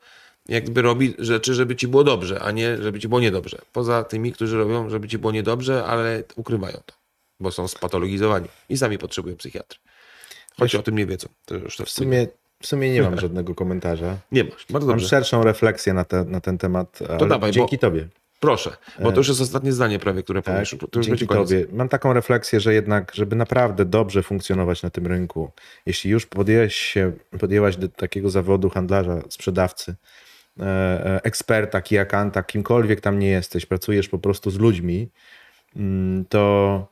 jakby 0.48 0.82
robi 0.82 1.14
rzeczy, 1.18 1.54
żeby 1.54 1.76
ci 1.76 1.88
było 1.88 2.04
dobrze, 2.04 2.40
a 2.40 2.50
nie 2.50 2.76
żeby 2.82 3.00
ci 3.00 3.08
było 3.08 3.20
niedobrze. 3.20 3.58
Poza 3.72 4.04
tymi, 4.04 4.32
którzy 4.32 4.56
robią, 4.58 4.90
żeby 4.90 5.08
ci 5.08 5.18
było 5.18 5.32
niedobrze, 5.32 5.84
ale 5.84 6.22
ukrywają 6.36 6.76
to, 6.86 6.94
bo 7.40 7.50
są 7.50 7.68
spatologizowani 7.68 8.48
i 8.68 8.76
sami 8.78 8.98
potrzebują 8.98 9.36
psychiatry. 9.36 9.78
Choć 10.58 10.74
o 10.74 10.82
tym 10.82 10.96
nie 10.98 11.06
wiedzą. 11.06 11.28
To 11.46 11.54
już 11.54 11.76
to 11.76 11.84
W 11.84 11.90
sumie, 11.90 12.26
w 12.62 12.66
sumie 12.66 12.90
nie 12.92 13.02
mam 13.02 13.20
żadnego 13.26 13.54
komentarza. 13.54 14.16
nie 14.32 14.44
masz. 14.44 14.66
Bardzo 14.70 14.86
Mam 14.88 14.96
dobrze. 14.96 15.08
szerszą 15.08 15.42
refleksję 15.44 15.92
na, 15.94 16.04
te, 16.04 16.24
na 16.24 16.40
ten 16.40 16.58
temat, 16.58 16.98
ale 17.08 17.18
dawaj, 17.28 17.50
bo- 17.50 17.54
dzięki 17.54 17.78
tobie. 17.78 18.08
Proszę, 18.40 18.76
bo 19.00 19.12
to 19.12 19.16
już 19.18 19.28
jest 19.28 19.40
ostatnie 19.40 19.72
zdanie 19.72 19.98
prawie, 19.98 20.22
które 20.22 20.42
Tak, 20.42 20.54
powiesz. 20.54 20.76
To 20.90 21.00
dzięki 21.00 21.26
tobie. 21.26 21.66
Mam 21.72 21.88
taką 21.88 22.12
refleksję, 22.12 22.60
że 22.60 22.74
jednak, 22.74 23.12
żeby 23.14 23.36
naprawdę 23.36 23.84
dobrze 23.84 24.22
funkcjonować 24.22 24.82
na 24.82 24.90
tym 24.90 25.06
rynku, 25.06 25.50
jeśli 25.86 26.10
już 26.10 26.26
podjęłeś 26.26 26.74
się, 26.76 27.12
podjęłaś 27.40 27.76
do 27.76 27.88
takiego 27.88 28.30
zawodu 28.30 28.70
handlarza, 28.70 29.20
sprzedawcy, 29.28 29.90
e, 29.92 29.94
e, 29.94 30.27
eksperta, 31.22 31.80
kijakanta, 31.80 32.42
kimkolwiek 32.42 33.00
tam 33.00 33.18
nie 33.18 33.28
jesteś, 33.28 33.66
pracujesz 33.66 34.08
po 34.08 34.18
prostu 34.18 34.50
z 34.50 34.58
ludźmi, 34.58 35.08
mm, 35.76 36.24
to 36.24 36.86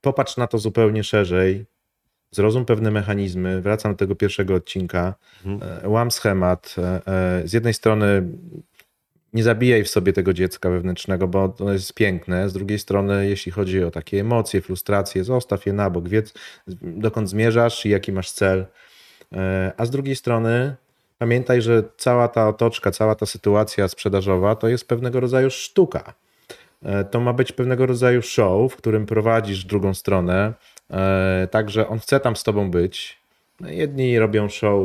popatrz 0.00 0.36
na 0.36 0.46
to 0.46 0.58
zupełnie 0.58 1.04
szerzej, 1.04 1.64
zrozum 2.30 2.64
pewne 2.64 2.90
mechanizmy, 2.90 3.60
wracam 3.60 3.92
do 3.92 3.98
tego 3.98 4.14
pierwszego 4.14 4.54
odcinka, 4.54 5.14
e, 5.82 5.88
łam 5.88 6.10
schemat. 6.10 6.74
e, 6.78 7.02
e, 7.06 7.48
Z 7.48 7.52
jednej 7.52 7.74
strony 7.74 8.22
nie 9.32 9.42
zabijaj 9.42 9.84
w 9.84 9.88
sobie 9.88 10.12
tego 10.12 10.32
dziecka 10.32 10.70
wewnętrznego, 10.70 11.28
bo 11.28 11.48
to 11.48 11.72
jest 11.72 11.94
piękne. 11.94 12.48
Z 12.48 12.52
drugiej 12.52 12.78
strony, 12.78 13.28
jeśli 13.28 13.52
chodzi 13.52 13.84
o 13.84 13.90
takie 13.90 14.20
emocje, 14.20 14.60
frustracje, 14.60 15.24
zostaw 15.24 15.66
je 15.66 15.72
na 15.72 15.90
bok, 15.90 16.08
wiedz 16.08 16.34
dokąd 16.82 17.28
zmierzasz 17.28 17.86
i 17.86 17.88
jaki 17.88 18.12
masz 18.12 18.30
cel. 18.30 18.66
E, 19.32 19.72
A 19.76 19.86
z 19.86 19.90
drugiej 19.90 20.16
strony 20.16 20.76
pamiętaj, 21.22 21.62
że 21.62 21.82
cała 21.96 22.28
ta 22.28 22.48
otoczka, 22.48 22.90
cała 22.90 23.14
ta 23.14 23.26
sytuacja 23.26 23.88
sprzedażowa 23.88 24.56
to 24.56 24.68
jest 24.68 24.88
pewnego 24.88 25.20
rodzaju 25.20 25.50
sztuka. 25.50 26.14
E, 26.82 27.04
To 27.04 27.20
ma 27.20 27.32
być 27.32 27.52
pewnego 27.52 27.86
rodzaju 27.86 28.22
show, 28.22 28.72
w 28.72 28.76
którym 28.76 29.06
prowadzisz 29.06 29.64
drugą 29.64 29.94
stronę. 29.94 30.52
E, 30.90 31.48
Także 31.50 31.88
on 31.88 31.98
chce 31.98 32.20
tam 32.20 32.36
z 32.36 32.42
tobą 32.42 32.70
być. 32.70 33.18
No, 33.60 33.68
Jedni 33.68 34.18
robią 34.18 34.48
show 34.48 34.82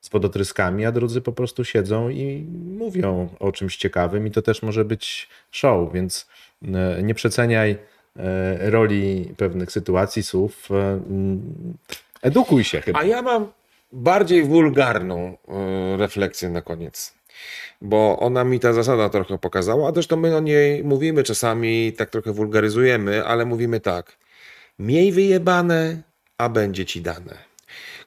z 0.00 0.08
podotryskami, 0.08 0.84
a 0.86 0.92
drudzy 0.92 1.20
po 1.20 1.32
prostu 1.32 1.64
siedzą 1.64 2.08
i 2.08 2.46
mówią 2.78 3.28
o 3.40 3.52
czymś 3.52 3.76
ciekawym 3.76 4.26
i 4.26 4.30
to 4.30 4.42
też 4.42 4.62
może 4.62 4.84
być 4.84 5.28
show, 5.50 5.92
więc 5.92 6.26
e, 6.64 7.02
nie 7.02 7.14
przeceniaj 7.14 7.76
roli 8.60 9.34
pewnych 9.36 9.72
sytuacji, 9.72 10.22
słów. 10.22 10.68
mm, 10.70 11.40
Edukuj 12.22 12.64
się 12.64 12.80
chyba. 12.80 12.98
A 12.98 13.04
ja 13.04 13.22
mam 13.22 13.46
bardziej 13.92 14.44
wulgarną 14.44 15.36
y, 15.94 15.96
refleksję 15.96 16.48
na 16.48 16.62
koniec. 16.62 17.14
Bo 17.82 18.18
ona 18.18 18.44
mi 18.44 18.60
ta 18.60 18.72
zasada 18.72 19.08
trochę 19.08 19.38
pokazała, 19.38 19.88
a 19.88 19.92
zresztą 19.92 20.16
my 20.16 20.36
o 20.36 20.40
niej 20.40 20.84
mówimy 20.84 21.22
czasami, 21.22 21.92
tak 21.92 22.10
trochę 22.10 22.32
wulgaryzujemy, 22.32 23.24
ale 23.24 23.44
mówimy 23.46 23.80
tak. 23.80 24.16
Miej 24.78 25.12
wyjebane, 25.12 26.02
a 26.38 26.48
będzie 26.48 26.86
ci 26.86 27.00
dane. 27.00 27.38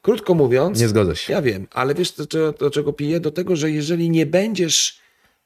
Krótko 0.02 0.34
mówiąc, 0.34 0.80
Nie 0.82 0.88
zgodzę 0.88 1.16
się. 1.16 1.34
ja 1.34 1.42
wiem, 1.42 1.68
ale 1.72 1.96
wiesz 1.96 2.12
do, 2.12 2.28
czego- 2.28 2.52
do 2.52 2.70
czego 2.72 2.94
piję? 2.94 3.20
Do 3.20 3.32
tego, 3.32 3.56
że 3.56 3.72
jeżeli 3.72 4.10
nie 4.10 4.26
będziesz 4.26 5.00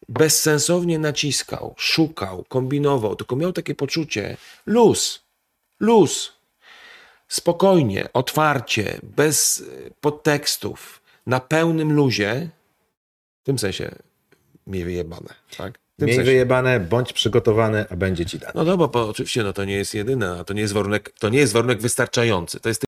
bezsensownie 0.10 1.00
naciskał, 1.00 1.74
szukał, 1.78 2.46
kombinował, 2.50 3.16
tylko 3.16 3.36
miał 3.36 3.54
takie 3.54 3.76
poczucie 3.76 4.38
luz, 4.66 5.22
luz, 5.80 6.34
spokojnie, 7.28 8.14
otwarcie, 8.14 9.00
bez 9.04 9.60
y, 9.60 9.94
podtekstów, 10.02 11.02
na 11.26 11.40
pełnym 11.40 11.94
luzie, 11.94 12.50
w 13.42 13.46
tym 13.46 13.60
sensie 13.60 13.96
miej 14.68 14.84
wyjebane, 14.84 15.34
tak? 15.58 15.80
Miej 16.00 16.16
sensie. 16.16 16.32
wyjebane, 16.32 16.80
bądź 16.80 17.14
przygotowany, 17.14 17.86
a 17.90 17.96
będzie 17.96 18.26
ci 18.26 18.40
dane. 18.40 18.52
No 18.56 18.66
dobra, 18.66 18.88
bo 18.88 19.10
oczywiście 19.10 19.44
no, 19.44 19.54
to 19.54 19.66
nie 19.66 19.76
jest 19.76 19.94
jedyne, 19.94 20.38
a 20.40 20.44
to 20.44 20.54
nie 20.54 20.62
jest 20.62 20.74
warunek, 20.74 21.14
to 21.20 21.30
nie 21.30 21.40
jest 21.40 21.54
warunek 21.54 21.82
wystarczający. 21.82 22.60
To 22.60 22.70
jest 22.70 22.82